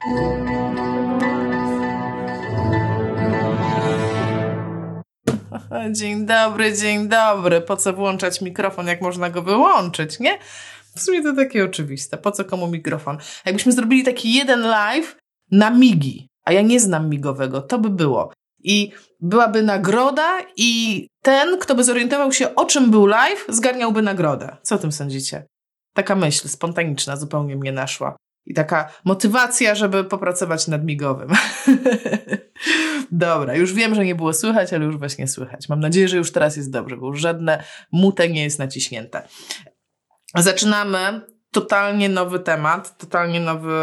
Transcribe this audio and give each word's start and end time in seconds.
Dzień 5.92 6.26
dobry, 6.26 6.76
dzień 6.76 7.08
dobry. 7.08 7.60
Po 7.60 7.76
co 7.76 7.92
włączać 7.92 8.40
mikrofon, 8.40 8.86
jak 8.86 9.00
można 9.00 9.30
go 9.30 9.42
wyłączyć, 9.42 10.20
nie? 10.20 10.38
W 10.96 11.00
sumie 11.00 11.22
to 11.22 11.36
takie 11.36 11.64
oczywiste. 11.64 12.18
Po 12.18 12.30
co 12.30 12.44
komu 12.44 12.68
mikrofon? 12.68 13.18
Jakbyśmy 13.44 13.72
zrobili 13.72 14.04
taki 14.04 14.34
jeden 14.34 14.60
live 14.60 15.16
na 15.50 15.70
migi, 15.70 16.28
a 16.44 16.52
ja 16.52 16.62
nie 16.62 16.80
znam 16.80 17.08
migowego, 17.08 17.62
to 17.62 17.78
by 17.78 17.90
było. 17.90 18.32
I 18.62 18.92
byłaby 19.20 19.62
nagroda 19.62 20.38
i 20.56 21.06
ten, 21.22 21.58
kto 21.58 21.74
by 21.74 21.84
zorientował 21.84 22.32
się, 22.32 22.54
o 22.54 22.64
czym 22.64 22.90
był 22.90 23.06
live, 23.06 23.44
zgarniałby 23.48 24.02
nagrodę. 24.02 24.56
Co 24.62 24.74
o 24.74 24.78
tym 24.78 24.92
sądzicie? 24.92 25.46
Taka 25.94 26.16
myśl 26.16 26.48
spontaniczna 26.48 27.16
zupełnie 27.16 27.56
mnie 27.56 27.72
naszła. 27.72 28.16
I 28.46 28.54
taka 28.54 28.92
motywacja, 29.04 29.74
żeby 29.74 30.04
popracować 30.04 30.68
nad 30.68 30.84
migowym. 30.84 31.28
Dobra, 33.12 33.56
już 33.56 33.74
wiem, 33.74 33.94
że 33.94 34.04
nie 34.04 34.14
było 34.14 34.32
słychać, 34.32 34.72
ale 34.72 34.84
już 34.84 34.98
właśnie 34.98 35.28
słychać. 35.28 35.68
Mam 35.68 35.80
nadzieję, 35.80 36.08
że 36.08 36.16
już 36.16 36.32
teraz 36.32 36.56
jest 36.56 36.70
dobrze, 36.70 36.96
bo 36.96 37.06
już 37.06 37.20
żadne 37.20 37.64
mute 37.92 38.28
nie 38.28 38.42
jest 38.42 38.58
naciśnięte. 38.58 39.28
Zaczynamy 40.34 41.20
totalnie 41.50 42.08
nowy 42.08 42.40
temat, 42.40 42.98
totalnie 42.98 43.40
nowy 43.40 43.76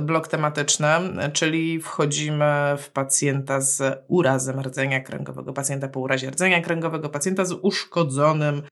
blok 0.00 0.28
tematyczny, 0.28 0.88
czyli 1.32 1.80
wchodzimy 1.80 2.76
w 2.78 2.90
pacjenta 2.90 3.60
z 3.60 4.04
urazem 4.08 4.60
rdzenia 4.60 5.00
kręgowego, 5.00 5.52
pacjenta 5.52 5.88
po 5.88 6.00
urazie 6.00 6.30
rdzenia 6.30 6.62
kręgowego, 6.62 7.08
pacjenta 7.08 7.44
z 7.44 7.52
uszkodzonym 7.52 8.62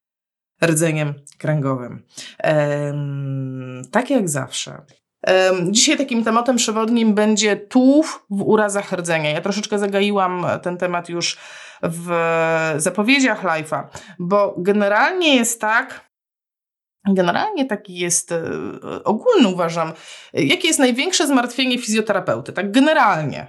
rdzeniem 0.65 1.15
kręgowym. 1.39 2.03
Ehm, 2.39 3.83
tak 3.91 4.11
jak 4.11 4.29
zawsze. 4.29 4.83
Dzisiaj 5.71 5.97
takim 5.97 6.25
tematem 6.25 6.57
przewodnim 6.57 7.15
będzie 7.15 7.57
tułów 7.57 8.27
w 8.31 8.43
urazach 8.43 8.93
rdzenia. 8.93 9.31
Ja 9.31 9.41
troszeczkę 9.41 9.79
zagaiłam 9.79 10.47
ten 10.63 10.79
temat 10.79 11.09
już 11.09 11.39
w 11.83 12.11
zapowiedziach 12.77 13.43
live'a, 13.43 13.83
bo 14.19 14.55
generalnie 14.59 15.37
jest 15.37 15.61
tak, 15.61 16.13
Generalnie 17.09 17.65
taki 17.67 17.95
jest 17.95 18.33
e, 18.33 18.45
ogólny, 19.05 19.49
uważam. 19.49 19.93
Jakie 20.33 20.69
jest 20.69 20.79
największe 20.79 21.27
zmartwienie 21.27 21.79
fizjoterapeuty? 21.79 22.53
Tak, 22.53 22.73
generalnie. 22.73 23.47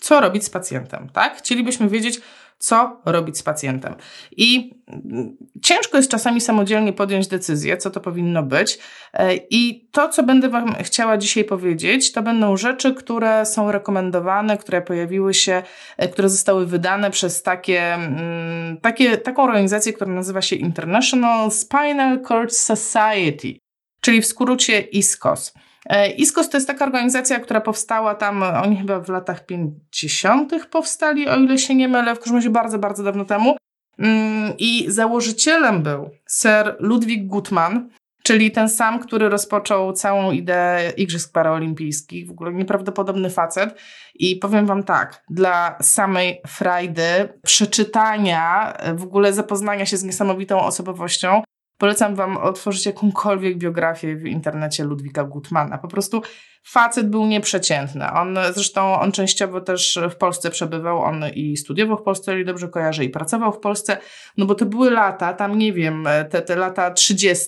Co 0.00 0.20
robić 0.20 0.44
z 0.44 0.50
pacjentem, 0.50 1.08
tak? 1.08 1.38
Chcielibyśmy 1.38 1.88
wiedzieć, 1.88 2.20
co 2.58 3.02
robić 3.04 3.38
z 3.38 3.42
pacjentem. 3.42 3.94
I 4.36 4.74
mm, 4.88 5.36
ciężko 5.62 5.96
jest 5.96 6.10
czasami 6.10 6.40
samodzielnie 6.40 6.92
podjąć 6.92 7.28
decyzję, 7.28 7.76
co 7.76 7.90
to 7.90 8.00
powinno 8.00 8.42
być. 8.42 8.78
E, 9.12 9.34
I 9.50 9.88
to, 9.90 10.08
co 10.08 10.22
będę 10.22 10.48
Wam 10.48 10.74
chciała 10.74 11.16
dzisiaj 11.16 11.44
powiedzieć, 11.44 12.12
to 12.12 12.22
będą 12.22 12.56
rzeczy, 12.56 12.94
które 12.94 13.46
są 13.46 13.72
rekomendowane, 13.72 14.58
które 14.58 14.82
pojawiły 14.82 15.34
się, 15.34 15.62
e, 15.96 16.08
które 16.08 16.28
zostały 16.28 16.66
wydane 16.66 17.10
przez 17.10 17.42
takie, 17.42 17.94
mm, 17.94 18.80
takie, 18.80 19.16
taką 19.16 19.42
organizację, 19.42 19.92
która 19.92 20.12
nazywa 20.12 20.42
się 20.42 20.56
International 20.56 21.50
Spinal 21.50 22.20
Cord 22.20 22.52
Society, 22.52 23.58
czyli 24.00 24.20
w 24.22 24.26
skrócie 24.26 24.80
ISCOS. 24.80 25.52
E, 25.88 26.10
ISKOS 26.10 26.50
to 26.50 26.56
jest 26.56 26.66
taka 26.66 26.84
organizacja, 26.84 27.40
która 27.40 27.60
powstała 27.60 28.14
tam, 28.14 28.42
oni 28.42 28.76
chyba 28.76 29.00
w 29.00 29.08
latach 29.08 29.46
50. 29.46 30.66
powstali, 30.70 31.28
o 31.28 31.36
ile 31.36 31.58
się 31.58 31.74
nie 31.74 31.88
mylę, 31.88 32.14
w 32.14 32.18
każdym 32.18 32.36
razie 32.36 32.50
bardzo, 32.50 32.78
bardzo 32.78 33.02
dawno 33.02 33.24
temu. 33.24 33.56
Mm, 33.98 34.52
I 34.58 34.84
założycielem 34.88 35.82
był 35.82 36.10
Sir 36.28 36.76
Ludwig 36.80 37.26
Gutmann, 37.26 37.88
czyli 38.22 38.50
ten 38.50 38.68
sam, 38.68 38.98
który 38.98 39.28
rozpoczął 39.28 39.92
całą 39.92 40.32
ideę 40.32 40.90
Igrzysk 40.90 41.32
Paraolimpijskich. 41.32 42.26
W 42.26 42.30
ogóle 42.30 42.52
nieprawdopodobny 42.52 43.30
facet. 43.30 43.80
I 44.14 44.36
powiem 44.36 44.66
Wam 44.66 44.82
tak, 44.82 45.24
dla 45.30 45.78
samej 45.80 46.40
frajdy, 46.46 47.28
przeczytania, 47.44 48.76
w 48.94 49.02
ogóle 49.02 49.32
zapoznania 49.32 49.86
się 49.86 49.96
z 49.96 50.04
niesamowitą 50.04 50.60
osobowością, 50.60 51.42
Polecam 51.78 52.14
wam 52.14 52.36
otworzyć 52.36 52.86
jakąkolwiek 52.86 53.58
biografię 53.58 54.16
w 54.16 54.26
internecie 54.26 54.84
Ludwika 54.84 55.24
Gutmana. 55.24 55.78
Po 55.78 55.88
prostu 55.88 56.22
facet 56.62 57.10
był 57.10 57.26
nieprzeciętny. 57.26 58.12
On 58.12 58.38
zresztą 58.54 59.00
on 59.00 59.12
częściowo 59.12 59.60
też 59.60 59.98
w 60.10 60.16
Polsce 60.16 60.50
przebywał, 60.50 61.02
on 61.02 61.24
i 61.34 61.56
studiował 61.56 61.96
w 61.96 62.02
Polsce, 62.02 62.30
jeżeli 62.30 62.46
dobrze 62.46 62.68
kojarzę, 62.68 63.04
i 63.04 63.08
pracował 63.08 63.52
w 63.52 63.58
Polsce, 63.58 63.98
no 64.36 64.46
bo 64.46 64.54
to 64.54 64.66
były 64.66 64.90
lata, 64.90 65.32
tam 65.32 65.58
nie 65.58 65.72
wiem, 65.72 66.08
te, 66.30 66.42
te 66.42 66.56
lata 66.56 66.90
30., 66.90 67.46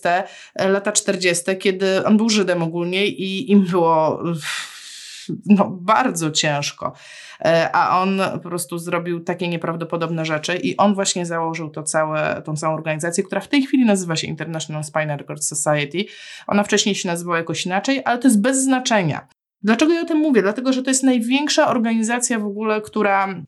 lata 0.54 0.92
40., 0.92 1.56
kiedy 1.58 2.04
on 2.04 2.16
był 2.16 2.28
Żydem 2.28 2.62
ogólnie 2.62 3.06
i 3.06 3.50
im 3.50 3.64
było 3.64 4.22
no, 5.46 5.70
bardzo 5.70 6.30
ciężko. 6.30 6.92
E, 7.40 7.70
a 7.72 8.00
on 8.02 8.20
po 8.32 8.38
prostu 8.38 8.78
zrobił 8.78 9.20
takie 9.20 9.48
nieprawdopodobne 9.48 10.24
rzeczy 10.24 10.56
i 10.56 10.76
on 10.76 10.94
właśnie 10.94 11.26
założył 11.26 11.70
to 11.70 11.82
całe, 11.82 12.42
tą 12.44 12.56
całą 12.56 12.74
organizację, 12.74 13.24
która 13.24 13.40
w 13.40 13.48
tej 13.48 13.62
chwili 13.62 13.84
nazywa 13.84 14.16
się 14.16 14.26
International 14.26 14.84
Spinal 14.84 15.24
Cord 15.24 15.44
Society. 15.44 16.04
Ona 16.46 16.64
wcześniej 16.64 16.94
się 16.94 17.08
nazywała 17.08 17.38
jakoś 17.38 17.66
inaczej, 17.66 18.02
ale 18.04 18.18
to 18.18 18.28
jest 18.28 18.40
bez 18.40 18.64
znaczenia. 18.64 19.28
Dlaczego 19.62 19.92
ja 19.92 20.00
o 20.00 20.04
tym 20.04 20.18
mówię? 20.18 20.42
Dlatego, 20.42 20.72
że 20.72 20.82
to 20.82 20.90
jest 20.90 21.02
największa 21.02 21.68
organizacja 21.68 22.38
w 22.38 22.46
ogóle, 22.46 22.80
która, 22.80 23.42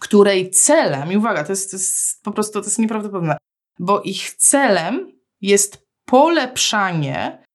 której 0.00 0.50
celem, 0.50 1.12
i 1.12 1.16
uwaga, 1.16 1.44
to 1.44 1.52
jest, 1.52 1.70
to 1.70 1.76
jest 1.76 2.22
po 2.22 2.32
prostu 2.32 2.60
to 2.60 2.66
jest 2.66 2.78
nieprawdopodobne, 2.78 3.36
bo 3.78 4.00
ich 4.00 4.34
celem 4.34 5.12
jest 5.40 5.86
polepszanie 6.04 7.45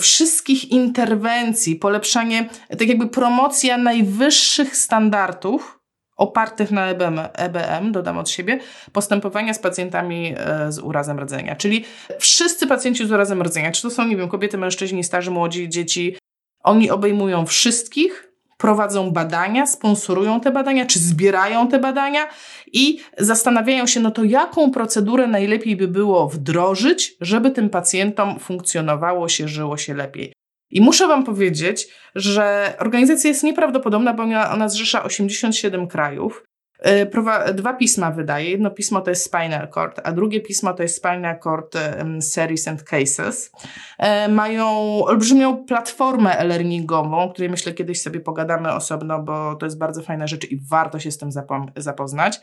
wszystkich 0.00 0.70
interwencji, 0.70 1.76
polepszanie, 1.76 2.48
tak 2.68 2.88
jakby 2.88 3.06
promocja 3.06 3.78
najwyższych 3.78 4.76
standardów 4.76 5.82
opartych 6.16 6.70
na 6.70 6.86
EBM, 6.86 7.20
EBM, 7.32 7.92
dodam 7.92 8.18
od 8.18 8.30
siebie, 8.30 8.60
postępowania 8.92 9.54
z 9.54 9.58
pacjentami 9.58 10.34
e, 10.36 10.72
z 10.72 10.78
urazem 10.78 11.20
rdzenia. 11.20 11.56
Czyli 11.56 11.84
wszyscy 12.18 12.66
pacjenci 12.66 13.06
z 13.06 13.12
urazem 13.12 13.42
rdzenia, 13.42 13.72
czy 13.72 13.82
to 13.82 13.90
są, 13.90 14.06
nie 14.06 14.16
wiem, 14.16 14.28
kobiety, 14.28 14.58
mężczyźni, 14.58 15.04
starzy, 15.04 15.30
młodzi, 15.30 15.68
dzieci, 15.68 16.16
oni 16.64 16.90
obejmują 16.90 17.46
wszystkich, 17.46 18.31
prowadzą 18.62 19.10
badania, 19.10 19.66
sponsorują 19.66 20.40
te 20.40 20.50
badania, 20.50 20.86
czy 20.86 20.98
zbierają 20.98 21.68
te 21.68 21.78
badania 21.78 22.28
i 22.72 22.98
zastanawiają 23.18 23.86
się, 23.86 24.00
no 24.00 24.10
to 24.10 24.24
jaką 24.24 24.70
procedurę 24.70 25.26
najlepiej 25.26 25.76
by 25.76 25.88
było 25.88 26.28
wdrożyć, 26.28 27.14
żeby 27.20 27.50
tym 27.50 27.70
pacjentom 27.70 28.38
funkcjonowało 28.38 29.28
się, 29.28 29.48
żyło 29.48 29.76
się 29.76 29.94
lepiej. 29.94 30.32
I 30.70 30.80
muszę 30.80 31.06
Wam 31.06 31.24
powiedzieć, 31.24 31.88
że 32.14 32.74
organizacja 32.78 33.28
jest 33.28 33.42
nieprawdopodobna, 33.42 34.14
bo 34.14 34.22
ona, 34.22 34.68
zrzesza 34.68 35.04
87 35.04 35.86
krajów. 35.86 36.44
Y, 36.86 37.54
dwa 37.54 37.74
pisma 37.74 38.10
wydaje. 38.10 38.50
Jedno 38.50 38.70
pismo 38.70 39.00
to 39.00 39.10
jest 39.10 39.24
Spinal 39.24 39.68
Cord, 39.68 40.00
a 40.04 40.12
drugie 40.12 40.40
pismo 40.40 40.74
to 40.74 40.82
jest 40.82 40.96
Spinal 40.96 41.38
Cord 41.38 41.78
Series 42.20 42.68
and 42.68 42.82
Cases. 42.82 43.52
E, 43.98 44.28
mają 44.28 44.68
olbrzymią 45.04 45.64
platformę 45.64 46.38
e-learningową, 46.38 47.18
o 47.18 47.30
której 47.30 47.50
myślę 47.50 47.72
kiedyś 47.72 48.02
sobie 48.02 48.20
pogadamy 48.20 48.72
osobno, 48.72 49.22
bo 49.22 49.54
to 49.54 49.66
jest 49.66 49.78
bardzo 49.78 50.02
fajna 50.02 50.26
rzecz 50.26 50.50
i 50.50 50.60
warto 50.70 50.98
się 50.98 51.10
z 51.10 51.18
tym 51.18 51.30
zapoznać. 51.76 52.40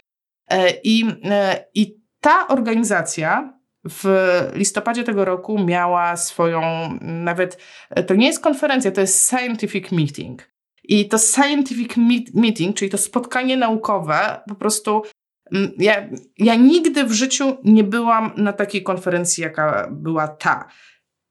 E, 0.47 0.69
I, 0.83 1.05
e, 1.23 1.65
I 1.73 1.99
ta 2.19 2.47
organizacja 2.47 3.59
w 3.89 4.05
listopadzie 4.53 5.03
tego 5.03 5.25
roku 5.25 5.59
miała 5.59 6.17
swoją, 6.17 6.61
nawet 7.01 7.57
to 8.07 8.15
nie 8.15 8.27
jest 8.27 8.43
konferencja, 8.43 8.91
to 8.91 9.01
jest 9.01 9.29
scientific 9.29 9.91
meeting. 9.91 10.49
I 10.89 11.07
to 11.07 11.17
scientific 11.17 11.97
meeting, 12.33 12.75
czyli 12.75 12.91
to 12.91 12.97
spotkanie 12.97 13.57
naukowe, 13.57 14.41
po 14.47 14.55
prostu 14.55 15.03
mm, 15.51 15.71
ja, 15.77 16.09
ja 16.37 16.55
nigdy 16.55 17.03
w 17.03 17.11
życiu 17.11 17.57
nie 17.63 17.83
byłam 17.83 18.31
na 18.37 18.53
takiej 18.53 18.83
konferencji, 18.83 19.43
jaka 19.43 19.87
była 19.91 20.27
ta. 20.27 20.67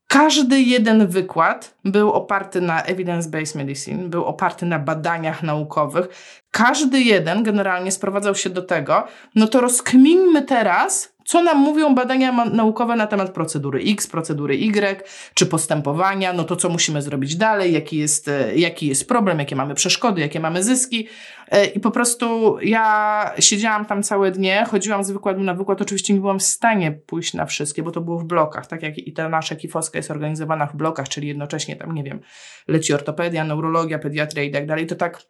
Każdy 0.08 0.60
jeden 0.60 1.06
wykład 1.06 1.78
był 1.84 2.12
oparty 2.12 2.60
na 2.60 2.82
evidence-based 2.82 3.56
medicine, 3.56 4.08
był 4.08 4.24
oparty 4.24 4.66
na 4.66 4.78
badaniach 4.78 5.42
naukowych. 5.42 6.08
Każdy 6.50 7.00
jeden 7.00 7.42
generalnie 7.42 7.92
sprowadzał 7.92 8.34
się 8.34 8.50
do 8.50 8.62
tego, 8.62 9.06
no 9.34 9.46
to 9.46 9.60
rozkminmy 9.60 10.42
teraz, 10.42 11.14
co 11.28 11.42
nam 11.42 11.58
mówią 11.58 11.94
badania 11.94 12.44
naukowe 12.44 12.96
na 12.96 13.06
temat 13.06 13.30
procedury 13.30 13.80
X, 13.86 14.06
procedury 14.06 14.54
Y, 14.54 15.04
czy 15.34 15.46
postępowania, 15.46 16.32
no 16.32 16.44
to 16.44 16.56
co 16.56 16.68
musimy 16.68 17.02
zrobić 17.02 17.36
dalej, 17.36 17.72
jaki 17.72 17.98
jest, 17.98 18.28
e, 18.28 18.56
jaki 18.56 18.86
jest 18.86 19.08
problem, 19.08 19.38
jakie 19.38 19.56
mamy 19.56 19.74
przeszkody, 19.74 20.20
jakie 20.20 20.40
mamy 20.40 20.62
zyski. 20.62 21.08
E, 21.50 21.64
I 21.66 21.80
po 21.80 21.90
prostu 21.90 22.58
ja 22.62 23.32
siedziałam 23.38 23.84
tam 23.84 24.02
całe 24.02 24.30
dnie, 24.30 24.64
chodziłam 24.70 25.04
z 25.04 25.10
wykładu 25.10 25.40
na 25.40 25.54
wykład, 25.54 25.82
oczywiście 25.82 26.14
nie 26.14 26.20
byłam 26.20 26.38
w 26.38 26.42
stanie 26.42 26.92
pójść 26.92 27.34
na 27.34 27.46
wszystkie, 27.46 27.82
bo 27.82 27.90
to 27.90 28.00
było 28.00 28.18
w 28.18 28.24
blokach, 28.24 28.66
tak 28.66 28.82
jak 28.82 28.98
i 28.98 29.12
ta 29.12 29.28
nasza 29.28 29.56
kifoska 29.56 29.98
jest 29.98 30.10
organizowana 30.10 30.66
w 30.66 30.76
blokach, 30.76 31.08
czyli 31.08 31.28
jednocześnie 31.28 31.76
tam, 31.76 31.94
nie 31.94 32.04
wiem, 32.04 32.20
leci 32.68 32.94
ortopedia, 32.94 33.44
neurologia, 33.44 33.98
pediatria 33.98 34.42
i 34.42 34.50
tak 34.50 34.66
dalej, 34.66 34.86
to 34.86 34.96
tak 34.96 35.22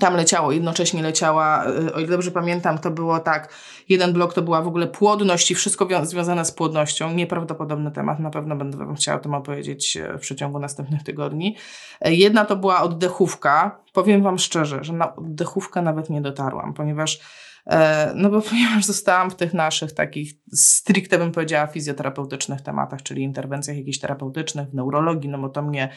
tam 0.00 0.14
leciało, 0.14 0.52
jednocześnie 0.52 1.02
leciała, 1.02 1.66
y, 1.66 1.94
o 1.94 2.00
ile 2.00 2.08
dobrze 2.08 2.30
pamiętam, 2.30 2.78
to 2.78 2.90
było 2.90 3.20
tak, 3.20 3.54
jeden 3.88 4.12
blok 4.12 4.34
to 4.34 4.42
była 4.42 4.62
w 4.62 4.68
ogóle 4.68 4.86
płodność 4.86 5.50
i 5.50 5.54
wszystko 5.54 5.88
związane 6.02 6.44
z 6.44 6.52
płodnością. 6.52 7.12
Nieprawdopodobny 7.12 7.90
temat, 7.90 8.20
na 8.20 8.30
pewno 8.30 8.56
będę 8.56 8.78
Wam 8.78 8.94
chciała 8.94 9.18
o 9.18 9.20
tym 9.20 9.34
opowiedzieć 9.34 9.96
e, 9.96 10.18
w 10.18 10.20
przeciągu 10.20 10.58
następnych 10.58 11.02
tygodni. 11.02 11.56
E, 12.00 12.14
jedna 12.14 12.44
to 12.44 12.56
była 12.56 12.82
oddechówka. 12.82 13.78
Powiem 13.98 14.22
Wam 14.22 14.38
szczerze, 14.38 14.84
że 14.84 14.92
na 14.92 15.16
oddechówkę 15.16 15.82
nawet 15.82 16.10
nie 16.10 16.20
dotarłam, 16.20 16.74
ponieważ 16.74 17.20
E, 17.68 18.12
no 18.14 18.30
bo 18.30 18.42
ponieważ 18.50 18.84
zostałam 18.84 19.30
w 19.30 19.34
tych 19.34 19.54
naszych 19.54 19.92
takich 19.92 20.32
stricte 20.52 21.18
bym 21.18 21.32
powiedziała 21.32 21.66
fizjoterapeutycznych 21.66 22.60
tematach, 22.60 23.02
czyli 23.02 23.22
interwencjach 23.22 23.76
jakichś 23.76 23.98
terapeutycznych, 23.98 24.68
w 24.68 24.74
neurologii, 24.74 25.30
no 25.30 25.38
bo 25.38 25.48
to 25.48 25.62
mnie, 25.62 25.88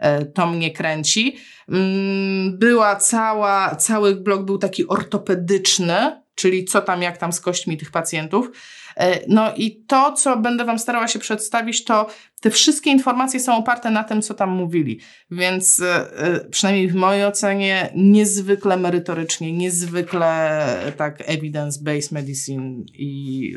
e, 0.00 0.24
to 0.24 0.46
mnie 0.46 0.70
kręci. 0.70 1.36
Mm, 1.68 2.58
była 2.58 2.96
cała, 2.96 3.74
cały 3.74 4.16
blok 4.16 4.44
był 4.44 4.58
taki 4.58 4.88
ortopedyczny, 4.88 6.25
czyli 6.36 6.64
co 6.64 6.80
tam, 6.80 7.02
jak 7.02 7.18
tam 7.18 7.32
z 7.32 7.40
kośćmi 7.40 7.76
tych 7.76 7.90
pacjentów. 7.90 8.50
E, 8.96 9.20
no 9.28 9.54
i 9.56 9.84
to, 9.86 10.12
co 10.12 10.36
będę 10.36 10.64
Wam 10.64 10.78
starała 10.78 11.08
się 11.08 11.18
przedstawić, 11.18 11.84
to 11.84 12.06
te 12.40 12.50
wszystkie 12.50 12.90
informacje 12.90 13.40
są 13.40 13.56
oparte 13.56 13.90
na 13.90 14.04
tym, 14.04 14.22
co 14.22 14.34
tam 14.34 14.50
mówili. 14.50 15.00
Więc 15.30 15.80
e, 15.80 16.18
e, 16.18 16.48
przynajmniej 16.48 16.88
w 16.88 16.94
mojej 16.94 17.24
ocenie 17.24 17.92
niezwykle 17.94 18.76
merytorycznie, 18.76 19.52
niezwykle 19.52 20.92
tak 20.96 21.28
evidence-based 21.28 22.12
medicine 22.12 22.84
i 22.94 23.56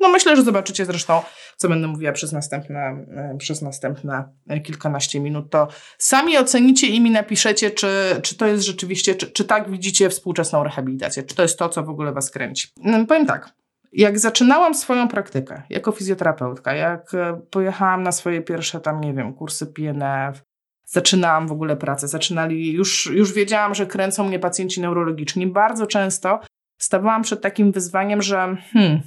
no 0.00 0.08
myślę, 0.08 0.36
że 0.36 0.42
zobaczycie 0.42 0.84
zresztą, 0.84 1.22
co 1.56 1.68
będę 1.68 1.88
mówiła 1.88 2.12
przez 2.12 2.32
następne, 2.32 3.06
przez 3.38 3.62
następne 3.62 4.24
kilkanaście 4.64 5.20
minut, 5.20 5.50
to 5.50 5.68
sami 5.98 6.38
ocenicie 6.38 6.86
i 6.86 7.00
mi 7.00 7.10
napiszecie, 7.10 7.70
czy, 7.70 7.88
czy 8.22 8.36
to 8.36 8.46
jest 8.46 8.64
rzeczywiście, 8.64 9.14
czy, 9.14 9.26
czy 9.32 9.44
tak 9.44 9.70
widzicie 9.70 10.10
współczesną 10.10 10.64
rehabilitację, 10.64 11.22
czy 11.22 11.34
to 11.34 11.42
jest 11.42 11.58
to, 11.58 11.68
co 11.68 11.82
w 11.82 11.88
ogóle 11.88 12.12
Was 12.12 12.30
kręci. 12.30 12.68
No, 12.76 13.06
powiem 13.06 13.26
tak, 13.26 13.52
jak 13.92 14.18
zaczynałam 14.18 14.74
swoją 14.74 15.08
praktykę 15.08 15.62
jako 15.70 15.92
fizjoterapeutka, 15.92 16.74
jak 16.74 17.14
e, 17.14 17.40
pojechałam 17.50 18.02
na 18.02 18.12
swoje 18.12 18.42
pierwsze 18.42 18.80
tam, 18.80 19.00
nie 19.00 19.14
wiem, 19.14 19.34
kursy 19.34 19.66
PNF, 19.66 20.42
zaczynałam 20.84 21.48
w 21.48 21.52
ogóle 21.52 21.76
pracę, 21.76 22.08
zaczynali, 22.08 22.72
już, 22.72 23.06
już 23.06 23.32
wiedziałam, 23.32 23.74
że 23.74 23.86
kręcą 23.86 24.24
mnie 24.24 24.38
pacjenci 24.38 24.80
neurologiczni. 24.80 25.46
Bardzo 25.46 25.86
często 25.86 26.40
stawałam 26.78 27.22
przed 27.22 27.40
takim 27.40 27.72
wyzwaniem, 27.72 28.22
że 28.22 28.56
hmm, 28.72 29.00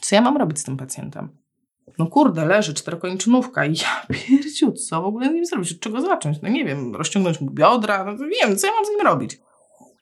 co 0.00 0.14
ja 0.14 0.22
mam 0.22 0.36
robić 0.36 0.58
z 0.58 0.64
tym 0.64 0.76
pacjentem? 0.76 1.28
No 1.98 2.06
kurde, 2.06 2.46
leży 2.46 2.74
czterokoniczynówka 2.74 3.64
i 3.64 3.74
ja 3.82 4.06
pierdziu, 4.08 4.72
co 4.72 5.02
w 5.02 5.04
ogóle 5.04 5.28
z 5.28 5.32
nim 5.32 5.46
zrobić? 5.46 5.72
Od 5.72 5.80
czego 5.80 6.00
zacząć? 6.00 6.42
No 6.42 6.48
nie 6.48 6.64
wiem, 6.64 6.96
rozciągnąć 6.96 7.40
mu 7.40 7.50
biodra? 7.50 8.04
No 8.04 8.12
nie 8.12 8.46
wiem, 8.46 8.56
co 8.56 8.66
ja 8.66 8.72
mam 8.72 8.84
z 8.84 8.88
nim 8.88 9.00
robić? 9.00 9.38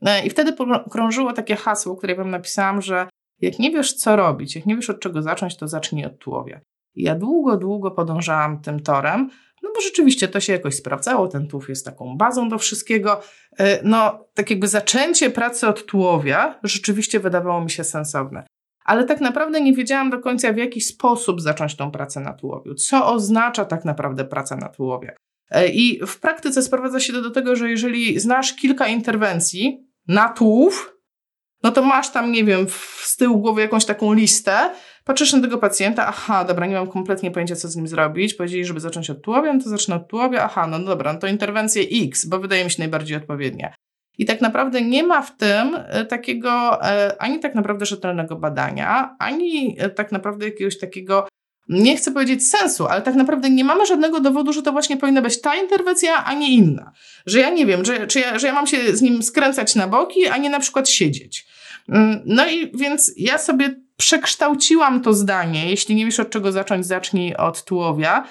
E, 0.03 0.27
I 0.27 0.31
wtedy 0.31 0.57
krążyło 0.91 1.33
takie 1.33 1.57
hasło, 1.57 1.97
które 1.97 2.15
wam 2.15 2.31
napisałam, 2.31 2.83
że 2.83 3.09
jak 3.41 3.59
nie 3.59 3.71
wiesz, 3.71 3.95
co 3.95 4.17
robić, 4.17 4.57
jak 4.57 4.67
nie 4.67 4.77
wiesz, 4.77 4.91
od 4.91 5.01
czego 5.01 5.23
zacząć, 5.23 5.57
to 5.57 5.69
zacznij 5.69 6.05
od 6.05 6.19
tułowia. 6.19 6.61
I 6.95 7.03
ja 7.03 7.15
długo, 7.15 7.57
długo 7.57 7.91
podążałam 7.91 8.61
tym 8.61 8.81
torem, 8.81 9.31
no 9.63 9.71
bo 9.75 9.81
rzeczywiście 9.81 10.29
to 10.29 10.41
się 10.41 10.53
jakoś 10.53 10.75
sprawdzało, 10.75 11.29
ten 11.29 11.49
tułów 11.49 11.69
jest 11.69 11.85
taką 11.85 12.17
bazą 12.17 12.49
do 12.49 12.59
wszystkiego. 12.59 13.21
E, 13.59 13.83
no, 13.83 14.27
tak 14.35 14.51
jakby 14.51 14.69
zaczęcie 14.69 15.31
pracy 15.31 15.69
od 15.69 15.87
tułowia 15.87 16.59
rzeczywiście 16.63 17.21
wydawało 17.21 17.61
mi 17.61 17.71
się 17.71 17.85
sensowne. 17.85 18.47
Ale 18.85 19.05
tak 19.05 19.21
naprawdę 19.21 19.61
nie 19.61 19.73
wiedziałam 19.73 20.11
do 20.11 20.19
końca, 20.19 20.53
w 20.53 20.57
jaki 20.57 20.81
sposób 20.81 21.41
zacząć 21.41 21.77
tą 21.77 21.91
pracę 21.91 22.21
na 22.21 22.33
tułowiu. 22.33 22.75
Co 22.75 23.13
oznacza 23.13 23.65
tak 23.65 23.85
naprawdę 23.85 24.25
praca 24.25 24.57
na 24.57 24.69
tułowie. 24.69 25.17
E, 25.51 25.69
I 25.69 26.07
w 26.07 26.21
praktyce 26.21 26.63
sprowadza 26.63 27.01
się 27.01 27.13
to 27.13 27.23
do 27.23 27.31
tego, 27.31 27.57
że 27.57 27.71
jeżeli 27.71 28.21
znasz 28.21 28.57
kilka 28.57 28.87
interwencji 28.87 29.87
na 30.09 30.29
tułów, 30.29 30.95
no 31.63 31.73
to 31.73 31.83
masz 31.83 32.11
tam, 32.11 32.33
nie 32.33 32.45
wiem, 32.45 32.67
z 33.03 33.17
tyłu 33.17 33.41
głowy 33.41 33.61
jakąś 33.61 33.85
taką 33.85 34.13
listę, 34.13 34.71
patrzysz 35.05 35.33
na 35.33 35.41
tego 35.41 35.59
pacjenta, 35.59 36.07
aha, 36.07 36.45
dobra, 36.45 36.67
nie 36.67 36.75
mam 36.75 36.87
kompletnie 36.87 37.31
pojęcia, 37.31 37.57
co 37.57 37.69
z 37.69 37.77
nim 37.77 37.89
zrobić, 37.89 38.35
powiedzieli, 38.35 38.65
żeby 38.65 38.81
zacząć 38.81 39.11
od 39.11 39.23
tułowia, 39.23 39.53
no 39.53 39.63
to 39.63 39.69
zacznę 39.69 39.95
od 39.95 40.09
tułowia, 40.09 40.45
aha, 40.45 40.67
no 40.67 40.79
dobra, 40.79 41.13
no 41.13 41.19
to 41.19 41.27
interwencję 41.27 41.83
X, 42.05 42.27
bo 42.27 42.39
wydaje 42.39 42.65
mi 42.65 42.71
się 42.71 42.83
najbardziej 42.83 43.17
odpowiednia. 43.17 43.75
I 44.19 44.25
tak 44.25 44.41
naprawdę 44.41 44.83
nie 44.83 45.03
ma 45.03 45.23
w 45.23 45.37
tym 45.37 45.77
e, 45.77 46.05
takiego 46.05 46.83
e, 46.83 47.23
ani 47.23 47.41
tak 47.41 47.55
naprawdę 47.55 47.87
rzetelnego 47.87 48.37
badania, 48.37 49.17
ani 49.19 49.77
e, 49.79 49.91
tak 49.91 50.13
naprawdę 50.13 50.45
jakiegoś 50.45 50.79
takiego 50.79 51.29
nie 51.69 51.97
chcę 51.97 52.13
powiedzieć 52.13 52.49
sensu, 52.49 52.87
ale 52.87 53.03
tak 53.03 53.15
naprawdę 53.15 53.51
nie 53.51 53.65
mamy 53.65 53.87
żadnego 53.87 54.21
dowodu, 54.21 54.53
że 54.53 54.63
to 54.63 54.73
właśnie 54.73 54.97
powinna 54.97 55.23
być 55.23 55.41
ta 55.41 55.57
interwencja, 55.57 56.25
a 56.25 56.35
nie 56.35 56.55
inna. 56.55 56.93
Że 57.27 57.41
ja 57.41 57.51
nie 57.51 57.67
wiem, 57.67 57.85
że, 57.85 58.07
ja, 58.21 58.39
że 58.39 58.47
ja 58.47 58.53
mam 58.53 58.67
się 58.67 58.97
z 58.97 59.03
nim 59.03 59.23
skręcać 59.23 59.75
na 59.75 59.89
boki, 59.89 60.27
a 60.27 60.37
nie 60.37 60.51
na 60.51 60.61
przykład 60.61 60.89
siedzieć. 60.89 61.47
Mm, 61.89 62.23
no 62.27 62.47
i 62.47 62.71
więc 62.75 63.13
ja 63.17 63.39
sobie 63.39 63.75
przekształciłam 63.97 65.01
to 65.03 65.13
zdanie, 65.13 65.71
jeśli 65.71 65.95
nie 65.95 66.05
wiesz 66.05 66.21
od 66.21 66.31
czego 66.31 66.53
zacząć, 66.53 66.87
zacznij 66.87 67.37
od 67.37 67.65
tułowia, 67.65 68.25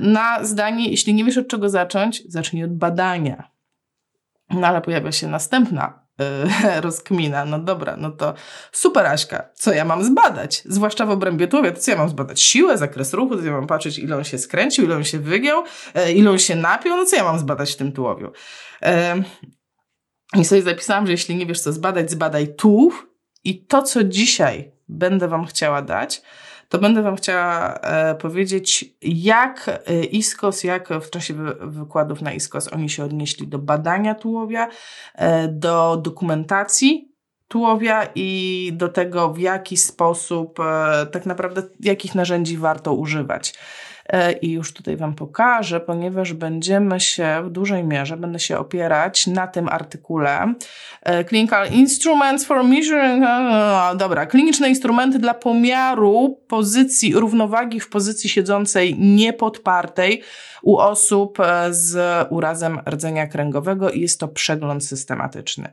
na 0.00 0.44
zdanie, 0.44 0.90
jeśli 0.90 1.14
nie 1.14 1.24
wiesz 1.24 1.38
od 1.38 1.48
czego 1.48 1.68
zacząć, 1.68 2.22
zacznij 2.26 2.64
od 2.64 2.76
badania. 2.76 3.57
No 4.50 4.66
ale 4.66 4.80
pojawia 4.80 5.12
się 5.12 5.28
następna 5.28 6.06
yy, 6.18 6.80
rozkmina. 6.80 7.44
No 7.44 7.58
dobra, 7.58 7.96
no 7.96 8.10
to 8.10 8.34
super 8.72 9.06
Aśka, 9.06 9.48
co 9.54 9.72
ja 9.72 9.84
mam 9.84 10.04
zbadać? 10.04 10.62
Zwłaszcza 10.64 11.06
w 11.06 11.10
obrębie 11.10 11.48
tułowia, 11.48 11.72
to 11.72 11.80
co 11.80 11.90
ja 11.90 11.96
mam 11.96 12.08
zbadać? 12.08 12.40
Siłę, 12.40 12.78
zakres 12.78 13.14
ruchu, 13.14 13.36
to 13.36 13.42
ja 13.42 13.52
mam 13.52 13.66
patrzeć 13.66 13.98
ile 13.98 14.16
on 14.16 14.24
się 14.24 14.38
skręcił, 14.38 14.84
ile 14.84 14.96
on 14.96 15.04
się 15.04 15.18
wygiął, 15.18 15.64
yy, 15.94 16.12
ile 16.12 16.30
on 16.30 16.38
się 16.38 16.56
napiął, 16.56 16.96
no 16.96 17.04
co 17.04 17.16
ja 17.16 17.24
mam 17.24 17.38
zbadać 17.38 17.72
w 17.72 17.76
tym 17.76 17.92
tułowiu? 17.92 18.32
Yy, 18.82 18.88
i 20.36 20.44
sobie 20.44 20.62
zapisałam, 20.62 21.06
że 21.06 21.12
jeśli 21.12 21.36
nie 21.36 21.46
wiesz 21.46 21.60
co 21.60 21.72
zbadać, 21.72 22.10
zbadaj 22.10 22.54
tułów 22.54 23.06
i 23.44 23.66
to, 23.66 23.82
co 23.82 24.04
dzisiaj 24.04 24.72
będę 24.88 25.28
Wam 25.28 25.46
chciała 25.46 25.82
dać, 25.82 26.22
to 26.68 26.78
będę 26.78 27.02
Wam 27.02 27.16
chciała 27.16 27.74
e, 27.74 28.14
powiedzieć, 28.14 28.84
jak 29.02 29.80
e, 29.86 30.04
ISKOS, 30.04 30.64
jak 30.64 30.88
w 30.88 31.10
czasie 31.10 31.34
wy, 31.34 31.54
wykładów 31.60 32.22
na 32.22 32.32
ISKOS 32.32 32.72
oni 32.72 32.90
się 32.90 33.04
odnieśli 33.04 33.48
do 33.48 33.58
badania 33.58 34.14
tułowia, 34.14 34.68
e, 35.14 35.48
do 35.48 35.96
dokumentacji 35.96 37.12
tułowia 37.48 38.08
i 38.14 38.70
do 38.72 38.88
tego, 38.88 39.32
w 39.32 39.38
jaki 39.38 39.76
sposób, 39.76 40.58
tak 41.12 41.26
naprawdę, 41.26 41.62
jakich 41.80 42.14
narzędzi 42.14 42.56
warto 42.56 42.94
używać. 42.94 43.54
E, 44.12 44.32
i 44.32 44.52
już 44.52 44.72
tutaj 44.72 44.96
Wam 44.96 45.14
pokażę, 45.14 45.80
ponieważ 45.80 46.32
będziemy 46.32 47.00
się 47.00 47.42
w 47.44 47.50
dużej 47.50 47.84
mierze, 47.84 48.16
będę 48.16 48.38
się 48.38 48.58
opierać 48.58 49.26
na 49.26 49.46
tym 49.46 49.68
artykule 49.68 50.54
e, 51.02 51.24
Clinical 51.24 51.72
Instruments 51.72 52.44
for 52.44 52.64
Measuring, 52.64 53.24
e, 53.24 53.96
dobra, 53.96 54.26
kliniczne 54.26 54.68
instrumenty 54.68 55.18
dla 55.18 55.34
pomiaru 55.34 56.40
pozycji 56.48 57.14
równowagi 57.14 57.80
w 57.80 57.88
pozycji 57.88 58.30
siedzącej 58.30 58.98
niepodpartej 58.98 60.22
u 60.62 60.76
osób 60.76 61.38
z 61.70 62.26
urazem 62.30 62.80
rdzenia 62.90 63.26
kręgowego 63.26 63.90
i 63.90 64.00
jest 64.00 64.20
to 64.20 64.28
przegląd 64.28 64.84
systematyczny. 64.84 65.72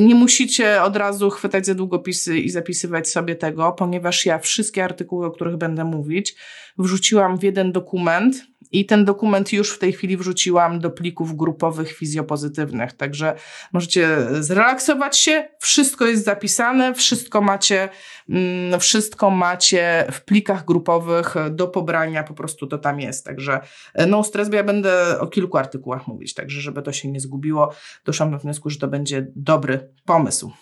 Nie 0.00 0.14
musicie 0.14 0.82
od 0.82 0.96
razu 0.96 1.30
chwytać 1.30 1.66
za 1.66 1.74
długopisy 1.74 2.38
i 2.38 2.50
zapisywać 2.50 3.08
sobie 3.08 3.36
tego, 3.36 3.72
ponieważ 3.72 4.26
ja 4.26 4.38
wszystkie 4.38 4.84
artykuły, 4.84 5.26
o 5.26 5.30
których 5.30 5.56
będę 5.56 5.84
mówić, 5.84 6.34
wrzuciłam 6.78 7.38
w 7.38 7.42
jeden 7.42 7.72
dokument 7.72 8.52
i 8.72 8.86
ten 8.86 9.04
dokument 9.04 9.52
już 9.52 9.70
w 9.70 9.78
tej 9.78 9.92
chwili 9.92 10.16
wrzuciłam 10.16 10.80
do 10.80 10.90
plików 10.90 11.36
grupowych 11.36 11.92
fizjopozytywnych. 11.92 12.92
Także 12.92 13.34
możecie 13.72 14.18
zrelaksować 14.40 15.18
się, 15.18 15.48
wszystko 15.60 16.06
jest 16.06 16.24
zapisane, 16.24 16.94
wszystko 16.94 17.40
macie, 17.40 17.88
mm, 18.28 18.80
wszystko 18.80 19.30
macie 19.30 20.06
w 20.12 20.24
plikach 20.24 20.64
grupowych 20.64 21.34
do 21.50 21.68
pobrania, 21.68 22.22
po 22.22 22.34
prostu 22.34 22.66
to 22.66 22.78
tam 22.78 23.00
jest. 23.00 23.24
Także 23.24 23.60
e, 23.94 24.06
no 24.06 24.24
stres, 24.24 24.48
bo 24.48 24.56
ja 24.56 24.64
będę 24.64 25.20
o 25.20 25.26
kilku 25.26 25.58
artykułach 25.58 26.06
mówić, 26.06 26.34
także 26.34 26.60
żeby 26.60 26.82
to 26.82 26.92
się 26.92 27.08
nie 27.08 27.20
zgubiło, 27.20 27.74
doszłam 28.04 28.30
do 28.30 28.38
wniosku, 28.38 28.70
że 28.70 28.78
to 28.78 28.88
będzie 28.88 29.26
dobry 29.36 29.92
pomysł. 30.04 30.52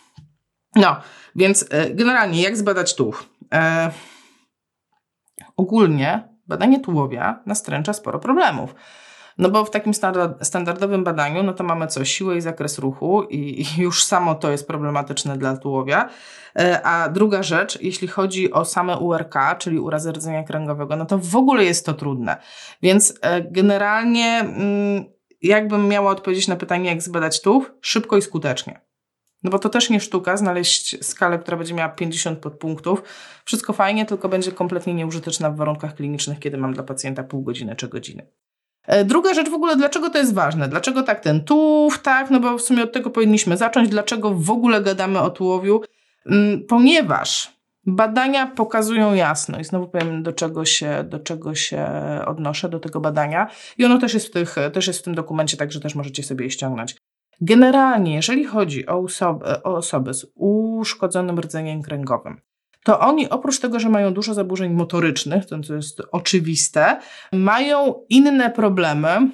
No, 0.76 0.96
więc 1.36 1.64
e, 1.70 1.90
generalnie 1.90 2.42
jak 2.42 2.56
zbadać 2.56 2.94
tuch? 2.94 3.24
E 3.54 3.90
Ogólnie 5.56 6.28
badanie 6.46 6.80
tułowia 6.80 7.42
nastręcza 7.46 7.92
sporo 7.92 8.18
problemów. 8.18 8.74
No 9.38 9.50
bo 9.50 9.64
w 9.64 9.70
takim 9.70 9.92
standardowym 10.42 11.04
badaniu, 11.04 11.42
no 11.42 11.52
to 11.52 11.64
mamy 11.64 11.86
co? 11.86 12.04
Siłę 12.04 12.36
i 12.36 12.40
zakres 12.40 12.78
ruchu 12.78 13.22
i, 13.22 13.66
już 13.78 14.04
samo 14.04 14.34
to 14.34 14.50
jest 14.50 14.66
problematyczne 14.66 15.38
dla 15.38 15.56
tułowia. 15.56 16.08
E, 16.58 16.82
a 16.82 17.08
druga 17.08 17.42
rzecz, 17.42 17.78
jeśli 17.82 18.08
chodzi 18.08 18.52
o 18.52 18.64
same 18.64 18.98
URK, 18.98 19.34
czyli 19.58 19.78
urazy 19.78 20.12
rdzenia 20.12 20.42
kręgowego, 20.42 20.96
no 20.96 21.06
to 21.06 21.18
w 21.18 21.36
ogóle 21.36 21.64
jest 21.64 21.86
to 21.86 21.94
trudne. 21.94 22.36
Więc 22.82 23.18
e, 23.22 23.42
generalnie 23.42 24.38
mm, 24.40 25.04
jakbym 25.42 25.88
miała 25.88 26.10
odpowiedzieć 26.10 26.48
na 26.48 26.56
pytanie, 26.56 26.90
jak 26.90 27.02
zbadać 27.02 27.42
tułów? 27.42 27.72
Szybko 27.80 28.16
i 28.16 28.22
skutecznie. 28.22 28.80
No 29.42 29.50
bo 29.50 29.58
to 29.58 29.68
też 29.68 29.90
nie 29.90 30.00
sztuka 30.00 30.36
znaleźć 30.36 31.04
skalę, 31.04 31.38
która 31.38 31.56
będzie 31.56 31.74
miała 31.74 31.88
50 31.88 32.38
podpunktów. 32.38 33.02
Wszystko 33.44 33.72
fajnie, 33.72 34.06
tylko 34.06 34.28
będzie 34.28 34.52
kompletnie 34.52 34.94
nieużyteczna 34.94 35.50
w 35.50 35.56
warunkach 35.56 35.94
klinicznych, 35.94 36.38
kiedy 36.38 36.58
mam 36.58 36.74
dla 36.74 36.82
pacjenta 36.82 37.24
pół 37.24 37.42
godziny 37.42 37.76
czy 37.76 37.88
godziny. 37.88 38.26
E, 38.86 39.04
druga 39.04 39.34
rzecz 39.34 39.50
w 39.50 39.54
ogóle, 39.54 39.76
dlaczego 39.76 40.10
to 40.10 40.18
jest 40.18 40.34
ważne? 40.34 40.68
Dlaczego 40.68 41.02
tak 41.02 41.20
ten 41.20 41.44
tułów, 41.44 41.98
tak? 41.98 42.30
No 42.30 42.40
bo 42.40 42.58
w 42.58 42.62
sumie 42.62 42.82
od 42.82 42.92
tego 42.92 43.10
powinniśmy 43.10 43.56
zacząć. 43.56 43.88
Dlaczego 43.88 44.34
w 44.34 44.50
ogóle 44.50 44.82
gadamy 44.82 45.20
o 45.20 45.30
tułowiu? 45.30 45.82
Mm, 46.26 46.66
ponieważ 46.66 47.60
badania 47.86 48.46
pokazują 48.46 49.14
jasno 49.14 49.60
i 49.60 49.64
znowu 49.64 49.88
powiem, 49.88 50.22
do 50.22 50.32
czego 50.32 50.64
się, 50.64 51.04
do 51.08 51.18
czego 51.18 51.54
się 51.54 51.86
odnoszę, 52.26 52.68
do 52.68 52.80
tego 52.80 53.00
badania. 53.00 53.50
I 53.78 53.84
ono 53.84 53.98
też 53.98 54.14
jest 54.14 54.26
w, 54.26 54.30
tych, 54.30 54.56
też 54.72 54.86
jest 54.86 54.98
w 54.98 55.02
tym 55.02 55.14
dokumencie, 55.14 55.56
także 55.56 55.80
też 55.80 55.94
możecie 55.94 56.22
sobie 56.22 56.44
je 56.44 56.50
ściągnąć. 56.50 56.96
Generalnie, 57.40 58.14
jeżeli 58.14 58.44
chodzi 58.44 58.86
o 58.86 58.98
osoby, 58.98 59.62
o 59.62 59.76
osoby 59.76 60.14
z 60.14 60.26
uszkodzonym 60.34 61.38
rdzeniem 61.38 61.82
kręgowym, 61.82 62.40
to 62.84 63.00
oni 63.00 63.30
oprócz 63.30 63.58
tego, 63.58 63.80
że 63.80 63.88
mają 63.88 64.14
dużo 64.14 64.34
zaburzeń 64.34 64.72
motorycznych, 64.72 65.46
to 65.46 65.60
co 65.60 65.74
jest 65.74 66.02
oczywiste, 66.12 67.00
mają 67.32 67.94
inne 68.08 68.50
problemy 68.50 69.30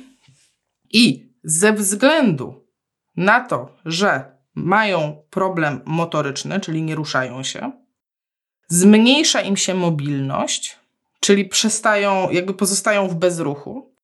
i 0.93 1.33
ze 1.45 1.73
względu 1.73 2.67
na 3.17 3.41
to, 3.41 3.77
że 3.85 4.37
mają 4.55 5.23
problem 5.31 5.81
motoryczny, 5.85 6.61
czyli 6.61 6.83
nie 6.83 6.95
ruszają 6.95 7.43
się, 7.43 7.73
zmniejsza 8.69 9.41
im 9.41 9.57
się 9.57 9.75
mobilność, 9.75 10.79
czyli 11.21 11.45
przestają, 11.45 12.31
jakby 12.31 12.55
pozostają 12.55 13.09
w 13.09 13.15
bezruchu 13.15 13.96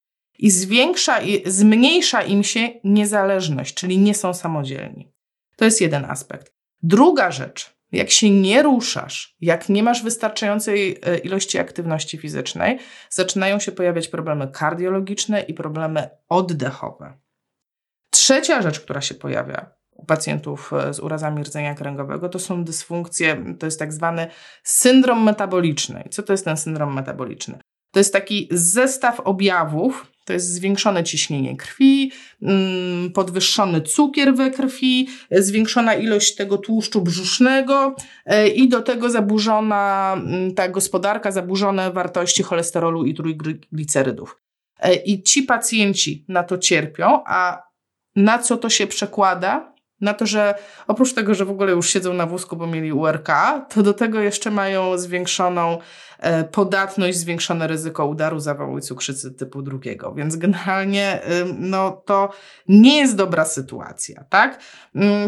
i 0.42 0.50
zwiększa, 0.50 1.20
zmniejsza 1.46 2.22
im 2.22 2.44
się 2.44 2.68
niezależność, 2.84 3.74
czyli 3.74 3.98
nie 3.98 4.14
są 4.14 4.34
samodzielni. 4.34 5.12
To 5.56 5.64
jest 5.64 5.80
jeden 5.80 6.04
aspekt. 6.04 6.52
Druga 6.82 7.30
rzecz, 7.30 7.76
jak 7.92 8.10
się 8.10 8.30
nie 8.30 8.62
ruszasz, 8.62 9.36
jak 9.40 9.68
nie 9.68 9.82
masz 9.82 10.02
wystarczającej 10.02 10.98
e, 11.02 11.18
ilości 11.18 11.58
aktywności 11.58 12.18
fizycznej, 12.18 12.78
zaczynają 13.10 13.58
się 13.58 13.72
pojawiać 13.72 14.08
problemy 14.08 14.48
kardiologiczne 14.48 15.40
i 15.40 15.54
problemy 15.54 16.08
oddechowe. 16.28 17.18
Trzecia 18.10 18.62
rzecz, 18.62 18.80
która 18.80 19.00
się 19.00 19.14
pojawia 19.14 19.70
u 19.90 20.04
pacjentów 20.04 20.72
e, 20.72 20.94
z 20.94 21.00
urazami 21.00 21.42
rdzenia 21.42 21.74
kręgowego, 21.74 22.28
to 22.28 22.38
są 22.38 22.64
dysfunkcje, 22.64 23.44
to 23.58 23.66
jest 23.66 23.78
tak 23.78 23.92
zwany 23.92 24.26
syndrom 24.62 25.22
metaboliczny. 25.22 26.04
Co 26.10 26.22
to 26.22 26.32
jest 26.32 26.44
ten 26.44 26.56
syndrom 26.56 26.94
metaboliczny? 26.94 27.58
To 27.92 28.00
jest 28.00 28.12
taki 28.12 28.48
zestaw 28.50 29.20
objawów, 29.20 30.11
to 30.24 30.32
jest 30.32 30.52
zwiększone 30.52 31.04
ciśnienie 31.04 31.56
krwi, 31.56 32.12
mm, 32.42 33.12
podwyższony 33.12 33.80
cukier 33.80 34.34
we 34.34 34.50
krwi, 34.50 35.08
zwiększona 35.30 35.94
ilość 35.94 36.34
tego 36.34 36.58
tłuszczu 36.58 37.02
brzusznego 37.02 37.96
e, 38.26 38.48
i 38.48 38.68
do 38.68 38.82
tego 38.82 39.10
zaburzona 39.10 40.14
mm, 40.16 40.54
ta 40.54 40.68
gospodarka, 40.68 41.32
zaburzone 41.32 41.90
wartości 41.92 42.42
cholesterolu 42.42 43.04
i 43.04 43.14
trójglicerydów. 43.14 44.40
E, 44.78 44.94
I 44.94 45.22
ci 45.22 45.42
pacjenci 45.42 46.24
na 46.28 46.42
to 46.42 46.58
cierpią, 46.58 47.22
a 47.26 47.62
na 48.16 48.38
co 48.38 48.56
to 48.56 48.70
się 48.70 48.86
przekłada? 48.86 49.71
Na 50.02 50.14
to, 50.14 50.26
że 50.26 50.54
oprócz 50.86 51.14
tego, 51.14 51.34
że 51.34 51.44
w 51.44 51.50
ogóle 51.50 51.72
już 51.72 51.90
siedzą 51.90 52.12
na 52.12 52.26
wózku, 52.26 52.56
bo 52.56 52.66
mieli 52.66 52.92
URK, 52.92 53.28
to 53.68 53.82
do 53.82 53.94
tego 53.94 54.20
jeszcze 54.20 54.50
mają 54.50 54.98
zwiększoną 54.98 55.78
E, 56.22 56.44
podatność, 56.44 57.18
zwiększone 57.18 57.66
ryzyko 57.66 58.06
udaru, 58.06 58.40
zawału 58.40 58.78
i 58.78 58.80
cukrzycy 58.80 59.30
typu 59.30 59.62
drugiego. 59.62 60.14
Więc 60.14 60.36
generalnie 60.36 61.20
no, 61.58 62.02
to 62.06 62.30
nie 62.68 62.96
jest 62.96 63.16
dobra 63.16 63.44
sytuacja, 63.44 64.24
tak? 64.28 64.58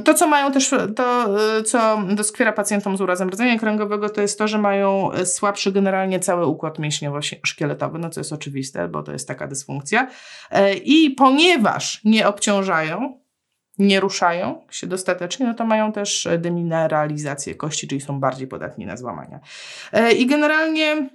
To, 0.05 0.15
co 0.15 0.27
mają 0.27 0.53
też, 0.53 0.71
to, 0.97 1.39
e, 1.59 1.63
co 1.63 2.03
doskwiera 2.15 2.53
pacjentom 2.53 2.97
z 2.97 3.01
urazem 3.01 3.29
rdzenia 3.29 3.59
kręgowego, 3.59 4.09
to 4.09 4.21
jest 4.21 4.39
to, 4.39 4.49
że 4.49 4.59
mają 4.59 5.13
e, 5.13 5.27
słabszy 5.27 5.73
generalnie 5.73 6.21
cały 6.21 6.47
układ 6.47 6.79
mięśniowo-szkieletowy, 6.79 7.99
no 7.99 8.11
co 8.11 8.21
jest 8.21 8.33
oczywiste, 8.33 8.89
bo 8.89 9.03
to 9.03 9.13
jest 9.13 9.29
taka 9.29 9.47
dysfunkcja. 9.47 10.09
I 10.85 11.11
ponieważ 11.11 12.01
nie 12.05 12.29
obciążają, 12.29 13.24
nie 13.79 14.01
ruszają 14.01 14.61
się 14.71 14.87
dostatecznie, 14.87 15.47
no 15.47 15.55
to 15.55 15.65
mają 15.65 15.93
też 15.93 16.27
e, 16.27 16.39
demineralizację 16.39 17.55
kości, 17.55 17.89
czyli 17.89 18.01
są 18.01 18.21
bardziej 18.21 18.49
podatni 18.49 18.87
na 18.87 18.97
złamania. 18.97 19.41
E, 19.93 20.13
I 20.13 20.27
generalnie 20.27 21.09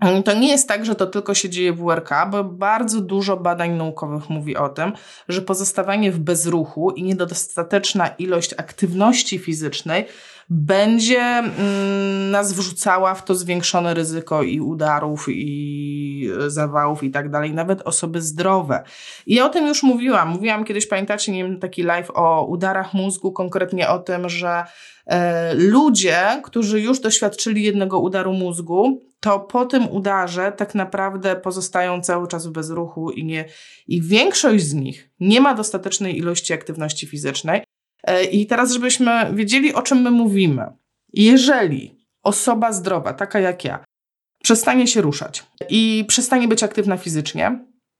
mm, 0.00 0.22
to 0.22 0.34
nie 0.34 0.48
jest 0.48 0.68
tak, 0.68 0.84
że 0.84 0.94
to 0.94 1.06
tylko 1.06 1.34
się 1.34 1.50
dzieje 1.50 1.72
w 1.72 1.84
URK, 1.84 2.10
bo 2.30 2.44
bardzo 2.44 3.00
dużo 3.00 3.36
badań 3.36 3.70
naukowych 3.70 4.30
mówi 4.30 4.56
o 4.56 4.68
tym, 4.68 4.92
że 5.28 5.42
pozostawanie 5.42 6.12
w 6.12 6.18
bezruchu 6.18 6.90
i 6.90 7.02
niedostateczna 7.02 8.08
ilość 8.08 8.52
aktywności 8.52 9.38
fizycznej 9.38 10.06
będzie 10.50 11.20
mm, 11.20 12.30
nas 12.30 12.52
wrzucała 12.52 13.14
w 13.14 13.24
to 13.24 13.34
zwiększone 13.34 13.94
ryzyko 13.94 14.42
i 14.42 14.60
udarów, 14.60 15.26
i 15.28 16.30
zawałów 16.46 17.02
i 17.02 17.10
tak 17.10 17.30
dalej, 17.30 17.54
nawet 17.54 17.82
osoby 17.82 18.22
zdrowe. 18.22 18.82
I 19.26 19.34
ja 19.34 19.46
o 19.46 19.48
tym 19.48 19.66
już 19.66 19.82
mówiłam. 19.82 20.28
Mówiłam 20.28 20.64
kiedyś, 20.64 20.86
pamiętacie, 20.86 21.32
nie 21.32 21.44
wiem, 21.44 21.58
taki 21.58 21.82
live 21.82 22.10
o 22.14 22.46
udarach 22.46 22.94
mózgu, 22.94 23.32
konkretnie 23.32 23.88
o 23.88 23.98
tym, 23.98 24.28
że 24.28 24.64
e, 25.06 25.54
ludzie, 25.54 26.40
którzy 26.44 26.80
już 26.80 27.00
doświadczyli 27.00 27.62
jednego 27.62 28.00
udaru 28.00 28.32
mózgu, 28.32 29.00
to 29.20 29.40
po 29.40 29.66
tym 29.66 29.88
udarze 29.88 30.52
tak 30.52 30.74
naprawdę 30.74 31.36
pozostają 31.36 32.00
cały 32.00 32.28
czas 32.28 32.46
w 32.46 32.50
bezruchu 32.50 33.10
i 33.10 33.24
nie, 33.24 33.44
i 33.88 34.02
większość 34.02 34.64
z 34.64 34.74
nich 34.74 35.10
nie 35.20 35.40
ma 35.40 35.54
dostatecznej 35.54 36.18
ilości 36.18 36.52
aktywności 36.52 37.06
fizycznej, 37.06 37.62
E, 37.62 37.81
I 38.32 38.46
teraz, 38.46 38.72
żebyśmy 38.72 39.30
wiedzieli, 39.34 39.74
o 39.74 39.82
czym 39.82 39.98
my 40.02 40.10
mówimy. 40.10 40.66
Jeżeli 41.12 42.06
osoba 42.22 42.72
zdrowa, 42.72 43.12
taka 43.12 43.40
jak 43.40 43.64
ja, 43.64 43.84
przestanie 44.42 44.86
się 44.86 45.00
ruszać 45.00 45.46
i 45.68 46.04
przestanie 46.08 46.48
być 46.48 46.62
aktywna 46.62 46.96
fizycznie, 46.96 47.58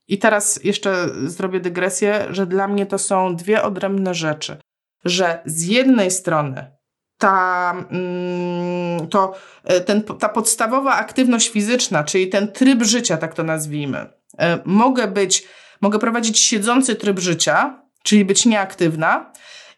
i 0.09 0.19
teraz 0.19 0.65
jeszcze 0.65 1.09
zrobię 1.27 1.61
dygresję, 1.61 2.27
że 2.31 2.47
dla 2.47 2.69
mnie 2.69 2.87
to 2.87 2.99
są 2.99 3.37
dwie 3.37 3.63
odrębne 3.63 4.15
rzeczy. 4.15 4.57
Że 5.05 5.43
z 5.45 5.63
jednej 5.63 6.11
strony 6.11 6.73
ta, 7.19 7.75
mm, 7.91 9.09
to, 9.09 9.35
e, 9.65 9.81
ten, 9.81 10.03
ta 10.03 10.29
podstawowa 10.29 10.93
aktywność 10.93 11.49
fizyczna, 11.49 12.05
czyli 12.05 12.29
ten 12.29 12.53
tryb 12.53 12.83
życia, 12.83 13.17
tak 13.17 13.35
to 13.35 13.43
nazwijmy, 13.43 14.07
e, 14.39 14.59
mogę 14.65 15.09
być, 15.09 15.45
mogę 15.81 15.99
prowadzić 15.99 16.39
siedzący 16.39 16.97
tryb 16.97 17.19
życia, 17.19 17.83
czyli 18.03 18.25
być 18.25 18.47
nieaktywna, 18.47 19.33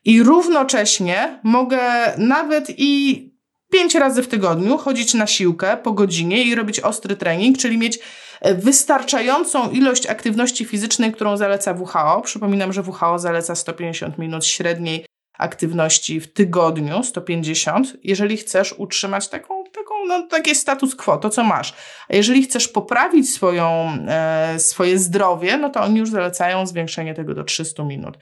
i 0.04 0.22
równocześnie 0.22 1.40
mogę 1.42 1.80
nawet 2.18 2.66
i 2.76 3.34
pięć 3.72 3.94
razy 3.94 4.22
w 4.22 4.28
tygodniu 4.28 4.78
chodzić 4.78 5.14
na 5.14 5.26
siłkę 5.26 5.76
po 5.76 5.92
godzinie 5.92 6.42
i 6.42 6.54
robić 6.54 6.80
ostry 6.80 7.16
trening, 7.16 7.58
czyli 7.58 7.78
mieć 7.78 7.98
e, 8.40 8.54
wystarczającą 8.54 9.70
ilość 9.70 10.06
aktywności 10.06 10.64
fizycznej, 10.64 11.12
którą 11.12 11.36
zaleca 11.36 11.72
WHO. 11.72 12.20
Przypominam, 12.20 12.72
że 12.72 12.82
WHO 12.82 13.18
zaleca 13.18 13.54
150 13.54 14.18
minut 14.18 14.46
średniej 14.46 15.06
aktywności 15.38 16.20
w 16.20 16.32
tygodniu, 16.32 17.02
150, 17.02 17.96
jeżeli 18.02 18.36
chcesz 18.36 18.74
utrzymać 18.78 19.28
taką, 19.28 19.64
taką 19.64 19.94
no, 20.08 20.26
takie 20.30 20.54
status 20.54 20.94
quo, 20.94 21.16
to 21.16 21.30
co 21.30 21.44
masz. 21.44 21.74
A 22.08 22.16
jeżeli 22.16 22.42
chcesz 22.42 22.68
poprawić 22.68 23.30
swoją, 23.30 23.98
e, 24.08 24.58
swoje 24.58 24.98
zdrowie, 24.98 25.56
no 25.56 25.70
to 25.70 25.80
oni 25.80 25.98
już 25.98 26.10
zalecają 26.10 26.66
zwiększenie 26.66 27.14
tego 27.14 27.34
do 27.34 27.44
300 27.44 27.84
minut. 27.84 28.18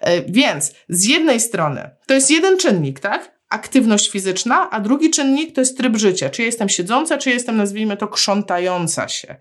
E, 0.00 0.22
więc 0.22 0.74
z 0.88 1.04
jednej 1.04 1.40
strony 1.40 1.90
to 2.06 2.14
jest 2.14 2.30
jeden 2.30 2.58
czynnik, 2.58 3.00
tak? 3.00 3.36
Aktywność 3.48 4.10
fizyczna, 4.10 4.70
a 4.70 4.80
drugi 4.80 5.10
czynnik 5.10 5.54
to 5.54 5.60
jest 5.60 5.78
tryb 5.78 5.96
życia. 5.96 6.30
Czy 6.30 6.42
jestem 6.42 6.68
siedząca, 6.68 7.18
czy 7.18 7.30
jestem, 7.30 7.56
nazwijmy 7.56 7.96
to, 7.96 8.08
krzątająca 8.08 9.08
się. 9.08 9.36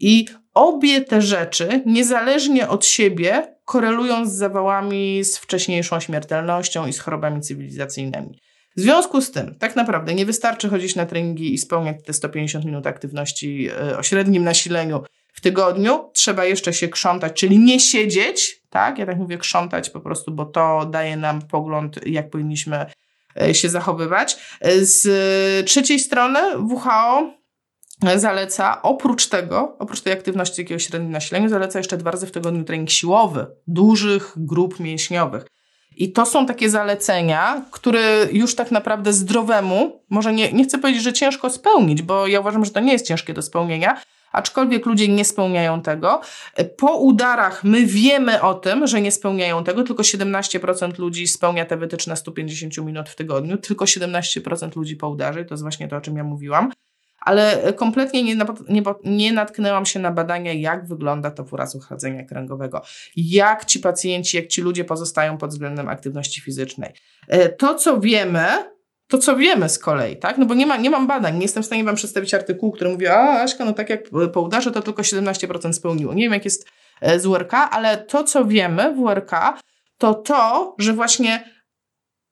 I 0.00 0.26
obie 0.54 1.00
te 1.00 1.22
rzeczy, 1.22 1.82
niezależnie 1.86 2.68
od 2.68 2.86
siebie, 2.86 3.56
korelują 3.64 4.26
z 4.26 4.32
zawałami, 4.32 5.24
z 5.24 5.38
wcześniejszą 5.38 6.00
śmiertelnością 6.00 6.86
i 6.86 6.92
z 6.92 6.98
chorobami 6.98 7.40
cywilizacyjnymi. 7.40 8.38
W 8.76 8.80
związku 8.80 9.20
z 9.20 9.30
tym, 9.30 9.54
tak 9.58 9.76
naprawdę 9.76 10.14
nie 10.14 10.26
wystarczy 10.26 10.68
chodzić 10.68 10.96
na 10.96 11.06
treningi 11.06 11.54
i 11.54 11.58
spełniać 11.58 11.96
te 12.04 12.12
150 12.12 12.64
minut 12.64 12.86
aktywności 12.86 13.68
e, 13.68 13.98
o 13.98 14.02
średnim 14.02 14.44
nasileniu 14.44 15.02
tygodniu. 15.44 16.10
Trzeba 16.12 16.44
jeszcze 16.44 16.72
się 16.72 16.88
krzątać, 16.88 17.32
czyli 17.32 17.58
nie 17.58 17.80
siedzieć, 17.80 18.62
tak? 18.70 18.98
Ja 18.98 19.06
tak 19.06 19.16
mówię 19.16 19.38
krzątać 19.38 19.90
po 19.90 20.00
prostu, 20.00 20.32
bo 20.32 20.44
to 20.44 20.86
daje 20.86 21.16
nam 21.16 21.42
pogląd, 21.42 22.06
jak 22.06 22.30
powinniśmy 22.30 22.86
e, 23.40 23.54
się 23.54 23.68
zachowywać. 23.68 24.36
Z 24.80 25.06
trzeciej 25.68 25.98
strony 25.98 26.40
WHO 26.58 27.30
zaleca 28.16 28.82
oprócz 28.82 29.26
tego, 29.26 29.76
oprócz 29.78 30.00
tej 30.00 30.12
aktywności 30.12 30.62
jakiegoś 30.62 30.86
średnim 30.86 31.12
nasilenia, 31.12 31.48
zaleca 31.48 31.78
jeszcze 31.78 31.96
dwa 31.96 32.10
razy 32.10 32.26
w 32.26 32.32
tygodniu 32.32 32.64
trening 32.64 32.90
siłowy 32.90 33.46
dużych 33.66 34.32
grup 34.36 34.80
mięśniowych. 34.80 35.46
I 35.96 36.12
to 36.12 36.26
są 36.26 36.46
takie 36.46 36.70
zalecenia, 36.70 37.64
które 37.70 38.26
już 38.32 38.54
tak 38.54 38.70
naprawdę 38.70 39.12
zdrowemu, 39.12 40.02
może 40.10 40.32
nie, 40.32 40.52
nie 40.52 40.64
chcę 40.64 40.78
powiedzieć, 40.78 41.02
że 41.02 41.12
ciężko 41.12 41.50
spełnić, 41.50 42.02
bo 42.02 42.26
ja 42.26 42.40
uważam, 42.40 42.64
że 42.64 42.70
to 42.70 42.80
nie 42.80 42.92
jest 42.92 43.06
ciężkie 43.06 43.34
do 43.34 43.42
spełnienia, 43.42 44.00
aczkolwiek 44.34 44.86
ludzie 44.86 45.08
nie 45.08 45.24
spełniają 45.24 45.82
tego. 45.82 46.20
Po 46.76 46.96
udarach 46.96 47.64
my 47.64 47.86
wiemy 47.86 48.42
o 48.42 48.54
tym, 48.54 48.86
że 48.86 49.00
nie 49.00 49.12
spełniają 49.12 49.64
tego, 49.64 49.82
tylko 49.82 50.02
17% 50.02 50.98
ludzi 50.98 51.26
spełnia 51.26 51.64
te 51.64 51.76
wytyczne 51.76 52.16
150 52.16 52.78
minut 52.78 53.08
w 53.08 53.16
tygodniu, 53.16 53.56
tylko 53.56 53.84
17% 53.84 54.76
ludzi 54.76 54.96
po 54.96 55.08
udarze, 55.08 55.44
to 55.44 55.54
jest 55.54 55.62
właśnie 55.62 55.88
to, 55.88 55.96
o 55.96 56.00
czym 56.00 56.16
ja 56.16 56.24
mówiłam. 56.24 56.72
ale 57.20 57.72
kompletnie 57.72 58.22
nie, 58.22 58.36
nie, 58.68 58.82
nie 59.04 59.32
natknęłam 59.32 59.86
się 59.86 60.00
na 60.00 60.10
badania, 60.10 60.52
jak 60.52 60.88
wygląda 60.88 61.30
to 61.30 61.44
uraz 61.52 61.74
uchadzenia 61.74 62.24
kręgowego, 62.24 62.82
jak 63.16 63.64
ci 63.64 63.80
pacjenci, 63.80 64.36
jak 64.36 64.46
ci 64.46 64.62
ludzie 64.62 64.84
pozostają 64.84 65.38
pod 65.38 65.50
względem 65.50 65.88
aktywności 65.88 66.40
fizycznej. 66.40 66.92
E, 67.28 67.48
to, 67.48 67.74
co 67.74 68.00
wiemy, 68.00 68.73
to, 69.08 69.18
co 69.18 69.36
wiemy 69.36 69.68
z 69.68 69.78
kolei, 69.78 70.16
tak? 70.16 70.38
No 70.38 70.46
bo 70.46 70.54
nie, 70.54 70.66
ma, 70.66 70.76
nie 70.76 70.90
mam 70.90 71.06
badań, 71.06 71.34
nie 71.34 71.42
jestem 71.42 71.62
w 71.62 71.66
stanie 71.66 71.84
wam 71.84 71.94
przedstawić 71.94 72.34
artykułu, 72.34 72.72
który 72.72 72.90
mówi, 72.90 73.06
a 73.06 73.42
Aśka, 73.42 73.64
no 73.64 73.72
tak 73.72 73.90
jak 73.90 74.00
po 74.32 74.40
udarze, 74.40 74.72
to 74.72 74.82
tylko 74.82 75.02
17% 75.02 75.72
spełniło. 75.72 76.14
Nie 76.14 76.22
wiem, 76.22 76.32
jak 76.32 76.44
jest 76.44 76.68
e, 77.00 77.20
z 77.20 77.26
URK, 77.26 77.52
ale 77.54 77.96
to, 77.96 78.24
co 78.24 78.44
wiemy 78.44 78.94
w 78.94 78.98
URK, 78.98 79.30
to 79.98 80.14
to, 80.14 80.74
że 80.78 80.92
właśnie 80.92 81.54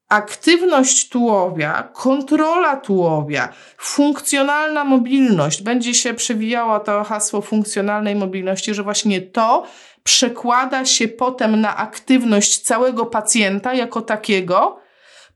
aktywność 0.08 1.08
tułowia, 1.08 1.90
kontrola 1.92 2.76
tułowia, 2.76 3.48
funkcjonalna 3.78 4.84
mobilność, 4.84 5.62
będzie 5.62 5.94
się 5.94 6.14
przewijało 6.14 6.80
to 6.80 7.04
hasło 7.04 7.40
funkcjonalnej 7.40 8.14
mobilności, 8.14 8.74
że 8.74 8.82
właśnie 8.82 9.20
to 9.20 9.66
przekłada 10.02 10.84
się 10.84 11.08
potem 11.08 11.60
na 11.60 11.76
aktywność 11.76 12.58
całego 12.58 13.06
pacjenta 13.06 13.74
jako 13.74 14.02
takiego, 14.02 14.81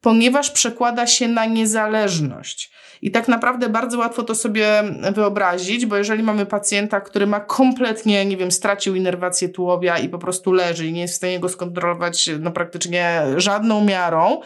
ponieważ 0.01 0.51
przekłada 0.51 1.07
się 1.07 1.29
na 1.29 1.47
niezależność. 1.47 2.71
I 3.03 3.11
tak 3.11 3.29
naprawdę 3.29 3.69
bardzo 3.69 3.99
łatwo 3.99 4.23
to 4.23 4.35
sobie 4.35 4.83
wyobrazić, 5.15 5.87
bo 5.87 5.97
jeżeli 5.97 6.23
mamy 6.23 6.47
pacjenta, 6.47 7.01
który 7.01 7.27
ma 7.27 7.41
kompletnie, 7.41 8.25
nie 8.25 8.37
wiem, 8.37 8.51
stracił 8.51 8.95
inerwację 8.95 9.49
tułowia 9.49 9.99
i 9.99 10.09
po 10.09 10.19
prostu 10.19 10.53
leży 10.53 10.87
i 10.87 10.93
nie 10.93 11.01
jest 11.01 11.15
w 11.15 11.17
stanie 11.17 11.41
go 11.41 11.49
skontrolować 11.49 12.31
no, 12.41 12.51
praktycznie 12.51 13.23
żadną 13.37 13.85
miarą, 13.85 14.41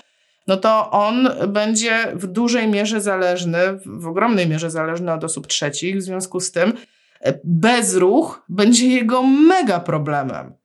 no 0.47 0.57
to 0.57 0.91
on 0.91 1.29
będzie 1.49 2.13
w 2.15 2.27
dużej 2.27 2.69
mierze 2.69 3.01
zależny, 3.01 3.59
w 3.87 4.07
ogromnej 4.07 4.49
mierze 4.49 4.71
zależny 4.71 5.13
od 5.13 5.25
osób 5.25 5.47
trzecich. 5.47 5.97
W 5.97 6.03
związku 6.03 6.41
z 6.41 6.53
tym 6.53 6.73
e, 7.21 7.39
bezruch 7.45 8.43
będzie 8.49 8.89
jego 8.89 9.23
mega 9.23 9.81
problemem. 9.81 10.60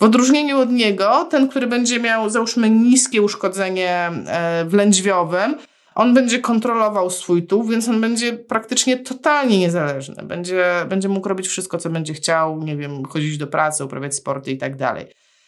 W 0.00 0.04
odróżnieniu 0.04 0.58
od 0.58 0.70
niego, 0.70 1.24
ten, 1.30 1.48
który 1.48 1.66
będzie 1.66 2.00
miał, 2.00 2.30
załóżmy, 2.30 2.70
niskie 2.70 3.22
uszkodzenie 3.22 4.10
e, 4.26 4.64
w 4.64 4.74
lędźwiowym, 4.74 5.56
on 5.94 6.14
będzie 6.14 6.38
kontrolował 6.38 7.10
swój 7.10 7.46
tuł, 7.46 7.64
więc 7.64 7.88
on 7.88 8.00
będzie 8.00 8.32
praktycznie 8.32 8.96
totalnie 8.96 9.58
niezależny. 9.58 10.22
Będzie, 10.22 10.64
będzie 10.88 11.08
mógł 11.08 11.28
robić 11.28 11.48
wszystko, 11.48 11.78
co 11.78 11.90
będzie 11.90 12.14
chciał, 12.14 12.62
nie 12.62 12.76
wiem, 12.76 13.04
chodzić 13.04 13.38
do 13.38 13.46
pracy, 13.46 13.84
uprawiać 13.84 14.14
sporty 14.14 14.50
i 14.50 14.58
tak 14.58 14.76
dalej. 14.76 15.06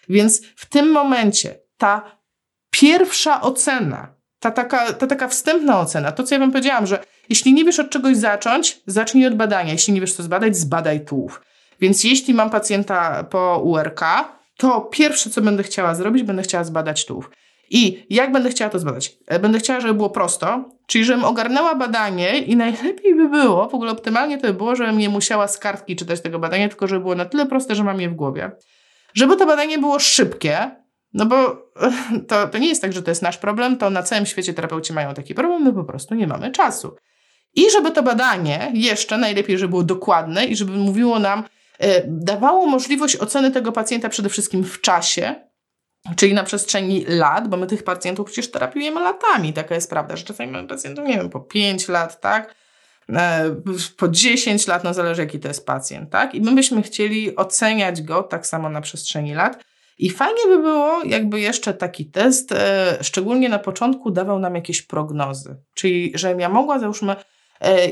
Więc 0.09 0.43
w 0.57 0.67
tym 0.67 0.91
momencie 0.91 1.59
ta 1.79 2.19
pierwsza 2.71 3.41
ocena, 3.41 4.15
ta 4.39 4.51
taka, 4.51 4.93
ta 4.93 5.07
taka 5.07 5.29
wstępna 5.29 5.81
ocena, 5.81 6.13
to 6.13 6.23
co 6.23 6.35
ja 6.35 6.39
wam 6.39 6.51
powiedziałam, 6.51 6.87
że 6.87 7.05
jeśli 7.29 7.53
nie 7.53 7.65
wiesz 7.65 7.79
od 7.79 7.91
czegoś 7.91 8.17
zacząć, 8.17 8.81
zacznij 8.87 9.27
od 9.27 9.37
badania. 9.37 9.73
Jeśli 9.73 9.95
nie 9.95 10.01
wiesz 10.01 10.15
co 10.15 10.23
zbadać, 10.23 10.57
zbadaj 10.57 11.05
tułów. 11.05 11.43
Więc 11.81 12.05
jeśli 12.05 12.35
mam 12.35 12.51
pacjenta 12.51 13.25
po 13.25 13.61
URK, 13.65 14.01
to 14.57 14.81
pierwsze 14.81 15.31
co 15.31 15.43
będę 15.43 15.63
chciała 15.63 15.95
zrobić, 15.95 16.23
będę 16.23 16.43
chciała 16.43 16.65
zbadać 16.65 17.07
tułów. 17.07 17.31
I 17.71 18.07
jak 18.11 18.33
będę 18.33 18.51
chciała 18.51 18.71
to 18.71 18.79
zbadać? 18.79 19.17
E, 19.27 19.39
będę 19.39 19.59
chciała, 19.59 19.81
żeby 19.81 19.95
było 19.95 20.11
prosto, 20.11 20.65
czyli 20.87 21.05
żebym 21.05 21.25
ogarnęła 21.25 21.75
badanie 21.75 22.39
i 22.39 22.57
najlepiej 22.57 23.15
by 23.15 23.29
było, 23.29 23.69
w 23.69 23.75
ogóle 23.75 23.93
optymalnie 23.93 24.39
to 24.39 24.47
by 24.47 24.55
było, 24.55 24.77
żebym 24.77 24.99
nie 24.99 25.09
musiała 25.09 25.49
z 25.49 25.59
kartki 25.59 25.97
czytać 25.97 26.21
tego 26.21 26.39
badania, 26.39 26.69
tylko 26.69 26.87
żeby 26.87 27.01
było 27.01 27.15
na 27.15 27.25
tyle 27.25 27.47
proste, 27.47 27.75
że 27.75 27.85
mam 27.85 28.01
je 28.01 28.09
w 28.11 28.15
głowie. 28.15 28.51
Żeby 29.15 29.37
to 29.37 29.47
badanie 29.47 29.79
było 29.79 29.99
szybkie, 29.99 30.71
no 31.15 31.27
bo 31.27 31.37
to, 32.29 32.49
to 32.49 32.59
nie 32.59 32.69
jest 32.69 32.83
tak, 32.83 32.93
że 32.93 33.03
to 33.03 33.11
jest 33.11 33.23
nasz 33.23 33.39
problem, 33.39 33.77
to 33.77 33.91
na 33.91 34.03
całym 34.03 34.27
świecie 34.27 34.55
terapeuci 34.55 34.93
mają 34.93 35.15
taki 35.15 35.35
problem, 35.35 35.63
my 35.63 35.73
po 35.73 35.85
prostu 35.85 36.15
nie 36.15 36.27
mamy 36.27 36.51
czasu. 36.51 36.97
I 37.55 37.71
żeby 37.71 37.91
to 37.91 38.03
badanie 38.03 38.71
jeszcze 38.75 39.19
najlepiej, 39.19 39.59
żeby 39.59 39.71
było 39.71 39.83
dokładne 39.83 40.45
i 40.45 40.57
żeby 40.57 40.73
mówiło 40.73 41.19
nam, 41.19 41.45
dawało 42.07 42.67
możliwość 42.67 43.17
oceny 43.17 43.51
tego 43.51 43.73
pacjenta 43.73 44.09
przede 44.09 44.29
wszystkim 44.29 44.65
w 44.65 44.81
czasie, 44.81 45.35
czyli 46.17 46.35
na 46.35 46.45
przestrzeni 46.45 47.05
lat, 47.09 47.49
bo 47.49 47.57
my 47.57 47.67
tych 47.67 47.85
pacjentów 47.85 48.27
przecież 48.27 48.51
terapiujemy 48.51 49.01
latami, 49.01 49.53
taka 49.53 49.75
jest 49.75 49.91
prawda, 49.91 50.17
że 50.17 50.25
czasami 50.25 50.53
mamy 50.53 50.69
pacjentów, 50.69 51.05
nie 51.05 51.17
wiem, 51.17 51.31
po 51.31 51.41
5 51.41 51.89
lat, 51.89 52.21
tak? 52.21 52.55
E, 53.09 53.57
po 53.97 54.09
10 54.09 54.67
lat, 54.67 54.85
no 54.85 54.95
zależy 54.95 55.23
jaki 55.23 55.41
to 55.41 55.49
jest 55.49 55.67
pacjent, 55.67 56.11
tak? 56.11 56.35
I 56.35 56.41
my 56.41 56.53
byśmy 56.55 56.83
chcieli 56.83 57.37
oceniać 57.37 58.03
go 58.03 58.23
tak 58.23 58.47
samo 58.47 58.69
na 58.69 58.81
przestrzeni 58.81 59.35
lat, 59.35 59.65
i 59.99 60.11
fajnie 60.11 60.47
by 60.47 60.59
było, 60.59 61.05
jakby 61.05 61.41
jeszcze 61.41 61.75
taki 61.75 62.07
test, 62.07 62.53
e, 62.53 62.99
szczególnie 63.01 63.49
na 63.49 63.59
początku, 63.59 64.11
dawał 64.11 64.39
nam 64.39 64.55
jakieś 64.55 64.83
prognozy. 64.83 65.57
Czyli, 65.75 66.13
że 66.15 66.35
ja 66.39 66.49
mogła, 66.49 66.79
załóżmy, 66.79 67.17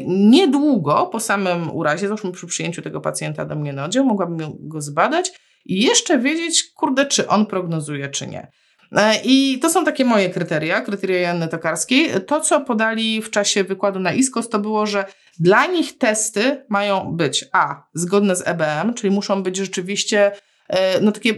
niedługo 0.06 1.06
po 1.06 1.20
samym 1.20 1.70
urazie, 1.70 2.08
załóżmy 2.08 2.32
przy 2.32 2.46
przyjęciu 2.46 2.82
tego 2.82 3.00
pacjenta 3.00 3.44
do 3.44 3.54
mnie 3.54 3.72
na 3.72 3.84
oddział, 3.84 4.04
mogłabym 4.04 4.38
go 4.60 4.80
zbadać 4.80 5.32
i 5.66 5.82
jeszcze 5.82 6.18
wiedzieć, 6.18 6.72
kurde, 6.76 7.06
czy 7.06 7.28
on 7.28 7.46
prognozuje, 7.46 8.08
czy 8.08 8.26
nie. 8.26 8.50
E, 8.92 9.14
I 9.24 9.58
to 9.58 9.70
są 9.70 9.84
takie 9.84 10.04
moje 10.04 10.30
kryteria, 10.30 10.80
kryteria 10.80 11.20
Janny 11.20 11.48
Tokarskiej. 11.48 12.10
To, 12.26 12.40
co 12.40 12.60
podali 12.60 13.22
w 13.22 13.30
czasie 13.30 13.64
wykładu 13.64 14.00
na 14.00 14.12
ISKOS, 14.12 14.48
to 14.48 14.58
było, 14.58 14.86
że 14.86 15.04
dla 15.40 15.66
nich 15.66 15.98
testy 15.98 16.64
mają 16.68 17.16
być 17.16 17.44
a. 17.52 17.82
zgodne 17.94 18.36
z 18.36 18.42
EBM, 18.46 18.94
czyli 18.94 19.10
muszą 19.10 19.42
być 19.42 19.56
rzeczywiście 19.56 20.32
E, 20.70 21.00
no 21.00 21.12
takie 21.12 21.34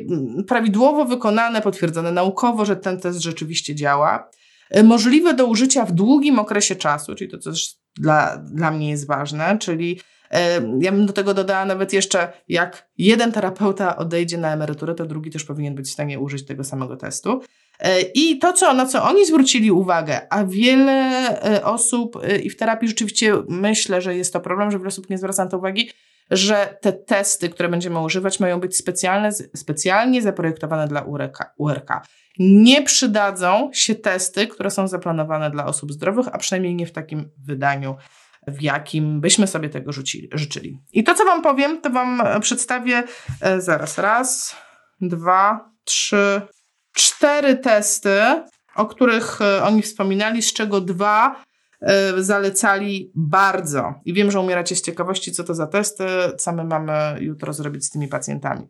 prawidłowo 0.49 1.05
wykonane, 1.05 1.63
potwierdzone 1.63 2.13
naukowo, 2.13 2.65
że 2.65 2.77
ten 2.77 3.01
test 3.01 3.21
rzeczywiście 3.21 3.75
działa. 3.75 4.31
E, 4.73 4.83
możliwe 4.83 5.35
do 5.35 5.47
użycia 5.47 5.85
w 5.85 5.93
długim 5.93 6.39
okresie 6.39 6.77
czasu, 6.77 7.15
czyli 7.15 7.31
to 7.31 7.39
też 7.39 7.75
dla, 7.97 8.37
dla 8.37 8.71
mnie 8.71 8.91
jest 8.91 9.07
ważne, 9.07 9.59
czyli 9.59 10.01
e, 10.31 10.63
ja 10.81 10.93
bym 10.93 11.07
do 11.07 11.13
tego 11.13 11.35
dodała 11.35 11.65
nawet 11.65 11.93
jeszcze, 11.93 12.33
jak 12.49 12.91
jeden 12.99 13.33
terapeuta 13.33 13.97
odejdzie 13.97 14.39
na 14.39 14.53
emeryturę, 14.53 14.95
to 14.95 15.07
drugi 15.07 15.31
też 15.31 15.45
powinien 15.45 15.75
być 15.75 15.87
w 15.87 15.93
stanie 15.93 16.21
użyć 16.21 16.47
tego 16.47 16.65
samego 16.65 16.97
testu. 16.97 17.43
I 18.15 18.39
to, 18.39 18.53
co, 18.53 18.75
na 18.75 18.87
co 18.87 19.05
oni 19.05 19.27
zwrócili 19.27 19.71
uwagę, 19.71 20.27
a 20.31 20.45
wiele 20.45 21.41
osób 21.65 22.19
i 22.43 22.51
w 22.51 22.57
terapii 22.57 22.89
rzeczywiście 22.89 23.35
myślę, 23.49 24.03
że 24.03 24.17
jest 24.17 24.33
to 24.33 24.41
problem, 24.41 24.71
że 24.71 24.79
wiele 24.79 24.89
osób 24.89 25.11
nie 25.11 25.19
zwraca 25.19 25.45
na 25.45 25.51
to 25.51 25.59
uwagi, 25.59 25.91
że 26.33 26.79
te 26.81 26.93
testy, 26.93 27.49
które 27.49 27.69
będziemy 27.69 28.01
używać, 28.01 28.41
mają 28.41 28.61
być 28.61 28.77
specjalne, 28.77 29.33
specjalnie 29.57 30.23
zaprojektowane 30.23 30.89
dla 30.89 31.05
URK. 31.57 31.89
Nie 32.39 32.83
przydadzą 32.83 33.71
się 33.75 33.95
testy, 33.95 34.47
które 34.47 34.71
są 34.71 34.89
zaplanowane 34.89 35.51
dla 35.51 35.67
osób 35.67 35.93
zdrowych, 35.93 36.27
a 36.33 36.39
przynajmniej 36.39 36.75
nie 36.75 36.87
w 36.87 36.93
takim 36.93 37.31
wydaniu, 37.39 37.97
w 38.47 38.63
jakim 38.63 39.21
byśmy 39.21 39.47
sobie 39.47 39.69
tego 39.69 39.93
rzucili, 39.93 40.29
życzyli. 40.33 40.79
I 40.93 41.05
to, 41.05 41.15
co 41.15 41.25
Wam 41.25 41.43
powiem, 41.43 41.81
to 41.81 41.91
Wam 41.91 42.23
przedstawię 42.41 43.03
e, 43.41 43.61
zaraz. 43.61 43.99
Raz, 43.99 44.57
dwa, 45.01 45.71
trzy, 45.85 46.43
cztery 46.95 47.57
testy, 47.57 48.21
o 48.75 48.87
których 48.87 49.41
e, 49.41 49.65
oni 49.65 49.83
wspominali, 49.83 50.43
z 50.43 50.53
czego 50.53 50.81
dwa 50.81 51.37
E, 51.37 51.52
zalecali 52.19 53.13
bardzo. 53.15 53.95
I 54.05 54.13
wiem, 54.13 54.31
że 54.31 54.41
umieracie 54.41 54.77
z 54.77 54.83
ciekawości, 54.83 55.33
co 55.33 55.45
to 55.45 55.55
za 55.55 55.67
testy, 55.67 56.05
co 56.39 56.53
my 56.53 56.65
mamy 56.65 56.93
jutro 57.21 57.53
zrobić 57.53 57.85
z 57.85 57.91
tymi 57.91 58.09
pacjentami. 58.09 58.69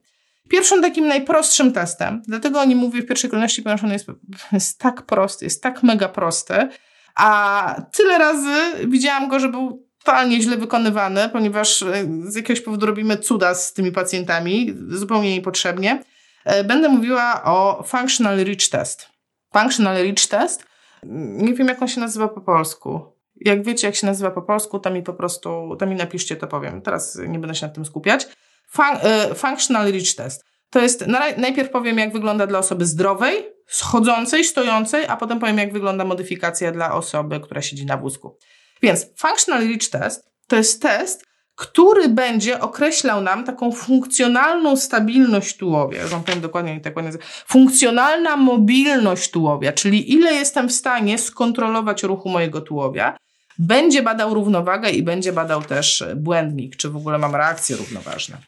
Pierwszym 0.49 0.83
takim 0.83 1.09
najprostszym 1.09 1.73
testem, 1.73 2.23
dlatego 2.27 2.61
o 2.61 2.65
nim 2.65 2.79
mówię 2.79 3.03
w 3.03 3.07
pierwszej 3.07 3.31
kolejności, 3.31 3.63
ponieważ 3.63 3.85
on 3.85 3.93
jest, 3.93 4.07
jest 4.53 4.79
tak 4.79 5.03
prosty, 5.03 5.45
jest 5.45 5.63
tak 5.63 5.83
mega 5.83 6.09
prosty, 6.09 6.69
a 7.15 7.75
tyle 7.93 8.19
razy 8.19 8.55
widziałam 8.89 9.29
go, 9.29 9.41
że 9.41 9.49
był 9.49 9.87
totalnie 9.99 10.43
źle 10.43 10.57
wykonywany, 10.57 11.29
ponieważ 11.29 11.83
e, 11.83 12.07
z 12.25 12.35
jakiegoś 12.35 12.61
powodu 12.61 12.87
robimy 12.87 13.19
cuda 13.19 13.55
z 13.55 13.73
tymi 13.73 13.93
pacjentami, 13.93 14.75
zupełnie 14.89 15.35
niepotrzebnie. 15.35 16.03
E, 16.45 16.65
będę 16.65 16.89
mówiła 16.89 17.45
o 17.45 17.85
Functional 17.87 18.37
Reach 18.37 18.69
Test. 18.71 19.09
Functional 19.53 19.97
Reach 19.97 20.27
Test 20.27 20.65
nie 21.07 21.55
wiem, 21.55 21.69
jak 21.69 21.83
on 21.83 21.89
się 21.89 22.01
nazywa 22.01 22.29
po 22.29 22.41
polsku. 22.41 23.01
Jak 23.37 23.65
wiecie, 23.65 23.87
jak 23.87 23.97
się 23.97 24.07
nazywa 24.07 24.31
po 24.31 24.43
polsku, 24.43 24.79
to 24.79 24.91
mi 24.91 25.03
po 25.03 25.15
prostu, 25.15 25.77
to 25.79 25.87
mi 25.87 25.97
napiszcie, 25.97 26.37
to 26.37 26.47
powiem. 26.47 26.83
Teraz 26.83 27.19
nie 27.29 27.39
będę 27.39 27.55
się 27.55 27.67
nad 27.67 27.75
tym 27.75 27.85
skupiać. 27.85 28.27
Fun, 28.71 28.97
y, 29.31 29.35
functional 29.35 29.93
Reach 29.93 30.15
Test. 30.17 30.45
To 30.71 30.81
jest, 30.81 31.05
najpierw 31.37 31.71
powiem, 31.71 31.99
jak 31.99 32.13
wygląda 32.13 32.47
dla 32.47 32.59
osoby 32.59 32.87
zdrowej, 32.87 33.49
schodzącej, 33.67 34.45
stojącej, 34.45 35.07
a 35.07 35.17
potem 35.17 35.39
powiem, 35.39 35.59
jak 35.59 35.73
wygląda 35.73 36.05
modyfikacja 36.05 36.73
dla 36.73 36.95
osoby, 36.95 37.41
która 37.41 37.63
siedzi 37.63 37.87
na 37.87 37.97
wózku. 37.97 38.39
Więc 38.83 39.07
Functional 39.19 39.69
Reach 39.69 39.89
Test 39.91 40.31
to 40.49 40.57
jest 40.57 40.83
test, 40.83 41.25
który 41.63 42.09
będzie 42.09 42.61
określał 42.61 43.21
nam 43.21 43.45
taką 43.45 43.73
funkcjonalną 43.73 44.77
stabilność 44.77 45.57
tułowia, 45.57 46.07
że 46.07 46.17
on 46.17 46.23
powiem 46.23 46.41
dokładnie, 46.41 46.81
tak 46.81 46.97
ładnie 46.97 47.13
funkcjonalna 47.47 48.37
mobilność 48.37 49.31
tułowia, 49.31 49.73
czyli 49.73 50.13
ile 50.13 50.33
jestem 50.33 50.69
w 50.69 50.73
stanie 50.73 51.19
skontrolować 51.19 52.03
ruchu 52.03 52.29
mojego 52.29 52.61
tułowia, 52.61 53.17
będzie 53.59 54.03
badał 54.03 54.35
równowagę 54.35 54.91
i 54.91 55.03
będzie 55.03 55.33
badał 55.33 55.63
też 55.63 56.05
błędnik, 56.17 56.77
czy 56.77 56.91
w 56.91 56.97
ogóle 56.97 57.19
mam 57.19 57.35
reakcje 57.37 57.77
równoważne. 57.77 58.39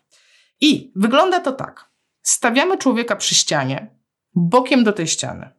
I 0.61 0.93
wygląda 0.97 1.41
to 1.41 1.53
tak. 1.53 1.91
Stawiamy 2.23 2.79
człowieka 2.79 3.17
przy 3.17 3.35
ścianie, 3.35 3.97
bokiem 4.35 4.85
do 4.85 4.93
tej 4.93 5.07
ściany. 5.07 5.51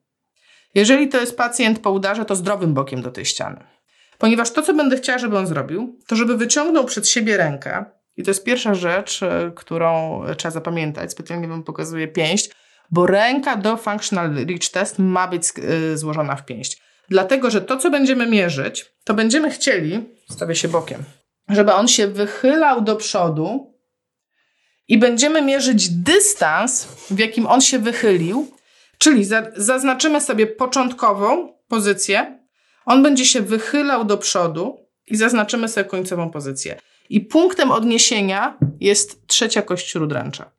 Jeżeli 0.74 1.08
to 1.08 1.20
jest 1.20 1.38
pacjent 1.38 1.80
po 1.80 1.92
udarze, 1.92 2.26
to 2.26 2.36
zdrowym 2.36 2.74
bokiem 2.74 3.02
do 3.02 3.12
tej 3.12 3.26
ściany. 3.26 3.75
Ponieważ 4.18 4.52
to, 4.52 4.62
co 4.62 4.74
będę 4.74 4.98
chciała, 4.98 5.18
żeby 5.20 5.38
on 5.38 5.48
zrobił, 5.48 6.00
to 6.08 6.16
żeby 6.16 6.38
wyciągnął 6.38 6.86
przed 6.86 7.10
siebie 7.10 7.38
rękę. 7.38 7.86
I 8.18 8.24
to 8.24 8.32
jest 8.32 8.44
pierwsza 8.44 8.76
rzecz, 8.76 9.24
e, 9.24 9.52
którą 9.56 10.22
trzeba 10.38 10.52
zapamiętać. 10.52 11.12
Specjalnie 11.12 11.48
wam 11.48 11.64
pokazuję 11.64 12.08
pięść, 12.08 12.50
bo 12.92 13.06
ręka 13.06 13.56
do 13.56 13.78
Functional 13.78 14.36
Reach 14.36 14.70
Test 14.72 15.00
ma 15.00 15.28
być 15.28 15.44
e, 15.44 15.98
złożona 15.98 16.36
w 16.36 16.46
pięść. 16.46 16.82
Dlatego, 17.10 17.52
że 17.52 17.62
to, 17.62 17.78
co 17.78 17.92
będziemy 17.92 18.28
mierzyć, 18.28 18.86
to 19.04 19.14
będziemy 19.14 19.52
chcieli, 19.52 20.10
stawię 20.30 20.56
się 20.56 20.68
bokiem, 20.68 21.04
żeby 21.50 21.74
on 21.74 21.88
się 21.88 22.08
wychylał 22.08 22.82
do 22.82 22.96
przodu 22.96 23.76
i 24.88 24.98
będziemy 24.98 25.42
mierzyć 25.42 25.90
dystans, 25.90 26.86
w 26.86 27.20
jakim 27.20 27.48
on 27.48 27.62
się 27.62 27.80
wychylił, 27.80 28.52
czyli 28.98 29.26
zaznaczymy 29.56 30.22
sobie 30.22 30.48
początkową 30.48 31.54
pozycję, 31.68 32.45
on 32.86 33.04
będzie 33.04 33.26
się 33.26 33.42
wychylał 33.42 34.06
do 34.06 34.18
przodu 34.18 34.78
i 35.08 35.16
zaznaczymy 35.16 35.68
sobie 35.68 35.86
końcową 35.90 36.30
pozycję. 36.30 36.80
I 37.10 37.22
punktem 37.22 37.72
odniesienia 37.72 38.58
jest 38.80 39.28
trzecia 39.28 39.62
kość 39.62 39.90
śródręcza. 39.90 40.52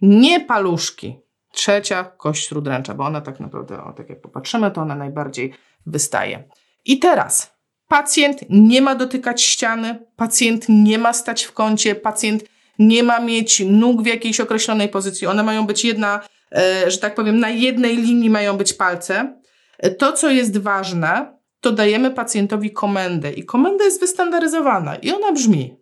Nie 0.00 0.40
paluszki, 0.40 1.20
trzecia 1.52 2.04
kość 2.04 2.48
śródręcza, 2.48 2.94
bo 2.94 3.04
ona 3.04 3.20
tak 3.20 3.40
naprawdę, 3.40 3.84
o, 3.84 3.92
tak 3.92 4.08
jak 4.10 4.20
popatrzymy, 4.20 4.70
to 4.70 4.80
ona 4.80 4.94
najbardziej 4.94 5.54
wystaje. 5.86 6.44
I 6.84 6.98
teraz 6.98 7.54
pacjent 7.88 8.40
nie 8.50 8.82
ma 8.82 8.94
dotykać 8.94 9.42
ściany, 9.42 10.06
pacjent 10.16 10.66
nie 10.68 10.98
ma 10.98 11.12
stać 11.12 11.44
w 11.44 11.52
kącie, 11.52 11.94
pacjent 11.94 12.44
nie 12.78 13.02
ma 13.02 13.20
mieć 13.20 13.62
nóg 13.66 14.02
w 14.02 14.06
jakiejś 14.06 14.40
określonej 14.40 14.88
pozycji. 14.88 15.26
One 15.26 15.42
mają 15.42 15.66
być 15.66 15.84
jedna, 15.84 16.20
e, 16.52 16.90
że 16.90 16.98
tak 16.98 17.14
powiem, 17.14 17.40
na 17.40 17.48
jednej 17.48 17.96
linii 17.96 18.30
mają 18.30 18.56
być 18.56 18.72
palce. 18.72 19.40
E, 19.78 19.90
to, 19.90 20.12
co 20.12 20.30
jest 20.30 20.58
ważne, 20.58 21.41
to 21.62 21.72
dajemy 21.72 22.10
pacjentowi 22.10 22.70
komendę 22.70 23.32
i 23.32 23.44
komenda 23.44 23.84
jest 23.84 24.00
wystandaryzowana 24.00 24.96
i 24.96 25.12
ona 25.12 25.32
brzmi: 25.32 25.76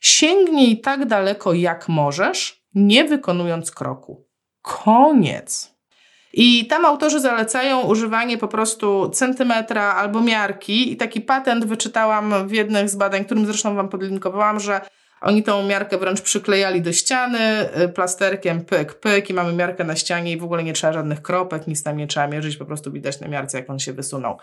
sięgnij 0.00 0.80
tak 0.80 1.06
daleko, 1.06 1.52
jak 1.52 1.88
możesz, 1.88 2.64
nie 2.74 3.04
wykonując 3.04 3.70
kroku. 3.70 4.28
Koniec. 4.62 5.74
I 6.32 6.66
tam 6.66 6.84
autorzy 6.84 7.20
zalecają 7.20 7.80
używanie 7.80 8.38
po 8.38 8.48
prostu 8.48 9.10
centymetra 9.10 9.94
albo 9.94 10.20
miarki 10.20 10.92
i 10.92 10.96
taki 10.96 11.20
patent 11.20 11.64
wyczytałam 11.64 12.48
w 12.48 12.52
jednych 12.52 12.90
z 12.90 12.96
badań, 12.96 13.24
którym 13.24 13.46
zresztą 13.46 13.74
Wam 13.74 13.88
podlinkowałam, 13.88 14.60
że 14.60 14.80
oni 15.20 15.42
tą 15.42 15.62
miarkę 15.62 15.98
wręcz 15.98 16.20
przyklejali 16.20 16.82
do 16.82 16.92
ściany 16.92 17.68
y, 17.80 17.88
plasterkiem, 17.88 18.64
pyk, 18.64 18.94
pyk 18.94 19.30
i 19.30 19.34
mamy 19.34 19.52
miarkę 19.52 19.84
na 19.84 19.96
ścianie 19.96 20.32
i 20.32 20.36
w 20.36 20.44
ogóle 20.44 20.64
nie 20.64 20.72
trzeba 20.72 20.92
żadnych 20.92 21.22
kropek, 21.22 21.66
nic 21.66 21.82
tam 21.82 21.96
nie 21.96 22.06
trzeba 22.06 22.26
mierzyć, 22.26 22.56
po 22.56 22.64
prostu 22.64 22.92
widać 22.92 23.20
na 23.20 23.28
miarce, 23.28 23.58
jak 23.58 23.70
on 23.70 23.78
się 23.78 23.92
wysunął. 23.92 24.38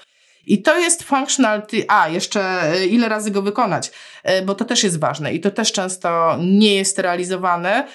I 0.45 0.62
to 0.62 0.79
jest 0.79 1.03
functionality, 1.03 1.86
a 1.88 2.10
jeszcze 2.10 2.71
y, 2.73 2.86
ile 2.86 3.10
razy 3.10 3.31
go 3.31 3.41
wykonać, 3.41 3.91
y, 4.29 4.45
bo 4.45 4.55
to 4.55 4.65
też 4.65 4.84
jest 4.84 4.99
ważne 4.99 5.34
i 5.34 5.39
to 5.39 5.51
też 5.51 5.71
często 5.71 6.38
nie 6.39 6.75
jest 6.75 6.99
realizowane. 6.99 7.88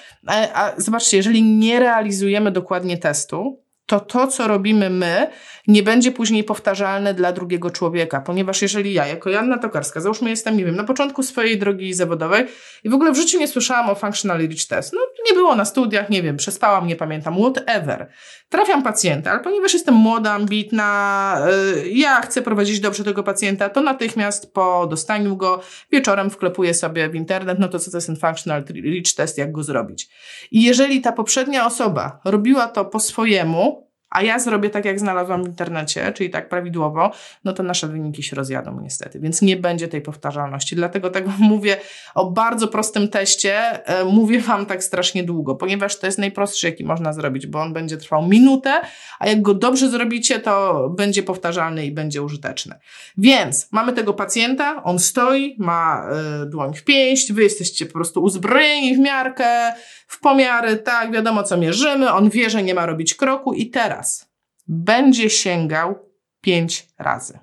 A 0.53 0.71
zobaczcie, 0.77 1.17
jeżeli 1.17 1.43
nie 1.43 1.79
realizujemy 1.79 2.51
dokładnie 2.51 2.97
testu, 2.97 3.63
to 3.91 3.99
to, 3.99 4.27
co 4.27 4.47
robimy 4.47 4.89
my, 4.89 5.27
nie 5.67 5.83
będzie 5.83 6.11
później 6.11 6.43
powtarzalne 6.43 7.13
dla 7.13 7.31
drugiego 7.31 7.69
człowieka, 7.69 8.21
ponieważ 8.21 8.61
jeżeli 8.61 8.93
ja, 8.93 9.07
jako 9.07 9.29
Janna 9.29 9.57
Tokarska, 9.57 10.01
załóżmy 10.01 10.29
jestem, 10.29 10.57
nie 10.57 10.65
wiem, 10.65 10.75
na 10.75 10.83
początku 10.83 11.23
swojej 11.23 11.59
drogi 11.59 11.93
zawodowej 11.93 12.45
i 12.83 12.89
w 12.89 12.93
ogóle 12.93 13.11
w 13.11 13.15
życiu 13.15 13.39
nie 13.39 13.47
słyszałam 13.47 13.89
o 13.89 13.95
Functional 13.95 14.37
Reach 14.37 14.65
Test, 14.69 14.93
no 14.93 14.99
nie 15.29 15.33
było 15.33 15.55
na 15.55 15.65
studiach, 15.65 16.09
nie 16.09 16.23
wiem, 16.23 16.37
przespałam, 16.37 16.87
nie 16.87 16.95
pamiętam, 16.95 17.35
whatever. 17.35 18.07
Trafiam 18.49 18.83
pacjenta, 18.83 19.31
ale 19.31 19.39
ponieważ 19.39 19.73
jestem 19.73 19.95
młoda, 19.95 20.31
ambitna, 20.31 21.37
yy, 21.75 21.89
ja 21.89 22.21
chcę 22.21 22.41
prowadzić 22.41 22.79
dobrze 22.79 23.03
tego 23.03 23.23
pacjenta, 23.23 23.69
to 23.69 23.81
natychmiast 23.81 24.53
po 24.53 24.87
dostaniu 24.89 25.37
go 25.37 25.61
wieczorem 25.91 26.29
wklepuję 26.29 26.73
sobie 26.73 27.09
w 27.09 27.15
internet, 27.15 27.59
no 27.59 27.67
to 27.67 27.79
co 27.79 27.91
to 27.91 27.97
jest 27.97 28.07
ten 28.07 28.15
Functional 28.15 28.63
Reach 28.83 29.13
Test, 29.15 29.37
jak 29.37 29.51
go 29.51 29.63
zrobić. 29.63 30.09
I 30.51 30.63
jeżeli 30.63 31.01
ta 31.01 31.11
poprzednia 31.11 31.65
osoba 31.65 32.19
robiła 32.25 32.67
to 32.67 32.85
po 32.85 32.99
swojemu, 32.99 33.80
a 34.11 34.21
ja 34.21 34.39
zrobię 34.39 34.69
tak, 34.69 34.85
jak 34.85 34.99
znalazłam 34.99 35.43
w 35.43 35.47
internecie, 35.47 36.13
czyli 36.15 36.29
tak 36.29 36.49
prawidłowo, 36.49 37.11
no 37.43 37.53
to 37.53 37.63
nasze 37.63 37.87
wyniki 37.87 38.23
się 38.23 38.35
rozjadą 38.35 38.79
niestety, 38.81 39.19
więc 39.19 39.41
nie 39.41 39.57
będzie 39.57 39.87
tej 39.87 40.01
powtarzalności. 40.01 40.75
Dlatego 40.75 41.09
tak 41.09 41.25
mówię 41.39 41.77
o 42.15 42.31
bardzo 42.31 42.67
prostym 42.67 43.09
teście, 43.09 43.85
e, 43.87 44.05
mówię 44.05 44.41
Wam 44.41 44.65
tak 44.65 44.83
strasznie 44.83 45.23
długo, 45.23 45.55
ponieważ 45.55 45.99
to 45.99 46.05
jest 46.05 46.17
najprostszy, 46.17 46.67
jaki 46.67 46.85
można 46.85 47.13
zrobić, 47.13 47.47
bo 47.47 47.61
on 47.61 47.73
będzie 47.73 47.97
trwał 47.97 48.27
minutę, 48.27 48.81
a 49.19 49.27
jak 49.27 49.41
go 49.41 49.53
dobrze 49.53 49.89
zrobicie, 49.89 50.39
to 50.39 50.89
będzie 50.89 51.23
powtarzalny 51.23 51.85
i 51.85 51.91
będzie 51.91 52.23
użyteczny. 52.23 52.75
Więc 53.17 53.67
mamy 53.71 53.93
tego 53.93 54.13
pacjenta, 54.13 54.83
on 54.83 54.99
stoi, 54.99 55.55
ma 55.59 56.07
y, 56.43 56.45
dłoń 56.45 56.73
w 56.73 56.83
pięść, 56.83 57.33
Wy 57.33 57.43
jesteście 57.43 57.85
po 57.85 57.93
prostu 57.93 58.23
uzbrojeni 58.23 58.95
w 58.95 58.99
miarkę, 58.99 59.73
w 60.11 60.19
pomiary, 60.19 60.77
tak, 60.77 61.11
wiadomo 61.11 61.43
co 61.43 61.57
mierzymy, 61.57 62.11
on 62.11 62.29
wie, 62.29 62.49
że 62.49 62.63
nie 62.63 62.73
ma 62.73 62.85
robić 62.85 63.15
kroku 63.15 63.53
i 63.53 63.69
teraz 63.69 64.29
będzie 64.67 65.29
sięgał 65.29 66.09
pięć 66.41 66.87
razy. 66.97 67.39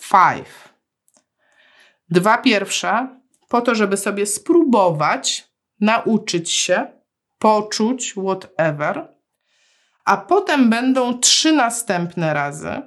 Five. 0.00 0.74
Dwa 2.08 2.38
pierwsze 2.38 3.20
po 3.48 3.60
to, 3.60 3.74
żeby 3.74 3.96
sobie 3.96 4.26
spróbować, 4.26 5.48
nauczyć 5.80 6.50
się, 6.52 6.86
poczuć, 7.38 8.12
whatever, 8.12 9.08
a 10.04 10.16
potem 10.16 10.70
będą 10.70 11.18
trzy 11.18 11.52
następne 11.52 12.34
razy 12.34 12.82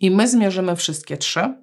i 0.00 0.10
my 0.10 0.28
zmierzymy 0.28 0.76
wszystkie 0.76 1.16
trzy 1.16 1.54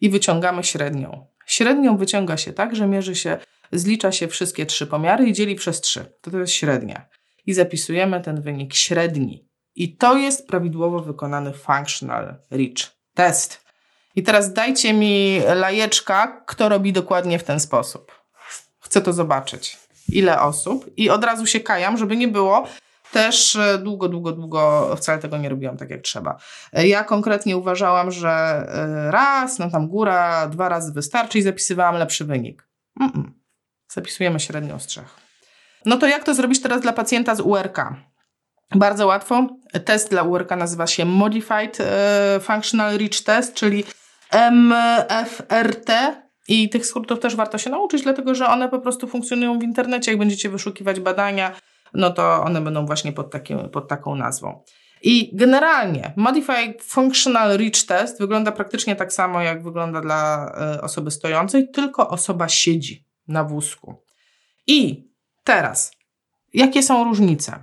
i 0.00 0.10
wyciągamy 0.10 0.64
średnią. 0.64 1.26
Średnią 1.46 1.96
wyciąga 1.96 2.36
się 2.36 2.52
tak, 2.52 2.76
że 2.76 2.86
mierzy 2.86 3.14
się 3.14 3.38
zlicza 3.72 4.12
się 4.12 4.28
wszystkie 4.28 4.66
trzy 4.66 4.86
pomiary 4.86 5.28
i 5.28 5.32
dzieli 5.32 5.54
przez 5.54 5.80
trzy. 5.80 6.12
To 6.20 6.30
to 6.30 6.38
jest 6.38 6.52
średnia. 6.52 7.06
I 7.46 7.54
zapisujemy 7.54 8.20
ten 8.20 8.42
wynik 8.42 8.74
średni. 8.74 9.48
I 9.74 9.96
to 9.96 10.16
jest 10.16 10.48
prawidłowo 10.48 11.00
wykonany 11.00 11.52
functional 11.52 12.36
reach 12.50 12.96
test. 13.14 13.64
I 14.16 14.22
teraz 14.22 14.52
dajcie 14.52 14.92
mi 14.92 15.40
lajeczka, 15.54 16.42
kto 16.46 16.68
robi 16.68 16.92
dokładnie 16.92 17.38
w 17.38 17.44
ten 17.44 17.60
sposób. 17.60 18.12
Chcę 18.80 19.00
to 19.00 19.12
zobaczyć. 19.12 19.78
Ile 20.08 20.40
osób? 20.40 20.90
I 20.96 21.10
od 21.10 21.24
razu 21.24 21.46
się 21.46 21.60
kajam, 21.60 21.96
żeby 21.96 22.16
nie 22.16 22.28
było, 22.28 22.66
też 23.12 23.56
e, 23.56 23.78
długo, 23.78 24.08
długo, 24.08 24.32
długo 24.32 24.94
wcale 24.96 25.18
tego 25.18 25.38
nie 25.38 25.48
robiłam 25.48 25.76
tak 25.76 25.90
jak 25.90 26.00
trzeba. 26.00 26.36
E, 26.72 26.88
ja 26.88 27.04
konkretnie 27.04 27.56
uważałam, 27.56 28.10
że 28.10 28.30
e, 28.30 29.10
raz, 29.10 29.58
no 29.58 29.70
tam 29.70 29.88
góra, 29.88 30.48
dwa 30.48 30.68
razy 30.68 30.92
wystarczy 30.92 31.38
i 31.38 31.42
zapisywałam 31.42 31.94
lepszy 31.94 32.24
wynik. 32.24 32.68
Mm 33.00 33.12
-mm. 33.12 33.41
Zapisujemy 33.94 34.40
średnią 34.40 34.78
z 34.78 34.86
trzech. 34.86 35.16
No 35.86 35.96
to 35.96 36.06
jak 36.06 36.24
to 36.24 36.34
zrobić 36.34 36.62
teraz 36.62 36.80
dla 36.80 36.92
pacjenta 36.92 37.34
z 37.34 37.40
URK? 37.40 37.78
Bardzo 38.74 39.06
łatwo. 39.06 39.46
Test 39.84 40.10
dla 40.10 40.22
URK 40.22 40.50
nazywa 40.56 40.86
się 40.86 41.04
Modified 41.04 41.78
e, 41.80 42.40
Functional 42.40 42.98
Reach 42.98 43.20
Test, 43.24 43.54
czyli 43.54 43.84
MFRT. 44.50 45.90
I 46.48 46.68
tych 46.68 46.86
skrótów 46.86 47.20
też 47.20 47.36
warto 47.36 47.58
się 47.58 47.70
nauczyć, 47.70 48.02
dlatego 48.02 48.34
że 48.34 48.46
one 48.46 48.68
po 48.68 48.78
prostu 48.78 49.08
funkcjonują 49.08 49.58
w 49.58 49.62
internecie. 49.62 50.10
Jak 50.10 50.18
będziecie 50.18 50.48
wyszukiwać 50.48 51.00
badania, 51.00 51.56
no 51.94 52.10
to 52.10 52.42
one 52.42 52.60
będą 52.60 52.86
właśnie 52.86 53.12
pod, 53.12 53.30
takim, 53.30 53.68
pod 53.68 53.88
taką 53.88 54.16
nazwą. 54.16 54.62
I 55.02 55.36
generalnie 55.36 56.12
Modified 56.16 56.82
Functional 56.82 57.56
Reach 57.56 57.86
Test 57.86 58.18
wygląda 58.18 58.52
praktycznie 58.52 58.96
tak 58.96 59.12
samo, 59.12 59.42
jak 59.42 59.62
wygląda 59.62 60.00
dla 60.00 60.52
e, 60.60 60.80
osoby 60.80 61.10
stojącej, 61.10 61.70
tylko 61.70 62.08
osoba 62.08 62.48
siedzi 62.48 63.11
na 63.28 63.44
wózku. 63.44 63.94
I 64.66 65.08
teraz, 65.44 65.92
jakie 66.54 66.82
są 66.82 67.04
różnice? 67.04 67.62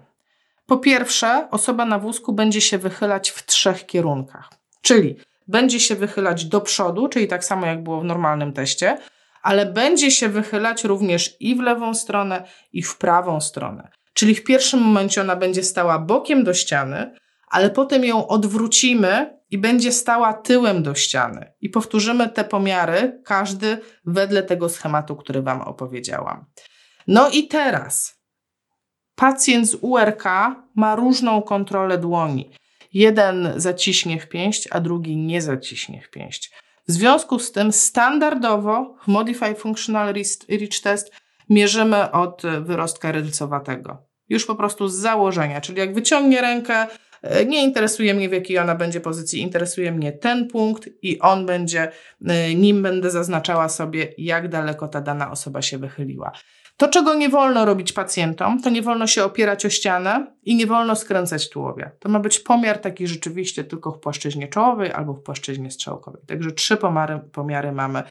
Po 0.65 0.77
pierwsze, 0.77 1.47
osoba 1.51 1.85
na 1.85 1.99
wózku 1.99 2.33
będzie 2.33 2.61
się 2.61 2.77
wychylać 2.77 3.29
w 3.29 3.45
trzech 3.45 3.85
kierunkach, 3.85 4.49
czyli 4.81 5.15
będzie 5.47 5.79
się 5.79 5.95
wychylać 5.95 6.45
do 6.45 6.61
przodu, 6.61 7.07
czyli 7.07 7.27
tak 7.27 7.45
samo 7.45 7.65
jak 7.65 7.83
było 7.83 8.01
w 8.01 8.03
normalnym 8.03 8.53
teście, 8.53 8.97
ale 9.41 9.65
będzie 9.65 10.11
się 10.11 10.29
wychylać 10.29 10.83
również 10.83 11.35
i 11.39 11.55
w 11.55 11.59
lewą 11.59 11.93
stronę, 11.93 12.43
i 12.73 12.83
w 12.83 12.97
prawą 12.97 13.41
stronę. 13.41 13.91
Czyli 14.13 14.35
w 14.35 14.43
pierwszym 14.43 14.79
momencie 14.79 15.21
ona 15.21 15.35
będzie 15.35 15.63
stała 15.63 15.99
bokiem 15.99 16.43
do 16.43 16.53
ściany, 16.53 17.15
ale 17.47 17.69
potem 17.69 18.05
ją 18.05 18.27
odwrócimy 18.27 19.38
i 19.51 19.57
będzie 19.57 19.91
stała 19.91 20.33
tyłem 20.33 20.83
do 20.83 20.95
ściany. 20.95 21.53
I 21.61 21.69
powtórzymy 21.69 22.29
te 22.29 22.43
pomiary, 22.43 23.21
każdy 23.25 23.81
wedle 24.05 24.43
tego 24.43 24.69
schematu, 24.69 25.15
który 25.15 25.41
Wam 25.41 25.61
opowiedziałam. 25.61 26.45
No 27.07 27.29
i 27.29 27.47
teraz 27.47 28.19
pacjent 29.15 29.69
z 29.69 29.77
URK 29.81 30.23
ma 30.75 30.95
różną 30.95 31.41
kontrolę 31.41 31.97
dłoni. 31.97 32.51
Jeden 32.93 33.53
zaciśnie 33.55 34.19
w 34.19 34.29
pięść, 34.29 34.67
a 34.71 34.79
drugi 34.79 35.17
nie 35.17 35.41
zaciśnie 35.41 36.01
w 36.01 36.09
pięść. 36.09 36.51
W 36.87 36.91
związku 36.91 37.39
z 37.39 37.51
tym 37.51 37.71
standardowo 37.71 38.95
w 39.03 39.07
Modify 39.07 39.55
Functional 39.55 40.13
Reach 40.49 40.79
Test 40.83 41.11
mierzymy 41.49 42.11
od 42.11 42.41
wyrostka 42.61 43.11
rylcowatego. 43.11 43.97
Już 44.29 44.45
po 44.45 44.55
prostu 44.55 44.87
z 44.87 44.95
założenia, 44.95 45.61
czyli 45.61 45.79
jak 45.79 45.93
wyciągnie 45.93 46.41
rękę, 46.41 46.87
nie 47.45 47.63
interesuje 47.63 48.13
mnie, 48.13 48.29
w 48.29 48.33
jakiej 48.33 48.57
ona 48.57 48.75
będzie 48.75 49.01
pozycji, 49.01 49.41
interesuje 49.41 49.91
mnie 49.91 50.11
ten 50.11 50.47
punkt 50.47 50.89
i 51.01 51.19
on 51.19 51.45
będzie, 51.45 51.91
e, 52.25 52.55
nim 52.55 52.81
będę 52.81 53.11
zaznaczała 53.11 53.69
sobie, 53.69 54.13
jak 54.17 54.47
daleko 54.47 54.87
ta 54.87 55.01
dana 55.01 55.31
osoba 55.31 55.61
się 55.61 55.77
wychyliła. 55.77 56.31
To, 56.79 56.87
czego 56.87 57.13
nie 57.13 57.29
wolno 57.29 57.65
robić 57.65 57.93
pacjentom, 57.93 58.61
to 58.61 58.69
nie 58.69 58.81
wolno 58.81 59.07
się 59.07 59.23
opierać 59.23 59.65
o 59.65 59.69
ścianę 59.69 60.35
i 60.43 60.55
nie 60.55 60.67
wolno 60.67 60.95
skręcać 60.95 61.49
tułowia. 61.49 61.91
To 61.99 62.09
ma 62.09 62.19
być 62.19 62.39
pomiar 62.39 62.77
taki 62.77 63.07
rzeczywiście 63.07 63.63
tylko 63.63 63.91
w 63.91 63.99
płaszczyźnie 63.99 64.47
czołowej 64.47 64.91
albo 64.91 65.13
w 65.13 65.21
płaszczyźnie 65.23 65.71
strzałkowej. 65.71 66.21
Także 66.27 66.51
trzy 66.51 66.77
pomiary, 66.77 67.19
pomiary 67.31 67.71
mamy 67.71 68.03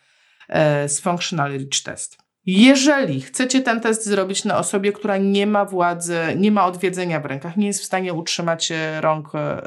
e, 0.48 0.88
z 0.88 1.00
Functional 1.00 1.52
Reach 1.52 1.82
Test. 1.84 2.27
Jeżeli 2.46 3.20
chcecie 3.20 3.60
ten 3.60 3.80
test 3.80 4.04
zrobić 4.04 4.44
na 4.44 4.58
osobie, 4.58 4.92
która 4.92 5.16
nie 5.16 5.46
ma 5.46 5.64
władzy, 5.64 6.18
nie 6.36 6.52
ma 6.52 6.66
odwiedzenia 6.66 7.20
w 7.20 7.26
rękach, 7.26 7.56
nie 7.56 7.66
jest 7.66 7.80
w 7.80 7.84
stanie 7.84 8.14
utrzymać 8.14 8.72
rąk 9.00 9.34
e, 9.34 9.62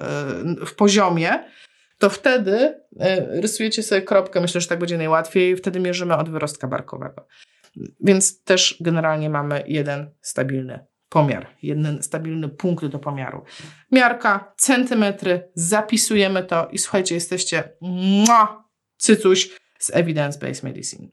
w 0.65 0.75
poziomie, 0.75 1.43
to 1.99 2.09
wtedy 2.09 2.81
e, 2.99 3.41
rysujecie 3.41 3.83
sobie 3.83 4.01
kropkę, 4.01 4.41
myślę, 4.41 4.61
że 4.61 4.67
tak 4.67 4.79
będzie 4.79 4.97
najłatwiej, 4.97 5.57
wtedy 5.57 5.79
mierzymy 5.79 6.17
od 6.17 6.29
wyrostka 6.29 6.67
barkowego. 6.67 7.27
Więc 7.99 8.43
też 8.43 8.77
generalnie 8.79 9.29
mamy 9.29 9.63
jeden 9.67 10.11
stabilny 10.21 10.85
pomiar, 11.09 11.47
jeden 11.61 12.03
stabilny 12.03 12.49
punkt 12.49 12.85
do 12.85 12.99
pomiaru. 12.99 13.43
Miarka, 13.91 14.53
centymetry, 14.57 15.51
zapisujemy 15.55 16.43
to 16.43 16.67
i 16.71 16.77
słuchajcie, 16.77 17.15
jesteście 17.15 17.63
mua, 17.81 18.63
cycuś 18.97 19.49
z 19.83 19.91
Evidence-Based 19.91 20.63
Medicine. 20.63 21.07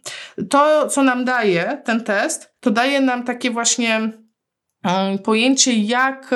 To, 0.50 0.88
co 0.88 1.02
nam 1.02 1.24
daje 1.24 1.82
ten 1.84 2.04
test, 2.04 2.52
to 2.60 2.70
daje 2.70 3.00
nam 3.00 3.24
takie 3.24 3.50
właśnie 3.50 4.12
mm, 4.84 5.18
pojęcie, 5.18 5.72
jak, 5.72 6.34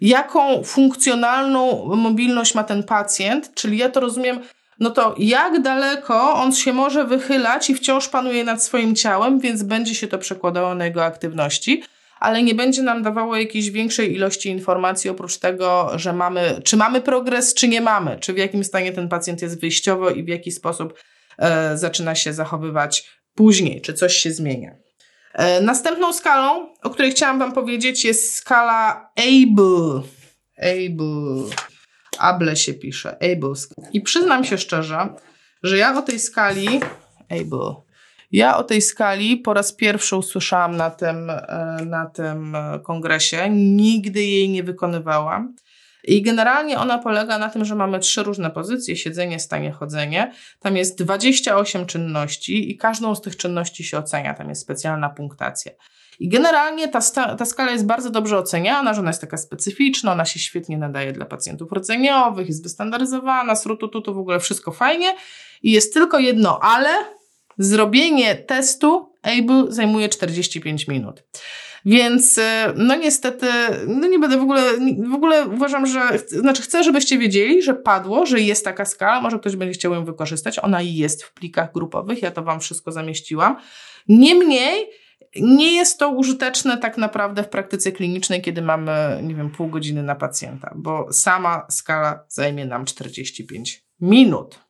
jaką 0.00 0.64
funkcjonalną 0.64 1.84
mobilność 1.96 2.54
ma 2.54 2.64
ten 2.64 2.82
pacjent, 2.82 3.54
czyli 3.54 3.78
ja 3.78 3.88
to 3.88 4.00
rozumiem 4.00 4.40
no 4.80 4.90
to 4.90 5.14
jak 5.18 5.62
daleko 5.62 6.34
on 6.34 6.52
się 6.52 6.72
może 6.72 7.04
wychylać 7.04 7.70
i 7.70 7.74
wciąż 7.74 8.08
panuje 8.08 8.44
nad 8.44 8.64
swoim 8.64 8.94
ciałem, 8.94 9.40
więc 9.40 9.62
będzie 9.62 9.94
się 9.94 10.08
to 10.08 10.18
przekładało 10.18 10.74
na 10.74 10.84
jego 10.84 11.04
aktywności, 11.04 11.82
ale 12.20 12.42
nie 12.42 12.54
będzie 12.54 12.82
nam 12.82 13.02
dawało 13.02 13.36
jakiejś 13.36 13.70
większej 13.70 14.14
ilości 14.14 14.48
informacji 14.48 15.10
oprócz 15.10 15.36
tego, 15.36 15.90
że 15.96 16.12
mamy, 16.12 16.60
czy 16.64 16.76
mamy 16.76 17.00
progres, 17.00 17.54
czy 17.54 17.68
nie 17.68 17.80
mamy, 17.80 18.18
czy 18.20 18.32
w 18.32 18.38
jakim 18.38 18.64
stanie 18.64 18.92
ten 18.92 19.08
pacjent 19.08 19.42
jest 19.42 19.60
wyjściowo 19.60 20.10
i 20.10 20.24
w 20.24 20.28
jaki 20.28 20.52
sposób 20.52 20.94
zaczyna 21.74 22.14
się 22.14 22.32
zachowywać 22.32 23.08
później, 23.34 23.80
czy 23.80 23.94
coś 23.94 24.16
się 24.16 24.30
zmienia. 24.32 24.76
E, 25.34 25.60
następną 25.60 26.12
skalą, 26.12 26.68
o 26.82 26.90
której 26.90 27.10
chciałam 27.10 27.38
Wam 27.38 27.52
powiedzieć, 27.52 28.04
jest 28.04 28.34
skala 28.34 29.10
ABLE. 29.16 30.02
ABLE. 30.56 31.50
Able 32.18 32.56
się 32.56 32.74
pisze, 32.74 33.10
able. 33.10 33.52
I 33.92 34.00
przyznam 34.00 34.44
się 34.44 34.58
szczerze, 34.58 35.08
że 35.62 35.78
ja 35.78 35.98
o 35.98 36.02
tej 36.02 36.18
skali, 36.18 36.80
able, 37.30 37.74
ja 38.32 38.56
o 38.56 38.64
tej 38.64 38.82
skali 38.82 39.36
po 39.36 39.54
raz 39.54 39.72
pierwszy 39.72 40.16
usłyszałam 40.16 40.76
na 40.76 40.90
tym, 40.90 41.30
e, 41.30 41.78
na 41.86 42.06
tym 42.06 42.54
e, 42.54 42.80
kongresie. 42.82 43.50
Nigdy 43.50 44.24
jej 44.24 44.48
nie 44.48 44.62
wykonywałam. 44.62 45.54
I 46.08 46.22
generalnie 46.22 46.78
ona 46.78 46.98
polega 46.98 47.38
na 47.38 47.48
tym, 47.48 47.64
że 47.64 47.74
mamy 47.74 47.98
trzy 47.98 48.22
różne 48.22 48.50
pozycje: 48.50 48.96
siedzenie, 48.96 49.40
stanie, 49.40 49.72
chodzenie. 49.72 50.32
Tam 50.60 50.76
jest 50.76 50.98
28 50.98 51.86
czynności 51.86 52.70
i 52.70 52.76
każdą 52.76 53.14
z 53.14 53.20
tych 53.20 53.36
czynności 53.36 53.84
się 53.84 53.98
ocenia. 53.98 54.34
Tam 54.34 54.48
jest 54.48 54.62
specjalna 54.62 55.08
punktacja. 55.08 55.72
I 56.20 56.28
generalnie 56.28 56.88
ta, 56.88 57.00
ta 57.36 57.44
skala 57.44 57.72
jest 57.72 57.86
bardzo 57.86 58.10
dobrze 58.10 58.38
oceniana, 58.38 58.94
że 58.94 59.00
ona 59.00 59.10
jest 59.10 59.20
taka 59.20 59.36
specyficzna, 59.36 60.12
ona 60.12 60.24
się 60.24 60.40
świetnie 60.40 60.78
nadaje 60.78 61.12
dla 61.12 61.26
pacjentów 61.26 61.72
rdzeniowych, 61.72 62.48
jest 62.48 62.62
wystandaryzowana, 62.62 63.56
srututu, 63.56 64.00
to 64.00 64.14
w 64.14 64.18
ogóle 64.18 64.40
wszystko 64.40 64.72
fajnie. 64.72 65.14
I 65.62 65.72
jest 65.72 65.94
tylko 65.94 66.18
jedno 66.18 66.58
ale, 66.62 66.90
zrobienie 67.58 68.34
testu 68.34 69.12
ABLE 69.22 69.64
zajmuje 69.68 70.08
45 70.08 70.88
minut. 70.88 71.22
Więc 71.84 72.38
e, 72.38 72.72
no 72.76 72.96
niestety, 72.96 73.46
no 73.86 74.08
nie 74.08 74.18
będę 74.18 74.38
w 74.38 74.42
ogóle, 74.42 74.62
w 75.10 75.14
ogóle 75.14 75.46
uważam, 75.46 75.86
że, 75.86 76.00
znaczy 76.26 76.62
chcę, 76.62 76.84
żebyście 76.84 77.18
wiedzieli, 77.18 77.62
że 77.62 77.74
padło, 77.74 78.26
że 78.26 78.40
jest 78.40 78.64
taka 78.64 78.84
skala, 78.84 79.20
może 79.20 79.38
ktoś 79.38 79.56
będzie 79.56 79.74
chciał 79.74 79.94
ją 79.94 80.04
wykorzystać, 80.04 80.58
ona 80.58 80.82
jest 80.82 81.24
w 81.24 81.32
plikach 81.32 81.72
grupowych, 81.72 82.22
ja 82.22 82.30
to 82.30 82.42
Wam 82.42 82.60
wszystko 82.60 82.92
zamieściłam. 82.92 83.56
Niemniej, 84.08 84.86
nie 85.36 85.72
jest 85.72 85.98
to 85.98 86.10
użyteczne 86.10 86.78
tak 86.78 86.98
naprawdę 86.98 87.42
w 87.42 87.48
praktyce 87.48 87.92
klinicznej, 87.92 88.42
kiedy 88.42 88.62
mamy, 88.62 89.20
nie 89.22 89.34
wiem, 89.34 89.50
pół 89.50 89.68
godziny 89.68 90.02
na 90.02 90.14
pacjenta, 90.14 90.72
bo 90.76 91.12
sama 91.12 91.66
skala 91.70 92.24
zajmie 92.28 92.66
nam 92.66 92.84
45 92.84 93.84
minut. 94.00 94.60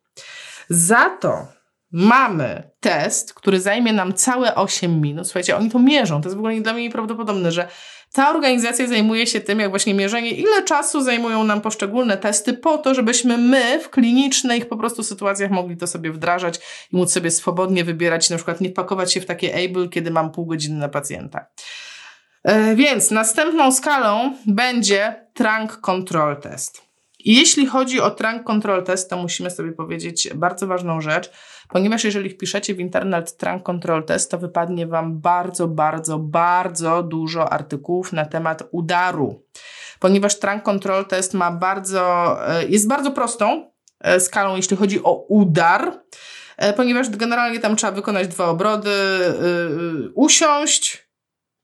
Za 0.69 1.11
to 1.21 1.58
mamy 1.93 2.71
test, 2.81 3.35
który 3.35 3.61
zajmie 3.61 3.93
nam 3.93 4.15
całe 4.15 4.55
8 4.55 5.01
minut. 5.01 5.27
Słuchajcie, 5.27 5.57
oni 5.57 5.71
to 5.71 5.79
mierzą. 5.79 6.21
To 6.21 6.29
jest 6.29 6.37
w 6.37 6.39
ogóle 6.39 6.61
dla 6.61 6.73
mnie 6.73 6.83
nieprawdopodobne, 6.83 7.53
że 7.53 7.69
ta 8.13 8.31
organizacja 8.31 8.87
zajmuje 8.87 9.27
się 9.27 9.41
tym, 9.41 9.61
jak 9.61 9.71
właśnie 9.71 9.95
mierzenie, 9.95 10.31
ile 10.31 10.63
czasu 10.63 11.03
zajmują 11.03 11.45
nam 11.45 11.61
poszczególne 11.61 12.17
testy 12.17 12.53
po 12.53 12.79
to, 12.79 12.95
żebyśmy 12.95 13.39
my 13.39 13.81
w 13.81 13.91
klinicznych 13.91 14.69
po 14.69 14.77
prostu 14.77 15.03
sytuacjach 15.03 15.51
mogli 15.51 15.77
to 15.77 15.87
sobie 15.87 16.13
wdrażać 16.13 16.61
i 16.93 16.97
móc 16.97 17.13
sobie 17.13 17.31
swobodnie 17.31 17.85
wybierać, 17.85 18.31
na 18.31 18.37
przykład 18.37 18.61
nie 18.61 18.71
wpakować 18.71 19.13
się 19.13 19.21
w 19.21 19.27
takie 19.27 19.65
able, 19.65 19.89
kiedy 19.89 20.11
mam 20.11 20.33
pół 20.33 20.47
godziny 20.47 20.79
na 20.79 20.89
pacjenta. 20.89 21.47
E, 22.43 22.75
więc 22.75 23.11
następną 23.11 23.73
skalą 23.73 24.33
będzie 24.47 25.27
Trunk 25.35 25.77
Control 25.77 26.41
Test. 26.41 26.88
Jeśli 27.25 27.67
chodzi 27.67 28.01
o 28.01 28.11
Trunk 28.11 28.45
Control 28.45 28.85
Test, 28.85 29.11
to 29.11 29.17
musimy 29.17 29.51
sobie 29.51 29.73
powiedzieć 29.73 30.29
bardzo 30.35 30.67
ważną 30.67 31.01
rzecz, 31.01 31.31
ponieważ 31.69 32.05
jeżeli 32.05 32.31
wpiszecie 32.31 32.75
w 32.75 32.81
internet 32.81 33.37
Trunk 33.37 33.63
Control 33.63 34.05
Test, 34.05 34.31
to 34.31 34.39
wypadnie 34.39 34.87
Wam 34.87 35.21
bardzo, 35.21 35.69
bardzo, 35.69 36.19
bardzo 36.19 37.03
dużo 37.03 37.53
artykułów 37.53 38.13
na 38.13 38.25
temat 38.25 38.63
udaru. 38.71 39.43
Ponieważ 40.01 40.39
Trunk 40.39 40.63
Control 40.63 41.07
Test 41.07 41.35
ma 41.35 41.51
bardzo, 41.51 42.37
e, 42.49 42.65
jest 42.69 42.89
bardzo 42.89 43.11
prostą 43.11 43.71
e, 44.01 44.21
skalą, 44.21 44.57
jeśli 44.57 44.77
chodzi 44.77 45.03
o 45.03 45.27
udar, 45.29 45.93
e, 46.57 46.73
ponieważ 46.73 47.11
generalnie 47.11 47.61
tam 47.61 47.77
trzeba 47.77 47.93
wykonać 47.93 48.29
dwa 48.29 48.47
obrody, 48.47 48.91
usiąść, 50.15 51.09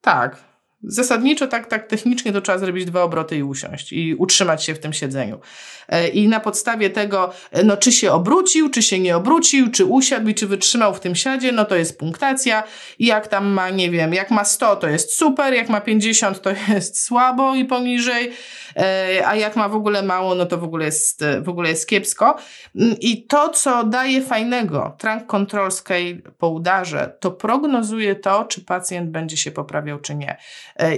tak, 0.01 0.54
Zasadniczo 0.87 1.47
tak, 1.47 1.67
tak 1.67 1.87
technicznie 1.87 2.33
to 2.33 2.41
trzeba 2.41 2.59
zrobić 2.59 2.85
dwa 2.85 3.03
obroty 3.03 3.37
i 3.37 3.43
usiąść 3.43 3.93
i 3.93 4.15
utrzymać 4.15 4.65
się 4.65 4.75
w 4.75 4.79
tym 4.79 4.93
siedzeniu. 4.93 5.41
E, 5.89 6.09
I 6.09 6.29
na 6.29 6.41
podstawie 6.41 6.91
tego, 6.91 7.33
e, 7.51 7.65
no 7.65 7.77
czy 7.77 7.93
się 7.93 8.13
obrócił, 8.13 8.71
czy 8.71 8.83
się 8.83 8.99
nie 8.99 9.17
obrócił, 9.17 9.71
czy 9.71 9.85
usiadł 9.85 10.29
i 10.29 10.35
czy 10.35 10.47
wytrzymał 10.47 10.95
w 10.95 11.01
tym 11.01 11.15
siadzie, 11.15 11.53
no 11.53 11.65
to 11.65 11.77
jest 11.77 11.99
punktacja. 11.99 12.63
I 12.99 13.07
jak 13.07 13.29
tam 13.29 13.47
ma, 13.47 13.71
nie 13.71 13.91
wiem, 13.91 14.15
jak 14.15 14.31
ma 14.31 14.45
100 14.45 14.77
to 14.77 14.89
jest 14.89 15.17
super, 15.17 15.55
jak 15.55 15.69
ma 15.69 15.81
50 15.81 16.43
to 16.43 16.51
jest 16.75 17.05
słabo 17.05 17.55
i 17.55 17.65
poniżej, 17.65 18.33
e, 18.77 19.23
a 19.27 19.37
jak 19.37 19.57
ma 19.57 19.69
w 19.69 19.75
ogóle 19.75 20.03
mało, 20.03 20.35
no 20.35 20.47
to 20.47 20.59
w 20.59 20.65
ogóle 20.65 20.85
jest, 20.85 21.25
w 21.43 21.49
ogóle 21.49 21.69
jest 21.69 21.89
kiepsko. 21.89 22.37
Mm, 22.77 22.97
I 23.01 23.27
to, 23.27 23.49
co 23.49 23.85
daje 23.85 24.23
fajnego 24.23 24.97
Trunk 24.99 25.27
Control 25.27 25.73
Scale 25.73 26.15
po 26.39 26.49
udarze, 26.49 27.17
to 27.21 27.31
prognozuje 27.31 28.15
to, 28.15 28.45
czy 28.45 28.61
pacjent 28.61 29.11
będzie 29.11 29.37
się 29.37 29.51
poprawiał, 29.51 29.99
czy 29.99 30.15
nie. 30.15 30.37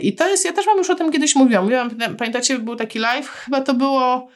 I 0.02 0.12
to 0.12 0.28
jest, 0.28 0.44
ja 0.44 0.52
też 0.52 0.66
mam 0.66 0.78
już 0.78 0.90
o 0.90 0.94
tym 0.94 1.12
kiedyś 1.12 1.34
mówiłam. 1.34 1.64
Mówiłam, 1.64 1.90
pamiętacie, 2.18 2.58
był 2.58 2.76
taki 2.76 2.98
live, 2.98 3.28
chyba 3.28 3.60
to 3.60 3.74
było 3.74 4.28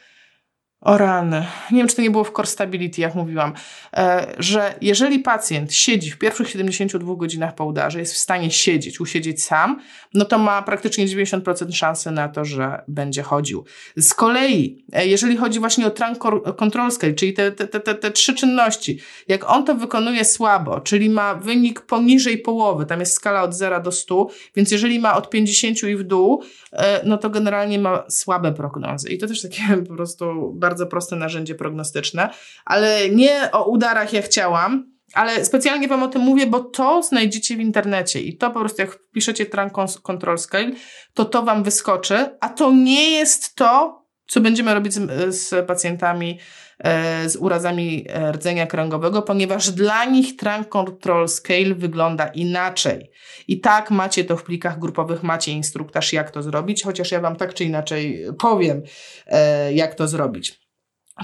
o 0.81 0.99
rany. 0.99 1.47
Nie 1.71 1.79
wiem, 1.79 1.89
czy 1.89 1.97
to 1.97 2.03
nie 2.03 2.11
było 2.11 2.25
w 2.25 2.33
Core 2.33 2.49
Stability, 2.49 3.01
jak 3.01 3.15
mówiłam, 3.15 3.53
e, 3.97 4.35
że 4.39 4.75
jeżeli 4.81 5.19
pacjent 5.19 5.75
siedzi 5.75 6.11
w 6.11 6.19
pierwszych 6.19 6.49
72 6.49 7.15
godzinach 7.17 7.55
po 7.55 7.65
udarze, 7.65 7.99
jest 7.99 8.15
w 8.15 8.17
stanie 8.17 8.51
siedzieć, 8.51 9.01
usiedzieć 9.01 9.45
sam, 9.45 9.81
no 10.15 10.25
to 10.25 10.39
ma 10.39 10.63
praktycznie 10.63 11.07
90% 11.07 11.73
szansy 11.73 12.11
na 12.11 12.29
to, 12.29 12.45
że 12.45 12.83
będzie 12.89 13.23
chodził. 13.23 13.65
Z 13.97 14.15
kolei, 14.15 14.85
e, 14.93 15.07
jeżeli 15.07 15.37
chodzi 15.37 15.61
właśnie 15.61 15.87
o 15.87 15.91
trunk 15.91 16.19
control 16.57 16.91
scale, 16.91 17.15
czyli 17.15 17.33
te, 17.33 17.53
te, 17.53 17.67
te, 17.67 17.95
te 17.95 18.11
trzy 18.11 18.35
czynności, 18.35 19.01
jak 19.29 19.51
on 19.51 19.65
to 19.65 19.75
wykonuje 19.75 20.25
słabo, 20.25 20.81
czyli 20.81 21.11
ma 21.11 21.35
wynik 21.35 21.81
poniżej 21.81 22.39
połowy, 22.39 22.87
tam 22.87 23.01
jest 23.01 23.15
skala 23.15 23.43
od 23.43 23.55
0 23.55 23.81
do 23.81 23.93
100, 23.93 24.29
więc 24.57 24.71
jeżeli 24.71 24.99
ma 24.99 25.17
od 25.17 25.31
50 25.31 25.83
i 25.83 25.97
w 25.97 26.03
dół, 26.03 26.43
e, 26.73 27.01
no 27.05 27.19
to 27.19 27.31
generalnie 27.31 27.79
ma 27.79 28.05
słabe 28.09 28.53
prognozy. 28.53 29.09
I 29.09 29.19
to 29.19 29.27
też 29.27 29.43
takie 29.43 29.77
po 29.89 29.95
prostu 29.95 30.53
bardzo 30.55 30.70
bardzo 30.71 30.87
proste 30.87 31.17
narzędzie 31.17 31.55
prognostyczne, 31.55 32.31
ale 32.65 33.09
nie 33.09 33.51
o 33.53 33.65
udarach 33.71 34.13
jak 34.13 34.25
chciałam, 34.25 34.91
ale 35.15 35.45
specjalnie 35.45 35.89
Wam 35.89 36.03
o 36.03 36.09
tym 36.09 36.23
mówię, 36.23 36.47
bo 36.47 36.61
to 36.61 37.03
znajdziecie 37.03 37.57
w 37.57 37.61
internecie 37.61 38.21
i 38.21 38.37
to 38.37 38.51
po 38.51 38.61
prostu 38.61 38.83
jak 38.83 38.93
wpiszecie 38.93 39.47
Trunk 39.47 39.73
Control 40.03 40.39
Scale, 40.39 40.71
to 41.15 41.25
to 41.25 41.43
Wam 41.43 41.63
wyskoczy, 41.63 42.37
a 42.41 42.49
to 42.49 42.73
nie 42.73 43.11
jest 43.11 43.55
to, 43.55 44.01
co 44.27 44.41
będziemy 44.41 44.75
robić 44.75 44.93
z, 44.93 45.35
z 45.35 45.67
pacjentami 45.67 46.39
e, 46.79 47.29
z 47.29 47.37
urazami 47.37 48.07
e, 48.09 48.33
rdzenia 48.33 48.67
kręgowego, 48.67 49.23
ponieważ 49.23 49.71
dla 49.71 50.05
nich 50.05 50.37
Trunk 50.37 50.69
Control 50.69 51.29
Scale 51.29 51.75
wygląda 51.75 52.27
inaczej. 52.27 53.11
I 53.49 53.61
tak 53.61 53.91
macie 53.91 54.25
to 54.25 54.37
w 54.37 54.43
plikach 54.43 54.79
grupowych, 54.79 55.23
macie 55.23 55.53
instruktaż, 55.53 56.13
jak 56.13 56.31
to 56.31 56.43
zrobić, 56.43 56.83
chociaż 56.83 57.13
ja 57.13 57.21
Wam 57.21 57.37
tak 57.37 57.55
czy 57.55 57.65
inaczej 57.65 58.27
powiem, 58.39 58.83
e, 59.27 59.73
jak 59.73 59.95
to 59.95 60.09
zrobić. 60.09 60.60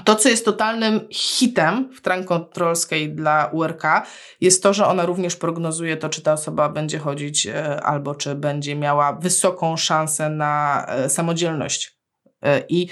To, 0.05 0.15
co 0.15 0.29
jest 0.29 0.45
totalnym 0.45 1.07
hitem 1.11 1.89
w 1.93 2.01
Scale 2.75 3.07
dla 3.07 3.49
URK, 3.53 3.83
jest 4.41 4.63
to, 4.63 4.73
że 4.73 4.87
ona 4.87 5.05
również 5.05 5.35
prognozuje 5.35 5.97
to, 5.97 6.09
czy 6.09 6.21
ta 6.21 6.33
osoba 6.33 6.69
będzie 6.69 6.99
chodzić 6.99 7.47
albo 7.83 8.15
czy 8.15 8.35
będzie 8.35 8.75
miała 8.75 9.13
wysoką 9.13 9.77
szansę 9.77 10.29
na 10.29 10.85
samodzielność. 11.07 11.97
I 12.69 12.87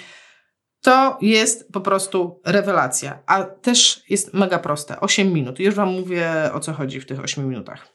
to 0.82 1.18
jest 1.22 1.72
po 1.72 1.82
prostu 1.82 2.42
rewelacja, 2.46 3.20
a 3.26 3.44
też 3.44 4.04
jest 4.10 4.34
mega 4.34 4.60
proste. 4.60 5.00
8 5.00 5.34
minut. 5.34 5.60
Już 5.60 5.76
Wam 5.76 5.90
mówię 5.90 6.32
o 6.54 6.60
co 6.60 6.74
chodzi 6.74 7.02
w 7.02 7.06
tych 7.06 7.20
8 7.20 7.50
minutach. 7.50 7.88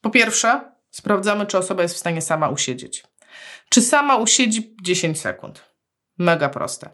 Po 0.00 0.10
pierwsze, 0.10 0.72
sprawdzamy, 0.90 1.46
czy 1.46 1.58
osoba 1.58 1.82
jest 1.82 1.94
w 1.94 1.98
stanie 1.98 2.22
sama 2.22 2.48
usiedzieć. 2.48 3.04
Czy 3.68 3.82
sama 3.82 4.16
usiedzi 4.16 4.76
10 4.82 5.20
sekund. 5.20 5.64
Mega 6.18 6.48
proste. 6.48 6.90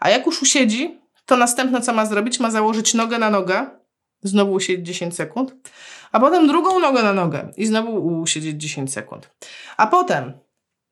A 0.00 0.10
jak 0.10 0.26
już 0.26 0.42
usiedzi, 0.42 1.00
to 1.26 1.36
następne 1.36 1.80
co 1.80 1.92
ma 1.92 2.06
zrobić, 2.06 2.40
ma 2.40 2.50
założyć 2.50 2.94
nogę 2.94 3.18
na 3.18 3.30
nogę, 3.30 3.66
znowu 4.22 4.52
usiedzieć 4.52 4.86
10 4.86 5.14
sekund, 5.14 5.54
a 6.12 6.20
potem 6.20 6.46
drugą 6.46 6.80
nogę 6.80 7.02
na 7.02 7.12
nogę 7.12 7.52
i 7.56 7.66
znowu 7.66 8.20
usiedzieć 8.20 8.56
10 8.62 8.92
sekund. 8.92 9.30
A 9.76 9.86
potem, 9.86 10.32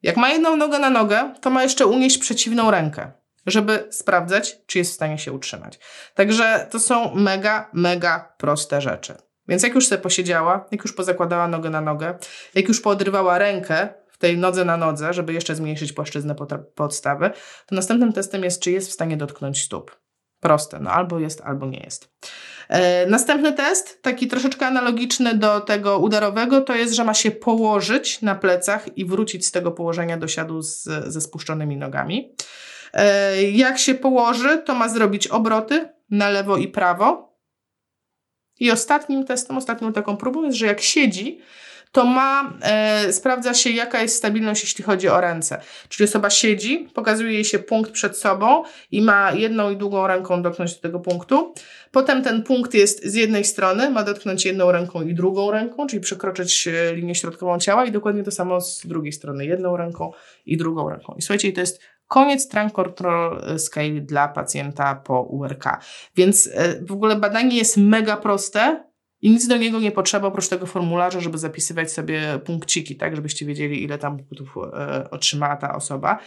jak 0.01 0.17
ma 0.17 0.29
jedną 0.29 0.55
nogę 0.55 0.79
na 0.79 0.89
nogę, 0.89 1.33
to 1.41 1.49
ma 1.49 1.63
jeszcze 1.63 1.87
unieść 1.87 2.17
przeciwną 2.17 2.71
rękę 2.71 3.11
żeby 3.45 3.87
sprawdzać, 3.91 4.57
czy 4.65 4.77
jest 4.77 4.91
w 4.91 4.93
stanie 4.93 5.17
się 5.17 5.33
utrzymać. 5.33 5.79
Także 6.15 6.67
to 6.71 6.79
są 6.79 7.15
mega, 7.15 7.69
mega 7.73 8.33
proste 8.37 8.81
rzeczy. 8.81 9.15
Więc 9.47 9.63
jak 9.63 9.75
już 9.75 9.87
sobie 9.87 10.01
posiedziała, 10.01 10.65
jak 10.71 10.81
już 10.83 10.93
pozakładała 10.93 11.47
nogę 11.47 11.69
na 11.69 11.81
nogę, 11.81 12.17
jak 12.55 12.67
już 12.67 12.81
poodrywała 12.81 13.37
rękę 13.37 13.89
w 14.15 14.17
tej 14.17 14.37
nodze 14.37 14.65
na 14.65 14.77
nodze, 14.77 15.13
żeby 15.13 15.33
jeszcze 15.33 15.55
zmniejszyć 15.55 15.93
płaszczyznę 15.93 16.35
podstawy, 16.75 17.31
to 17.65 17.75
następnym 17.75 18.13
testem 18.13 18.43
jest, 18.43 18.61
czy 18.61 18.71
jest 18.71 18.89
w 18.89 18.93
stanie 18.93 19.17
dotknąć 19.17 19.61
stóp. 19.61 19.99
Proste, 20.39 20.79
no 20.79 20.91
albo 20.91 21.19
jest, 21.19 21.41
albo 21.41 21.65
nie 21.65 21.79
jest. 21.79 22.13
E, 22.69 23.05
następny 23.05 23.53
test, 23.53 24.01
taki 24.01 24.27
troszeczkę 24.27 24.67
analogiczny 24.67 25.33
do 25.33 25.61
tego 25.61 25.99
udarowego, 25.99 26.61
to 26.61 26.75
jest, 26.75 26.93
że 26.93 27.03
ma 27.03 27.13
się 27.13 27.31
położyć 27.31 28.21
na 28.21 28.35
plecach 28.35 28.97
i 28.97 29.05
wrócić 29.05 29.45
z 29.45 29.51
tego 29.51 29.71
położenia 29.71 30.17
do 30.17 30.27
siadu 30.27 30.61
z, 30.61 30.83
ze 31.07 31.21
spuszczonymi 31.21 31.77
nogami. 31.77 32.35
E, 32.93 33.43
jak 33.43 33.77
się 33.77 33.95
położy, 33.95 34.57
to 34.65 34.75
ma 34.75 34.89
zrobić 34.89 35.27
obroty 35.27 35.89
na 36.09 36.29
lewo 36.29 36.57
i 36.57 36.67
prawo. 36.67 37.35
I 38.59 38.71
ostatnim 38.71 39.25
testem, 39.25 39.57
ostatnią 39.57 39.93
taką 39.93 40.17
próbą 40.17 40.43
jest, 40.43 40.57
że 40.57 40.65
jak 40.65 40.81
siedzi, 40.81 41.41
to 41.95 42.05
ma, 42.05 42.53
e, 42.61 43.13
sprawdza 43.13 43.53
się, 43.53 43.69
jaka 43.69 44.01
jest 44.01 44.15
stabilność, 44.15 44.63
jeśli 44.63 44.83
chodzi 44.83 45.09
o 45.09 45.21
ręce. 45.21 45.61
Czyli 45.89 46.09
osoba 46.09 46.29
siedzi, 46.29 46.89
pokazuje 46.93 47.45
się 47.45 47.59
punkt 47.59 47.91
przed 47.91 48.17
sobą 48.17 48.63
i 48.91 49.01
ma 49.01 49.31
jedną 49.31 49.71
i 49.71 49.77
drugą 49.77 50.07
ręką 50.07 50.41
dotknąć 50.41 50.75
do 50.75 50.81
tego 50.81 50.99
punktu. 50.99 51.53
Potem 51.91 52.23
ten 52.23 52.43
punkt 52.43 52.73
jest 52.73 53.05
z 53.05 53.13
jednej 53.13 53.45
strony, 53.45 53.89
ma 53.89 54.03
dotknąć 54.03 54.45
jedną 54.45 54.71
ręką 54.71 55.01
i 55.01 55.13
drugą 55.13 55.51
ręką, 55.51 55.87
czyli 55.87 56.01
przekroczyć 56.01 56.67
e, 56.67 56.95
linię 56.95 57.15
środkową 57.15 57.59
ciała 57.59 57.85
i 57.85 57.91
dokładnie 57.91 58.23
to 58.23 58.31
samo 58.31 58.61
z 58.61 58.87
drugiej 58.87 59.13
strony, 59.13 59.45
jedną 59.45 59.77
ręką 59.77 60.11
i 60.45 60.57
drugą 60.57 60.89
ręką. 60.89 61.15
I 61.17 61.21
słuchajcie, 61.21 61.53
to 61.53 61.61
jest 61.61 61.81
Koniec 62.07 62.47
trunk 62.47 62.73
control 62.73 63.41
scale 63.57 64.01
dla 64.01 64.27
pacjenta 64.27 64.95
po 64.95 65.21
URK. 65.21 65.63
Więc 66.15 66.49
e, 66.53 66.85
w 66.85 66.91
ogóle 66.91 67.15
badanie 67.15 67.57
jest 67.57 67.77
mega 67.77 68.17
proste 68.17 68.84
i 69.25 69.29
nic 69.29 69.47
do 69.47 69.57
niego 69.57 69.79
nie 69.79 69.91
potrzeba 69.91 70.27
oprócz 70.27 70.47
tego 70.47 70.65
formularza, 70.65 71.19
żeby 71.19 71.37
zapisywać 71.37 71.91
sobie 71.91 72.39
punkciki, 72.45 72.95
tak, 72.95 73.15
żebyście 73.15 73.45
wiedzieli, 73.45 73.83
ile 73.83 73.97
tam 73.97 74.17
punktów 74.17 74.55
e, 74.73 75.09
otrzymała 75.11 75.55
ta 75.55 75.75
osoba. 75.75 76.19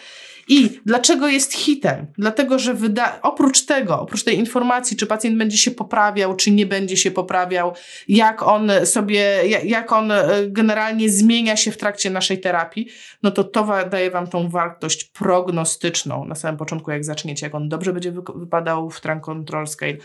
I 0.49 0.81
dlaczego 0.87 1.29
jest 1.29 1.55
hitem? 1.55 2.07
Dlatego, 2.19 2.59
że 2.59 2.75
wyda- 2.75 3.19
oprócz 3.23 3.65
tego, 3.65 4.01
oprócz 4.01 4.25
tej 4.25 4.39
informacji, 4.39 4.97
czy 4.97 5.07
pacjent 5.07 5.39
będzie 5.39 5.59
się 5.59 5.71
poprawiał, 5.71 6.37
czy 6.37 6.51
nie 6.51 6.67
będzie 6.67 6.97
się 6.97 7.11
poprawiał, 7.11 7.75
jak 8.09 8.43
on 8.43 8.71
sobie, 8.85 9.49
jak 9.65 9.93
on 9.93 10.13
e, 10.13 10.27
generalnie 10.49 11.11
zmienia 11.11 11.57
się 11.57 11.71
w 11.71 11.77
trakcie 11.77 12.11
naszej 12.11 12.41
terapii, 12.41 12.89
no 13.23 13.31
to 13.31 13.45
to 13.45 13.67
daje 13.91 14.11
Wam 14.11 14.27
tą 14.27 14.49
wartość 14.49 15.05
prognostyczną 15.05 16.25
na 16.25 16.35
samym 16.35 16.57
początku, 16.57 16.91
jak 16.91 17.05
zaczniecie, 17.05 17.47
jak 17.47 17.55
on 17.55 17.69
dobrze 17.69 17.93
będzie 17.93 18.13
wypadał 18.35 18.91
w 18.91 19.01
Trunk 19.01 19.25
Control 19.25 19.67
Scale, 19.67 19.97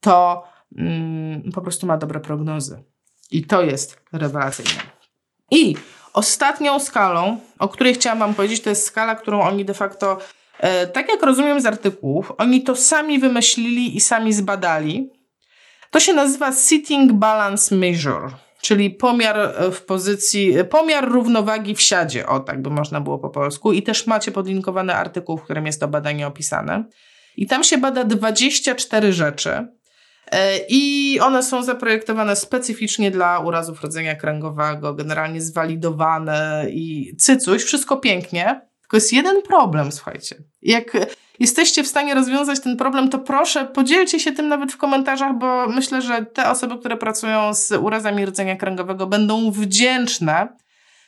to 0.00 0.42
po 1.54 1.60
prostu 1.60 1.86
ma 1.86 1.96
dobre 1.96 2.20
prognozy. 2.20 2.84
I 3.30 3.44
to 3.44 3.62
jest 3.62 4.00
rewelacyjne. 4.12 4.82
I 5.50 5.76
ostatnią 6.12 6.80
skalą, 6.80 7.40
o 7.58 7.68
której 7.68 7.94
chciałam 7.94 8.18
Wam 8.18 8.34
powiedzieć, 8.34 8.60
to 8.60 8.70
jest 8.70 8.86
skala, 8.86 9.14
którą 9.14 9.40
oni 9.40 9.64
de 9.64 9.74
facto, 9.74 10.18
e, 10.58 10.86
tak 10.86 11.08
jak 11.08 11.22
rozumiem 11.22 11.60
z 11.60 11.66
artykułów, 11.66 12.32
oni 12.38 12.62
to 12.62 12.76
sami 12.76 13.18
wymyślili 13.18 13.96
i 13.96 14.00
sami 14.00 14.32
zbadali. 14.32 15.10
To 15.90 16.00
się 16.00 16.12
nazywa 16.12 16.52
Sitting 16.52 17.12
Balance 17.12 17.74
Measure, 17.74 18.30
czyli 18.60 18.90
pomiar 18.90 19.38
e, 19.38 19.70
w 19.70 19.84
pozycji, 19.84 20.58
e, 20.58 20.64
pomiar 20.64 21.08
równowagi 21.08 21.74
w 21.74 21.80
siadzie, 21.80 22.26
o 22.26 22.40
tak 22.40 22.62
by 22.62 22.70
można 22.70 23.00
było 23.00 23.18
po 23.18 23.30
polsku. 23.30 23.72
I 23.72 23.82
też 23.82 24.06
macie 24.06 24.32
podlinkowany 24.32 24.94
artykuł, 24.94 25.38
w 25.38 25.42
którym 25.42 25.66
jest 25.66 25.80
to 25.80 25.88
badanie 25.88 26.26
opisane. 26.26 26.84
I 27.36 27.46
tam 27.46 27.64
się 27.64 27.78
bada 27.78 28.04
24 28.04 29.12
rzeczy, 29.12 29.66
I 30.68 31.18
one 31.22 31.42
są 31.42 31.62
zaprojektowane 31.62 32.36
specyficznie 32.36 33.10
dla 33.10 33.38
urazów 33.38 33.82
rodzenia 33.82 34.16
kręgowego, 34.16 34.94
generalnie 34.94 35.40
zwalidowane 35.40 36.66
i 36.70 37.16
cycuś, 37.16 37.62
wszystko 37.62 37.96
pięknie. 37.96 38.60
Tylko 38.80 38.96
jest 38.96 39.12
jeden 39.12 39.42
problem, 39.42 39.92
słuchajcie. 39.92 40.36
Jak 40.62 40.92
jesteście 41.38 41.82
w 41.82 41.86
stanie 41.86 42.14
rozwiązać 42.14 42.60
ten 42.60 42.76
problem, 42.76 43.08
to 43.08 43.18
proszę 43.18 43.64
podzielcie 43.64 44.20
się 44.20 44.32
tym 44.32 44.48
nawet 44.48 44.72
w 44.72 44.76
komentarzach, 44.76 45.38
bo 45.38 45.68
myślę, 45.68 46.02
że 46.02 46.26
te 46.26 46.50
osoby, 46.50 46.78
które 46.78 46.96
pracują 46.96 47.54
z 47.54 47.72
urazami 47.72 48.26
rdzenia 48.26 48.56
kręgowego 48.56 49.06
będą 49.06 49.50
wdzięczne, 49.50 50.48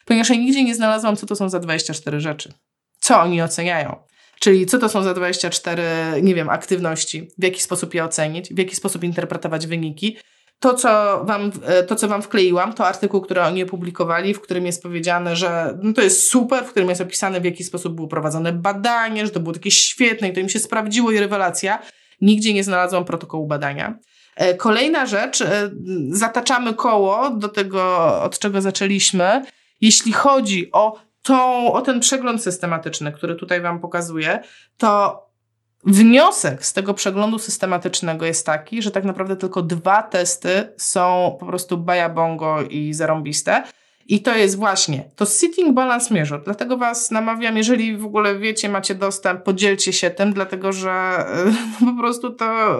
ponieważ 0.04 0.30
ja 0.30 0.36
nigdzie 0.36 0.64
nie 0.64 0.74
znalazłam, 0.74 1.16
co 1.16 1.26
to 1.26 1.36
są 1.36 1.48
za 1.48 1.58
24 1.60 2.20
rzeczy. 2.20 2.52
Co 3.00 3.20
oni 3.20 3.42
oceniają. 3.42 3.96
Czyli 4.42 4.66
co 4.66 4.78
to 4.78 4.88
są 4.88 5.02
za 5.02 5.14
24, 5.14 5.82
nie 6.22 6.34
wiem, 6.34 6.48
aktywności, 6.48 7.28
w 7.38 7.44
jaki 7.44 7.60
sposób 7.60 7.94
je 7.94 8.04
ocenić, 8.04 8.54
w 8.54 8.58
jaki 8.58 8.76
sposób 8.76 9.04
interpretować 9.04 9.66
wyniki. 9.66 10.16
To 10.58 10.74
co, 10.74 11.24
wam, 11.24 11.52
e, 11.64 11.82
to, 11.82 11.96
co 11.96 12.08
Wam 12.08 12.22
wkleiłam, 12.22 12.72
to 12.72 12.86
artykuł, 12.86 13.20
który 13.20 13.40
oni 13.42 13.62
opublikowali, 13.62 14.34
w 14.34 14.40
którym 14.40 14.66
jest 14.66 14.82
powiedziane, 14.82 15.36
że 15.36 15.78
no 15.82 15.92
to 15.92 16.02
jest 16.02 16.30
super, 16.30 16.64
w 16.64 16.70
którym 16.70 16.88
jest 16.88 17.00
opisane, 17.00 17.40
w 17.40 17.44
jaki 17.44 17.64
sposób 17.64 17.94
było 17.94 18.08
prowadzone 18.08 18.52
badanie, 18.52 19.26
że 19.26 19.32
to 19.32 19.40
było 19.40 19.52
takie 19.52 19.70
świetne 19.70 20.28
i 20.28 20.32
to 20.32 20.40
im 20.40 20.48
się 20.48 20.58
sprawdziło 20.58 21.10
i 21.10 21.18
rewelacja. 21.18 21.82
Nigdzie 22.20 22.54
nie 22.54 22.64
znalazłam 22.64 23.04
protokołu 23.04 23.46
badania. 23.46 23.98
E, 24.36 24.54
kolejna 24.54 25.06
rzecz, 25.06 25.40
e, 25.40 25.70
zataczamy 26.10 26.74
koło 26.74 27.30
do 27.30 27.48
tego, 27.48 27.82
od 28.22 28.38
czego 28.38 28.60
zaczęliśmy. 28.60 29.44
Jeśli 29.80 30.12
chodzi 30.12 30.72
o 30.72 31.11
tą, 31.22 31.72
o 31.72 31.82
ten 31.82 32.00
przegląd 32.00 32.42
systematyczny, 32.42 33.12
który 33.12 33.34
tutaj 33.34 33.60
Wam 33.60 33.80
pokazuję, 33.80 34.40
to 34.76 35.22
wniosek 35.84 36.64
z 36.66 36.72
tego 36.72 36.94
przeglądu 36.94 37.38
systematycznego 37.38 38.26
jest 38.26 38.46
taki, 38.46 38.82
że 38.82 38.90
tak 38.90 39.04
naprawdę 39.04 39.36
tylko 39.36 39.62
dwa 39.62 40.02
testy 40.02 40.72
są 40.76 41.36
po 41.40 41.46
prostu 41.46 41.78
bajabongo 41.78 42.62
i 42.62 42.94
zarąbiste. 42.94 43.62
I 44.06 44.22
to 44.22 44.36
jest 44.36 44.56
właśnie 44.56 45.04
to 45.16 45.26
Sitting 45.26 45.74
Balance 45.74 46.14
Measure. 46.14 46.40
Dlatego 46.44 46.76
Was 46.76 47.10
namawiam, 47.10 47.56
jeżeli 47.56 47.96
w 47.96 48.04
ogóle 48.04 48.38
wiecie, 48.38 48.68
macie 48.68 48.94
dostęp, 48.94 49.42
podzielcie 49.42 49.92
się 49.92 50.10
tym, 50.10 50.32
dlatego 50.32 50.72
że 50.72 51.24
po 51.80 52.00
prostu 52.00 52.30
to, 52.30 52.78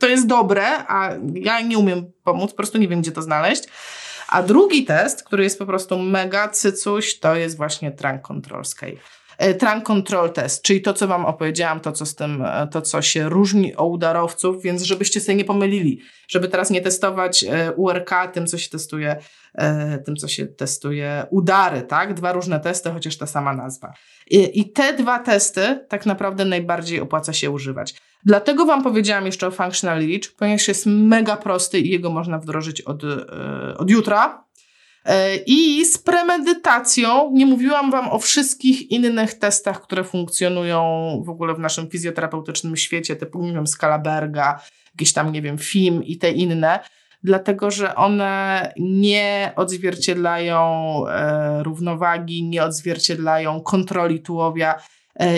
to 0.00 0.06
jest 0.08 0.26
dobre, 0.26 0.64
a 0.88 1.10
ja 1.34 1.60
nie 1.60 1.78
umiem 1.78 2.04
pomóc, 2.24 2.50
po 2.50 2.56
prostu 2.56 2.78
nie 2.78 2.88
wiem, 2.88 3.00
gdzie 3.00 3.12
to 3.12 3.22
znaleźć. 3.22 3.64
A 4.28 4.42
drugi 4.42 4.84
test, 4.84 5.22
który 5.22 5.44
jest 5.44 5.58
po 5.58 5.66
prostu 5.66 5.98
mega 5.98 6.48
cycuś, 6.48 7.18
to 7.18 7.34
jest 7.34 7.56
właśnie 7.56 7.92
Trunk 7.92 8.22
Control 8.22 8.64
Scale. 8.64 8.96
E, 9.38 9.54
trunk 9.54 9.84
Control 9.84 10.32
Test, 10.32 10.62
czyli 10.62 10.82
to, 10.82 10.94
co 10.94 11.08
Wam 11.08 11.26
opowiedziałam, 11.26 11.80
to, 11.80 11.92
co 11.92 12.06
z 12.06 12.14
tym, 12.14 12.42
e, 12.42 12.68
to, 12.70 12.82
co 12.82 13.02
się 13.02 13.28
różni 13.28 13.76
o 13.76 13.86
udarowców, 13.86 14.62
więc 14.62 14.82
żebyście 14.82 15.20
sobie 15.20 15.34
nie 15.34 15.44
pomylili, 15.44 16.00
żeby 16.28 16.48
teraz 16.48 16.70
nie 16.70 16.80
testować 16.80 17.44
e, 17.44 17.72
URK 17.72 18.10
tym, 18.32 18.46
co 18.46 18.58
się 18.58 18.70
testuje, 18.70 19.16
tym, 20.06 20.16
co 20.16 20.28
się 20.28 20.46
testuje 20.46 21.26
udary, 21.30 21.82
tak? 21.82 22.14
Dwa 22.14 22.32
różne 22.32 22.60
testy, 22.60 22.90
chociaż 22.90 23.16
ta 23.16 23.26
sama 23.26 23.54
nazwa. 23.54 23.92
I, 24.30 24.60
I 24.60 24.72
te 24.72 24.92
dwa 24.92 25.18
testy 25.18 25.86
tak 25.88 26.06
naprawdę 26.06 26.44
najbardziej 26.44 27.00
opłaca 27.00 27.32
się 27.32 27.50
używać. 27.50 27.94
Dlatego 28.24 28.66
Wam 28.66 28.82
powiedziałam 28.82 29.26
jeszcze 29.26 29.46
o 29.46 29.50
Functional 29.50 29.98
Reach, 29.98 30.32
ponieważ 30.38 30.68
jest 30.68 30.86
mega 30.86 31.36
prosty 31.36 31.80
i 31.80 31.90
jego 31.90 32.10
można 32.10 32.38
wdrożyć 32.38 32.80
od, 32.80 33.02
od 33.78 33.90
jutra, 33.90 34.44
E, 35.04 35.36
I 35.36 35.84
z 35.84 35.98
premedytacją, 35.98 37.30
nie 37.32 37.46
mówiłam 37.46 37.90
Wam 37.90 38.08
o 38.08 38.18
wszystkich 38.18 38.90
innych 38.90 39.34
testach, 39.34 39.80
które 39.80 40.04
funkcjonują 40.04 40.82
w 41.24 41.28
ogóle 41.28 41.54
w 41.54 41.58
naszym 41.58 41.90
fizjoterapeutycznym 41.90 42.76
świecie, 42.76 43.16
typu, 43.16 43.42
nie 43.42 43.52
wiem, 43.52 43.66
skala 43.66 43.98
Berga, 43.98 44.60
jakieś 44.94 45.12
tam, 45.12 45.32
nie 45.32 45.42
wiem, 45.42 45.58
film 45.58 46.04
i 46.04 46.18
te 46.18 46.30
inne, 46.30 46.80
dlatego 47.22 47.70
że 47.70 47.94
one 47.94 48.72
nie 48.78 49.52
odzwierciedlają 49.56 50.58
e, 51.08 51.62
równowagi, 51.62 52.44
nie 52.44 52.64
odzwierciedlają 52.64 53.60
kontroli 53.60 54.20
tułowia. 54.20 54.74
E, 54.74 54.78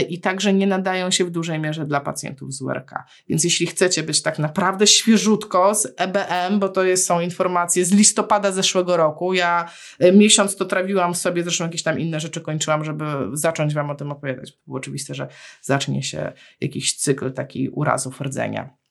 i 0.08 0.20
także 0.20 0.52
nie 0.52 0.66
nadają 0.66 1.10
się 1.10 1.24
w 1.24 1.30
dużej 1.30 1.58
mierze 1.58 1.86
dla 1.86 2.00
pacjentów 2.00 2.54
z 2.54 2.62
URK. 2.62 2.90
Więc 3.28 3.44
jeśli 3.44 3.66
chcecie 3.66 4.02
być 4.02 4.22
tak 4.22 4.38
naprawdę 4.38 4.86
świeżutko 4.86 5.74
z 5.74 5.94
EBM, 5.96 6.58
bo 6.58 6.68
to 6.68 6.84
jest, 6.84 7.06
są 7.06 7.20
informacje 7.20 7.84
z 7.84 7.92
listopada 7.92 8.52
zeszłego 8.52 8.96
roku, 8.96 9.34
ja 9.34 9.70
e, 9.98 10.12
miesiąc 10.12 10.56
to 10.56 10.64
trawiłam 10.64 11.14
sobie, 11.14 11.42
zresztą 11.42 11.64
jakieś 11.64 11.82
tam 11.82 11.98
inne 11.98 12.20
rzeczy 12.20 12.40
kończyłam, 12.40 12.84
żeby 12.84 13.04
zacząć 13.32 13.74
Wam 13.74 13.90
o 13.90 13.94
tym 13.94 14.12
opowiadać. 14.12 14.52
Było 14.66 14.78
oczywiste, 14.78 15.14
że 15.14 15.28
zacznie 15.62 16.02
się 16.02 16.32
jakiś 16.60 16.96
cykl 16.96 17.32
taki 17.32 17.68
urazów 17.68 18.20
rdzenia. 18.20 18.85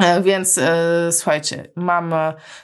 E, 0.00 0.22
więc 0.22 0.58
e, 0.58 1.12
słuchajcie, 1.12 1.68
mam 1.76 2.14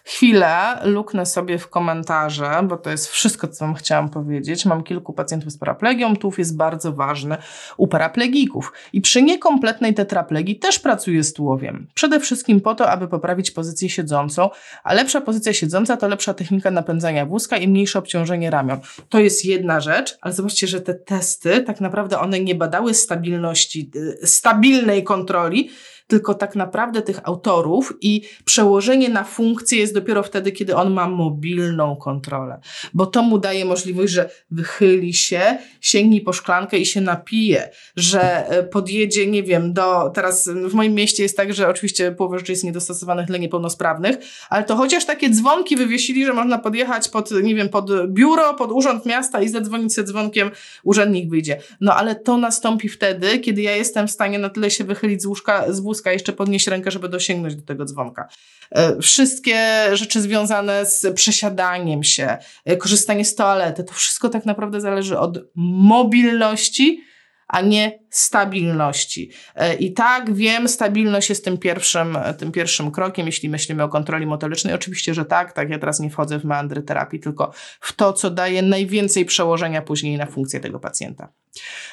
chwilę, 0.05 0.79
luknę 0.85 1.27
sobie 1.27 1.59
w 1.59 1.69
komentarze, 1.69 2.51
bo 2.65 2.77
to 2.77 2.91
jest 2.91 3.09
wszystko, 3.09 3.49
co 3.49 3.65
wam 3.65 3.75
chciałam 3.75 4.09
powiedzieć. 4.09 4.65
Mam 4.65 4.83
kilku 4.83 5.13
pacjentów 5.13 5.53
z 5.53 5.59
paraplegią, 5.59 6.17
tułów 6.17 6.39
jest 6.39 6.57
bardzo 6.57 6.93
ważny 6.93 7.37
u 7.77 7.89
paraplegików. 7.89 8.73
I 8.93 9.01
przy 9.01 9.23
niekompletnej 9.23 9.95
tetraplegii 9.95 10.59
też 10.59 10.79
pracuję 10.79 11.25
z 11.25 11.33
tułowiem. 11.33 11.87
Przede 11.95 12.21
wszystkim 12.21 12.61
po 12.61 12.75
to, 12.75 12.91
aby 12.91 13.09
poprawić 13.09 13.51
pozycję 13.51 13.89
siedzącą, 13.89 14.51
a 14.85 14.95
lepsza 14.95 15.21
pozycja 15.21 15.53
siedząca 15.53 15.97
to 15.97 16.09
lepsza 16.09 16.35
technika 16.35 16.71
napędzania 16.71 17.27
wózka 17.27 17.57
i 17.57 17.69
mniejsze 17.69 17.99
obciążenie 17.99 18.51
ramion. 18.51 18.81
To 19.09 19.19
jest 19.19 19.45
jedna 19.45 19.81
rzecz, 19.81 20.19
ale 20.21 20.35
zobaczcie, 20.35 20.67
że 20.67 20.81
te 20.81 20.95
testy, 20.95 21.63
tak 21.63 21.81
naprawdę 21.81 22.19
one 22.19 22.41
nie 22.41 22.55
badały 22.55 22.95
stabilności, 22.95 23.91
y, 24.23 24.27
stabilnej 24.27 25.05
kontroli, 25.05 25.71
tylko 26.13 26.35
tak 26.35 26.57
naprawdę 26.57 27.03
tych 27.03 27.21
autorów 27.25 27.95
i 28.01 28.23
przełożenie 28.45 29.09
na 29.09 29.25
funkcję 29.25 29.79
jest 29.79 29.95
dopiero 29.95 30.23
wtedy, 30.23 30.53
kiedy 30.53 30.77
on 30.77 30.93
ma 30.93 31.09
mobilną 31.09 31.97
kontrolę, 31.97 32.61
bo 32.95 33.07
to 33.07 33.23
mu 33.23 33.39
daje 33.39 33.65
możliwość, 33.65 34.13
że 34.13 34.31
wychyli 34.51 35.15
się, 35.15 35.59
sięgnie 35.81 36.21
po 36.21 36.33
szklankę 36.33 36.79
i 36.79 36.87
się 36.87 37.01
napije, 37.01 37.71
że 37.97 38.49
e, 38.49 38.63
podjedzie, 38.63 39.27
nie 39.27 39.43
wiem, 39.43 39.73
do, 39.73 40.11
teraz 40.15 40.49
w 40.49 40.75
moim 40.75 40.95
mieście 40.95 41.23
jest 41.23 41.37
tak, 41.37 41.55
że 41.55 41.69
oczywiście 41.69 42.13
połowa 42.13 42.39
rzeczy 42.39 42.53
jest 42.53 42.65
niedostosowanych 42.65 43.27
dla 43.27 43.39
niepełnosprawnych, 43.39 44.17
ale 44.51 44.65
to 44.65 44.77
chociaż 44.77 45.05
takie 45.05 45.31
dzwonki 45.31 45.77
wywiesili, 45.77 46.27
że 46.27 46.33
można 46.33 46.59
podjechać 46.59 47.09
pod, 47.09 47.31
nie 47.43 47.55
wiem, 47.55 47.69
pod 47.69 48.07
biuro, 48.07 48.55
pod 48.55 48.73
urząd 48.73 49.07
miasta 49.07 49.43
i 49.43 49.49
zadzwonić 49.49 49.95
się 49.95 50.05
dzwonkiem, 50.05 50.51
urzędnik 50.85 51.31
wyjdzie. 51.31 51.59
No 51.81 51.95
ale 51.95 52.15
to 52.15 52.37
nastąpi 52.37 52.89
wtedy, 52.89 53.39
kiedy 53.39 53.63
ja 53.63 53.77
jestem 53.77 54.09
w 54.09 54.11
stanie 54.11 54.39
na 54.39 54.51
tyle 54.51 54.71
się 54.71 54.85
wychylić 54.85 55.23
z 55.23 55.27
łóżka, 55.27 55.73
z 55.73 55.81
wózka, 55.81 56.02
wózka, 56.03 56.13
jeszcze 56.13 56.33
podnieść 56.33 56.67
rękę, 56.67 56.91
żeby 56.91 57.09
dosięgnąć 57.09 57.57
do 57.57 57.63
tego 57.63 57.85
dzwonka. 57.85 58.29
E, 58.71 59.01
wszystkie 59.01 59.87
rzeczy 59.93 60.21
związane 60.21 60.87
z 60.87 61.15
przesiadaniem 61.15 62.03
się, 62.03 62.39
e, 62.65 62.77
korzystanie 62.77 63.25
z 63.25 63.35
toalety, 63.35 63.85
to 63.85 63.95
wszystko 63.95 64.29
tak 64.29 64.47
naprawdę 64.47 64.81
zależy 64.81 65.19
od 65.19 65.39
mobilności, 65.55 67.05
a 67.53 67.61
nie 67.61 67.99
stabilności. 68.11 69.31
E, 69.55 69.75
I 69.75 69.93
tak 69.93 70.35
wiem, 70.35 70.69
stabilność 70.69 71.29
jest 71.29 71.45
tym 71.45 71.59
pierwszym, 71.59 72.19
tym 72.39 72.53
pierwszym 72.53 72.91
krokiem, 72.91 73.27
jeśli 73.27 73.49
myślimy 73.49 73.83
o 73.83 73.89
kontroli 73.89 74.27
motorycznej. 74.27 74.75
Oczywiście, 74.75 75.15
że 75.15 75.25
tak, 75.25 75.53
tak, 75.53 75.71
ja 75.71 75.79
teraz 75.79 76.01
nie 76.01 76.11
wchodzę 76.11 76.39
w 76.39 76.45
meandry 76.45 76.83
terapii, 76.83 77.21
tylko 77.21 77.53
w 77.81 77.93
to, 77.93 78.13
co 78.13 78.31
daje 78.31 78.63
najwięcej 78.63 79.25
przełożenia 79.25 79.83
później 79.83 80.17
na 80.17 80.27
funkcję 80.27 80.61
tego 80.61 80.81
pacjenta. 80.81 81.29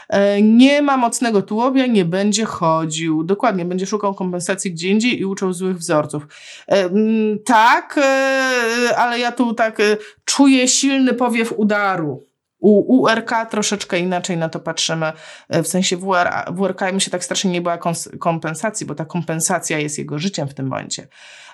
E, 0.10 0.42
nie 0.42 0.82
ma 0.82 0.98
mocnego 0.98 1.42
tułowia, 1.42 1.86
nie 1.86 2.06
będzie 2.06 2.46
chodził. 2.46 3.24
Dokładnie, 3.24 3.66
będzie 3.66 3.86
szukał 3.86 4.16
kompensacji 4.16 4.72
gdzie 4.72 4.90
indziej 4.90 5.20
i 5.20 5.26
uczył 5.26 5.54
złych 5.54 5.78
wzorców. 5.78 6.28
E, 6.68 6.90
tak, 7.46 8.00
ale 8.98 9.20
ja 9.20 9.32
tu 9.32 9.54
tak 9.54 9.78
czuję 10.26 10.68
silny 10.68 11.14
powiew 11.14 11.54
udaru 11.58 12.29
u 12.60 13.02
URK 13.02 13.32
troszeczkę 13.50 14.00
inaczej 14.00 14.38
na 14.38 14.50
to 14.50 14.60
patrzymy, 14.60 15.12
e, 15.50 15.64
w 15.64 15.68
sensie 15.68 15.98
WR, 15.98 16.30
WRK 16.52 16.82
my 16.94 17.02
się 17.02 17.12
tak 17.12 17.24
strasznie 17.24 17.52
nie 17.52 17.62
była 17.62 17.80
kompensacji, 18.20 18.86
bo 18.86 18.96
ta 18.96 19.06
kompensacja 19.06 19.80
jest 19.80 19.98
jego 19.98 20.20
życiem 20.20 20.48
w 20.48 20.54
tym 20.54 20.68
momencie. 20.68 21.08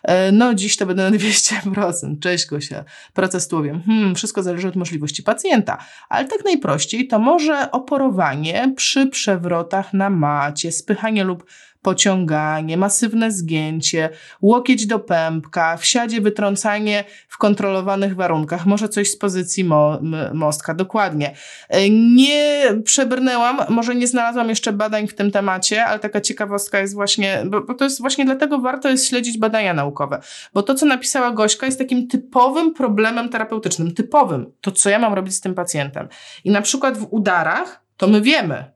E, 0.03 0.32
no 0.32 0.53
dziś 0.53 0.78
to 0.78 0.86
będę 0.86 1.12
na 1.12 1.18
200%. 1.18 2.20
Cześć 2.20 2.45
Gosia. 2.45 2.84
Proces 3.14 3.47
tułowiem. 3.47 3.84
Hmm, 3.86 4.16
wszystko 4.16 4.43
zależy 4.43 4.68
od 4.68 4.76
możliwości 4.76 5.24
pacjenta. 5.24 5.78
Ale 6.10 6.28
tak 6.28 6.45
najprościej 6.45 7.08
to 7.08 7.20
może 7.20 7.72
oporowanie 7.72 8.74
przy 8.76 9.08
przewrotach 9.08 9.93
na 9.93 10.10
macie, 10.10 10.72
spychanie 10.72 11.24
lub 11.24 11.45
pociąganie, 11.86 12.77
masywne 12.77 13.31
zgięcie, 13.31 14.09
łokieć 14.41 14.86
do 14.88 14.99
pępka, 14.99 15.77
wsiadzie 15.77 16.21
wytrącanie 16.21 17.03
w 17.27 17.38
kontrolowanych 17.38 18.15
warunkach, 18.15 18.65
może 18.65 18.89
coś 18.89 19.11
z 19.11 19.17
pozycji 19.17 19.63
mo 19.63 19.99
mostka, 20.33 20.73
dokładnie. 20.73 21.36
E, 21.69 21.89
nie 21.89 22.63
przebrnęłam, 22.83 23.59
może 23.69 23.95
nie 23.95 24.07
znalazłam 24.07 24.49
jeszcze 24.49 24.73
badań 24.73 25.07
w 25.07 25.15
tym 25.15 25.31
temacie, 25.31 25.86
ale 25.86 25.99
taka 25.99 26.21
ciekawostka 26.21 26.79
jest 26.79 26.93
właśnie, 26.93 27.43
bo, 27.45 27.61
bo 27.61 27.73
to 27.73 27.83
jest 27.83 28.01
właśnie 28.01 28.25
dlatego 28.25 28.59
warto 28.59 28.89
jest 28.89 29.07
śledzić 29.09 29.38
badania 29.38 29.73
naukowe, 29.73 30.21
bo 30.53 30.63
to, 30.63 30.75
co 30.75 30.86
napisała 30.86 31.31
Gośka 31.31 31.65
jest 31.65 31.79
takim 31.79 32.07
typowym 32.07 32.73
problemem 32.73 33.29
terapeutycznym, 33.29 33.93
typowym, 33.93 34.51
to 34.61 34.71
co 34.71 34.89
ja 34.89 34.99
mam 34.99 35.13
robić 35.13 35.36
z 35.36 35.41
tym 35.41 35.55
pacjentem. 35.55 36.07
I 36.43 36.51
na 36.51 36.61
przykład 36.61 36.97
w 36.97 37.07
udarach, 37.09 37.86
to 37.97 38.07
my 38.07 38.21
wiemy, 38.21 38.75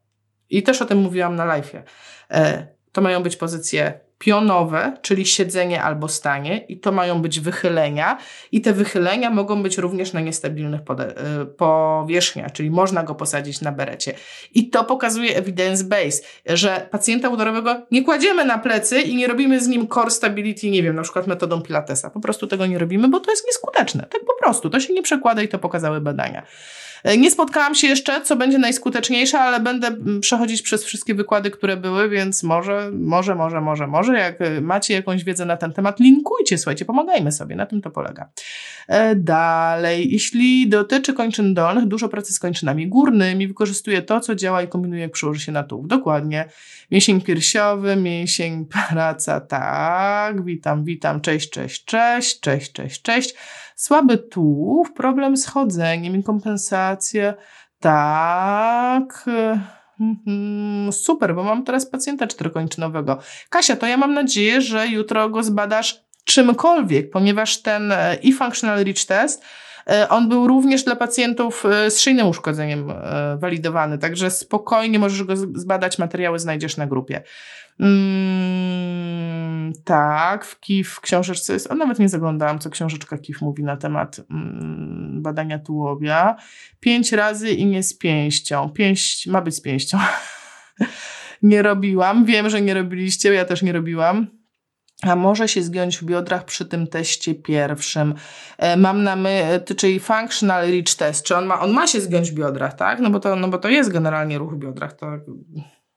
i 0.49 0.63
też 0.63 0.81
o 0.81 0.85
tym 0.85 0.97
mówiłam 0.97 1.35
na 1.35 1.45
live'ie, 1.45 1.81
e, 2.31 2.78
to 2.91 3.01
mają 3.01 3.23
być 3.23 3.35
pozycje 3.35 3.99
pionowe, 4.19 4.97
czyli 5.01 5.25
siedzenie 5.25 5.83
albo 5.83 6.07
stanie, 6.07 6.57
i 6.57 6.79
to 6.79 6.91
mają 6.91 7.21
być 7.21 7.39
wychylenia, 7.39 8.17
i 8.51 8.61
te 8.61 8.73
wychylenia 8.73 9.29
mogą 9.29 9.63
być 9.63 9.77
również 9.77 10.13
na 10.13 10.19
niestabilnych 10.19 10.81
y, 10.81 11.45
powierzchniach, 11.45 12.51
czyli 12.51 12.71
można 12.71 13.03
go 13.03 13.15
posadzić 13.15 13.61
na 13.61 13.71
berecie. 13.71 14.13
I 14.53 14.69
to 14.69 14.83
pokazuje 14.83 15.35
evidence 15.35 15.83
base, 15.83 16.21
że 16.45 16.87
pacjenta 16.91 17.29
udorowego 17.29 17.81
nie 17.91 18.03
kładziemy 18.03 18.45
na 18.45 18.57
plecy 18.57 19.01
i 19.01 19.15
nie 19.15 19.27
robimy 19.27 19.61
z 19.61 19.67
nim 19.67 19.87
core 19.87 20.11
stability, 20.11 20.69
nie 20.69 20.83
wiem, 20.83 20.95
na 20.95 21.01
przykład 21.01 21.27
metodą 21.27 21.61
Pilatesa. 21.61 22.09
Po 22.09 22.19
prostu 22.19 22.47
tego 22.47 22.65
nie 22.65 22.77
robimy, 22.77 23.07
bo 23.07 23.19
to 23.19 23.31
jest 23.31 23.45
nieskuteczne. 23.47 24.01
Tak 24.01 24.21
po 24.25 24.43
prostu. 24.43 24.69
To 24.69 24.79
się 24.79 24.93
nie 24.93 25.01
przekłada 25.01 25.41
i 25.41 25.47
to 25.47 25.59
pokazały 25.59 26.01
badania. 26.01 26.43
E, 27.03 27.17
nie 27.17 27.31
spotkałam 27.31 27.75
się 27.75 27.87
jeszcze, 27.87 28.21
co 28.21 28.35
będzie 28.35 28.57
najskuteczniejsze, 28.57 29.39
ale 29.39 29.59
będę 29.59 29.87
mm, 29.87 30.21
przechodzić 30.21 30.61
przez 30.61 30.83
wszystkie 30.83 31.15
wykłady, 31.15 31.51
które 31.51 31.77
były, 31.77 32.09
więc 32.09 32.43
może, 32.43 32.91
może, 32.93 33.35
może, 33.35 33.61
może, 33.61 33.87
może, 33.87 34.19
jak 34.19 34.41
e, 34.41 34.61
macie 34.61 34.93
jakąś 34.93 35.23
wiedzę 35.23 35.45
na 35.45 35.57
ten 35.57 35.73
temat, 35.73 35.99
linkujcie, 35.99 36.57
słuchajcie, 36.57 36.85
pomagajmy 36.85 37.31
sobie, 37.31 37.55
na 37.55 37.65
tym 37.65 37.81
to 37.81 37.91
polega. 37.91 38.29
E, 38.87 39.15
dalej, 39.15 40.11
jeśli 40.11 40.69
dotyczy 40.69 41.13
kończyn 41.13 41.53
dolnych, 41.53 41.85
dużo 41.85 42.09
pracy 42.09 42.33
z 42.33 42.39
kończynami 42.39 42.87
górnymi, 42.87 43.47
wykorzystuje 43.47 44.01
to, 44.01 44.19
co 44.19 44.35
działa 44.35 44.61
i 44.61 44.67
kombinuje, 44.67 45.01
jak 45.01 45.37
się 45.37 45.51
na 45.51 45.63
tułów. 45.63 45.87
Dokładnie. 45.87 46.45
Mięsień 46.91 47.21
piersiowy, 47.21 47.95
mięsień 47.95 48.65
praca, 48.65 49.39
tak, 49.39 50.45
witam, 50.45 50.83
witam, 50.83 51.21
cześć, 51.21 51.49
cześć, 51.49 51.85
cześć, 51.85 52.39
cześć, 52.39 52.71
cześć, 52.71 53.01
cześć. 53.01 53.35
Słaby 53.79 54.17
tułów, 54.17 54.93
problem 54.93 55.37
z 55.37 55.45
chodzeniem 55.45 56.15
i 56.15 56.23
kompensacje. 56.23 57.33
Tak. 57.79 59.25
Mhm, 59.99 60.91
super, 60.93 61.35
bo 61.35 61.43
mam 61.43 61.63
teraz 61.63 61.89
pacjenta 61.89 62.27
czterokończynowego. 62.27 63.19
Kasia, 63.49 63.75
to 63.75 63.87
ja 63.87 63.97
mam 63.97 64.13
nadzieję, 64.13 64.61
że 64.61 64.87
jutro 64.87 65.29
go 65.29 65.43
zbadasz 65.43 66.01
czymkolwiek, 66.23 67.09
ponieważ 67.09 67.61
ten 67.61 67.91
e-functional 67.91 68.83
reach 68.83 69.05
test 69.05 69.43
e, 69.43 69.45
on 70.09 70.29
był 70.29 70.47
również 70.47 70.83
dla 70.83 70.95
pacjentów 70.95 71.65
e, 71.65 71.91
z 71.91 71.99
szyjnym 71.99 72.27
uszkodzeniem 72.27 72.91
e, 72.91 73.37
walidowany, 73.37 73.97
także 73.97 74.31
spokojnie 74.31 74.99
możesz 74.99 75.23
go 75.23 75.37
zbadać, 75.37 75.99
materiały 75.99 76.39
znajdziesz 76.39 76.77
na 76.77 76.87
grupie. 76.87 77.23
Mm, 77.79 79.73
tak, 79.83 80.45
w 80.45 80.59
KIF 80.59 80.89
w 80.89 81.01
książeczce 81.01 81.53
jest, 81.53 81.71
a 81.71 81.75
nawet 81.75 81.99
nie 81.99 82.09
zaglądałam, 82.09 82.59
co 82.59 82.69
książeczka 82.69 83.17
KIF 83.17 83.41
mówi 83.41 83.63
na 83.63 83.77
temat 83.77 84.21
mm, 84.31 85.21
badania 85.21 85.59
tułowia. 85.59 86.35
Pięć 86.79 87.11
razy 87.11 87.49
i 87.49 87.65
nie 87.65 87.83
z 87.83 87.97
pięścią. 87.97 88.69
Pięść 88.69 89.27
ma 89.27 89.41
być 89.41 89.55
z 89.55 89.61
pięścią. 89.61 89.97
nie 91.43 91.61
robiłam. 91.61 92.25
Wiem, 92.25 92.49
że 92.49 92.61
nie 92.61 92.73
robiliście, 92.73 93.33
ja 93.33 93.45
też 93.45 93.61
nie 93.61 93.71
robiłam. 93.71 94.38
A 95.01 95.15
może 95.15 95.47
się 95.47 95.63
zgiąć 95.63 95.97
w 95.97 96.03
biodrach 96.03 96.45
przy 96.45 96.65
tym 96.65 96.87
teście 96.87 97.35
pierwszym. 97.35 98.15
E, 98.57 98.77
mam 98.77 99.03
na 99.03 99.15
myśli, 99.15 99.75
czyli 99.77 99.99
functional 99.99 100.71
reach 100.71 100.95
test, 100.97 101.25
czy 101.25 101.35
on 101.37 101.45
ma, 101.45 101.59
on 101.59 101.71
ma 101.71 101.87
się 101.87 102.01
zgiąć 102.01 102.31
w 102.31 102.33
biodrach, 102.33 102.73
tak? 102.73 102.99
No 102.99 103.09
bo 103.09 103.19
to, 103.19 103.35
no 103.35 103.47
bo 103.47 103.57
to 103.57 103.69
jest 103.69 103.91
generalnie 103.91 104.37
ruch 104.37 104.53
w 104.53 104.57
biodrach, 104.57 104.93
to, 104.93 105.07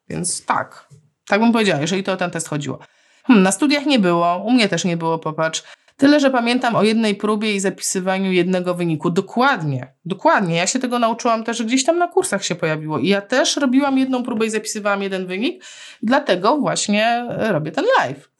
więc 0.08 0.44
tak. 0.46 0.88
Tak 1.26 1.40
bym 1.40 1.52
powiedziała, 1.52 1.80
jeżeli 1.80 2.02
to 2.02 2.12
o 2.12 2.16
ten 2.16 2.30
test 2.30 2.48
chodziło. 2.48 2.78
Hmm, 3.24 3.42
na 3.42 3.52
studiach 3.52 3.86
nie 3.86 3.98
było, 3.98 4.42
u 4.46 4.50
mnie 4.50 4.68
też 4.68 4.84
nie 4.84 4.96
było, 4.96 5.18
popatrz. 5.18 5.62
Tyle, 5.96 6.20
że 6.20 6.30
pamiętam 6.30 6.76
o 6.76 6.82
jednej 6.82 7.14
próbie 7.14 7.54
i 7.54 7.60
zapisywaniu 7.60 8.32
jednego 8.32 8.74
wyniku. 8.74 9.10
Dokładnie, 9.10 9.94
dokładnie. 10.04 10.56
Ja 10.56 10.66
się 10.66 10.78
tego 10.78 10.98
nauczyłam 10.98 11.44
też, 11.44 11.62
gdzieś 11.62 11.84
tam 11.84 11.98
na 11.98 12.08
kursach 12.08 12.44
się 12.44 12.54
pojawiło. 12.54 12.98
I 12.98 13.08
ja 13.08 13.20
też 13.20 13.56
robiłam 13.56 13.98
jedną 13.98 14.22
próbę 14.22 14.46
i 14.46 14.50
zapisywałam 14.50 15.02
jeden 15.02 15.26
wynik, 15.26 15.64
dlatego 16.02 16.56
właśnie 16.56 17.26
robię 17.38 17.72
ten 17.72 17.84
live. 17.98 18.30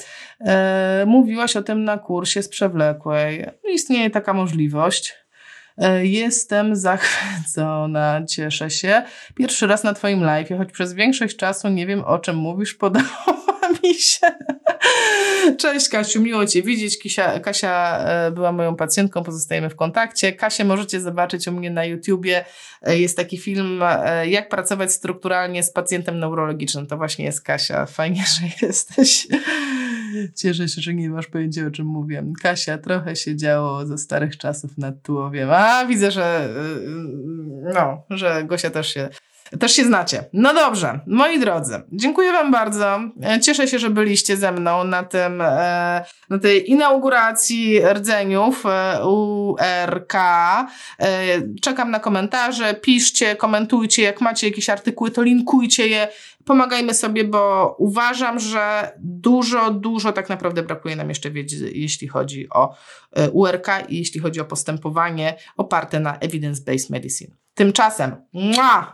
E, 0.46 1.04
mówiłaś 1.06 1.56
o 1.56 1.62
tym 1.62 1.84
na 1.84 1.98
kursie 1.98 2.42
z 2.42 2.48
przewlekłej. 2.48 3.46
Istnieje 3.74 4.10
taka 4.10 4.32
możliwość. 4.32 5.14
E, 5.78 6.06
jestem 6.06 6.76
zachwycona, 6.76 8.22
cieszę 8.28 8.70
się. 8.70 9.02
Pierwszy 9.34 9.66
raz 9.66 9.84
na 9.84 9.94
Twoim 9.94 10.24
live, 10.24 10.48
choć 10.58 10.72
przez 10.72 10.92
większość 10.92 11.36
czasu 11.36 11.68
nie 11.68 11.86
wiem 11.86 12.04
o 12.04 12.18
czym 12.18 12.36
mówisz, 12.36 12.74
podoba 12.74 13.08
mi 13.84 13.94
się. 13.94 14.26
Cześć 15.58 15.88
Kasiu, 15.88 16.20
miło 16.20 16.46
Cię 16.46 16.62
widzieć. 16.62 16.98
Kasia, 17.02 17.40
Kasia 17.40 17.98
e, 17.98 18.30
była 18.30 18.52
moją 18.52 18.76
pacjentką, 18.76 19.22
pozostajemy 19.22 19.70
w 19.70 19.76
kontakcie. 19.76 20.32
Kasię 20.32 20.64
możecie 20.64 21.00
zobaczyć 21.00 21.48
u 21.48 21.52
mnie 21.52 21.70
na 21.70 21.84
YouTubie. 21.84 22.44
Jest 22.86 23.16
taki 23.16 23.38
film, 23.38 23.82
jak 24.26 24.48
pracować 24.48 24.92
strukturalnie 24.92 25.62
z 25.62 25.72
pacjentem 25.72 26.18
neurologicznym. 26.18 26.86
To 26.86 26.96
właśnie 26.96 27.24
jest 27.24 27.42
Kasia. 27.42 27.86
Fajnie, 27.86 28.24
że 28.40 28.66
jesteś. 28.66 29.26
Cieszę 30.36 30.68
się, 30.68 30.80
że 30.80 30.94
nie 30.94 31.10
masz 31.10 31.26
pojęcia 31.26 31.66
o 31.66 31.70
czym 31.70 31.86
mówię. 31.86 32.24
Kasia, 32.42 32.78
trochę 32.78 33.16
się 33.16 33.36
działo 33.36 33.86
ze 33.86 33.98
starych 33.98 34.36
czasów 34.36 34.78
nad 34.78 35.02
tułowiem. 35.02 35.50
A, 35.52 35.86
widzę, 35.86 36.10
że 36.10 36.48
y, 36.48 37.72
no, 37.74 38.02
że 38.10 38.44
Gosia 38.44 38.70
też 38.70 38.94
się 38.94 39.08
też 39.60 39.72
się 39.72 39.84
znacie. 39.84 40.24
No 40.32 40.54
dobrze, 40.54 41.00
moi 41.06 41.40
drodzy, 41.40 41.82
dziękuję 41.92 42.32
Wam 42.32 42.50
bardzo. 42.50 43.00
Cieszę 43.42 43.68
się, 43.68 43.78
że 43.78 43.90
byliście 43.90 44.36
ze 44.36 44.52
mną 44.52 44.84
na 44.84 45.02
tym, 45.02 45.40
e, 45.40 46.04
na 46.30 46.38
tej 46.38 46.70
inauguracji 46.70 47.80
rdzeniów 47.80 48.66
e, 48.66 49.06
URK. 49.06 50.14
E, 50.14 50.66
czekam 51.62 51.90
na 51.90 52.00
komentarze, 52.00 52.74
piszcie, 52.74 53.36
komentujcie, 53.36 54.02
jak 54.02 54.20
macie 54.20 54.48
jakieś 54.48 54.70
artykuły, 54.70 55.10
to 55.10 55.22
linkujcie 55.22 55.88
je. 55.88 56.08
Pomagajmy 56.44 56.94
sobie, 56.94 57.24
bo 57.24 57.74
uważam, 57.78 58.38
że 58.38 58.92
dużo, 58.98 59.70
dużo 59.70 60.12
tak 60.12 60.28
naprawdę 60.28 60.62
brakuje 60.62 60.96
nam 60.96 61.08
jeszcze 61.08 61.30
wiedzy, 61.30 61.70
jeśli 61.74 62.08
chodzi 62.08 62.48
o 62.50 62.74
URK 63.32 63.66
i 63.88 63.98
jeśli 63.98 64.20
chodzi 64.20 64.40
o 64.40 64.44
postępowanie 64.44 65.36
oparte 65.56 66.00
na 66.00 66.18
evidence-based 66.18 66.90
medicine. 66.90 67.36
Tymczasem, 67.54 68.16
mua! 68.32 68.90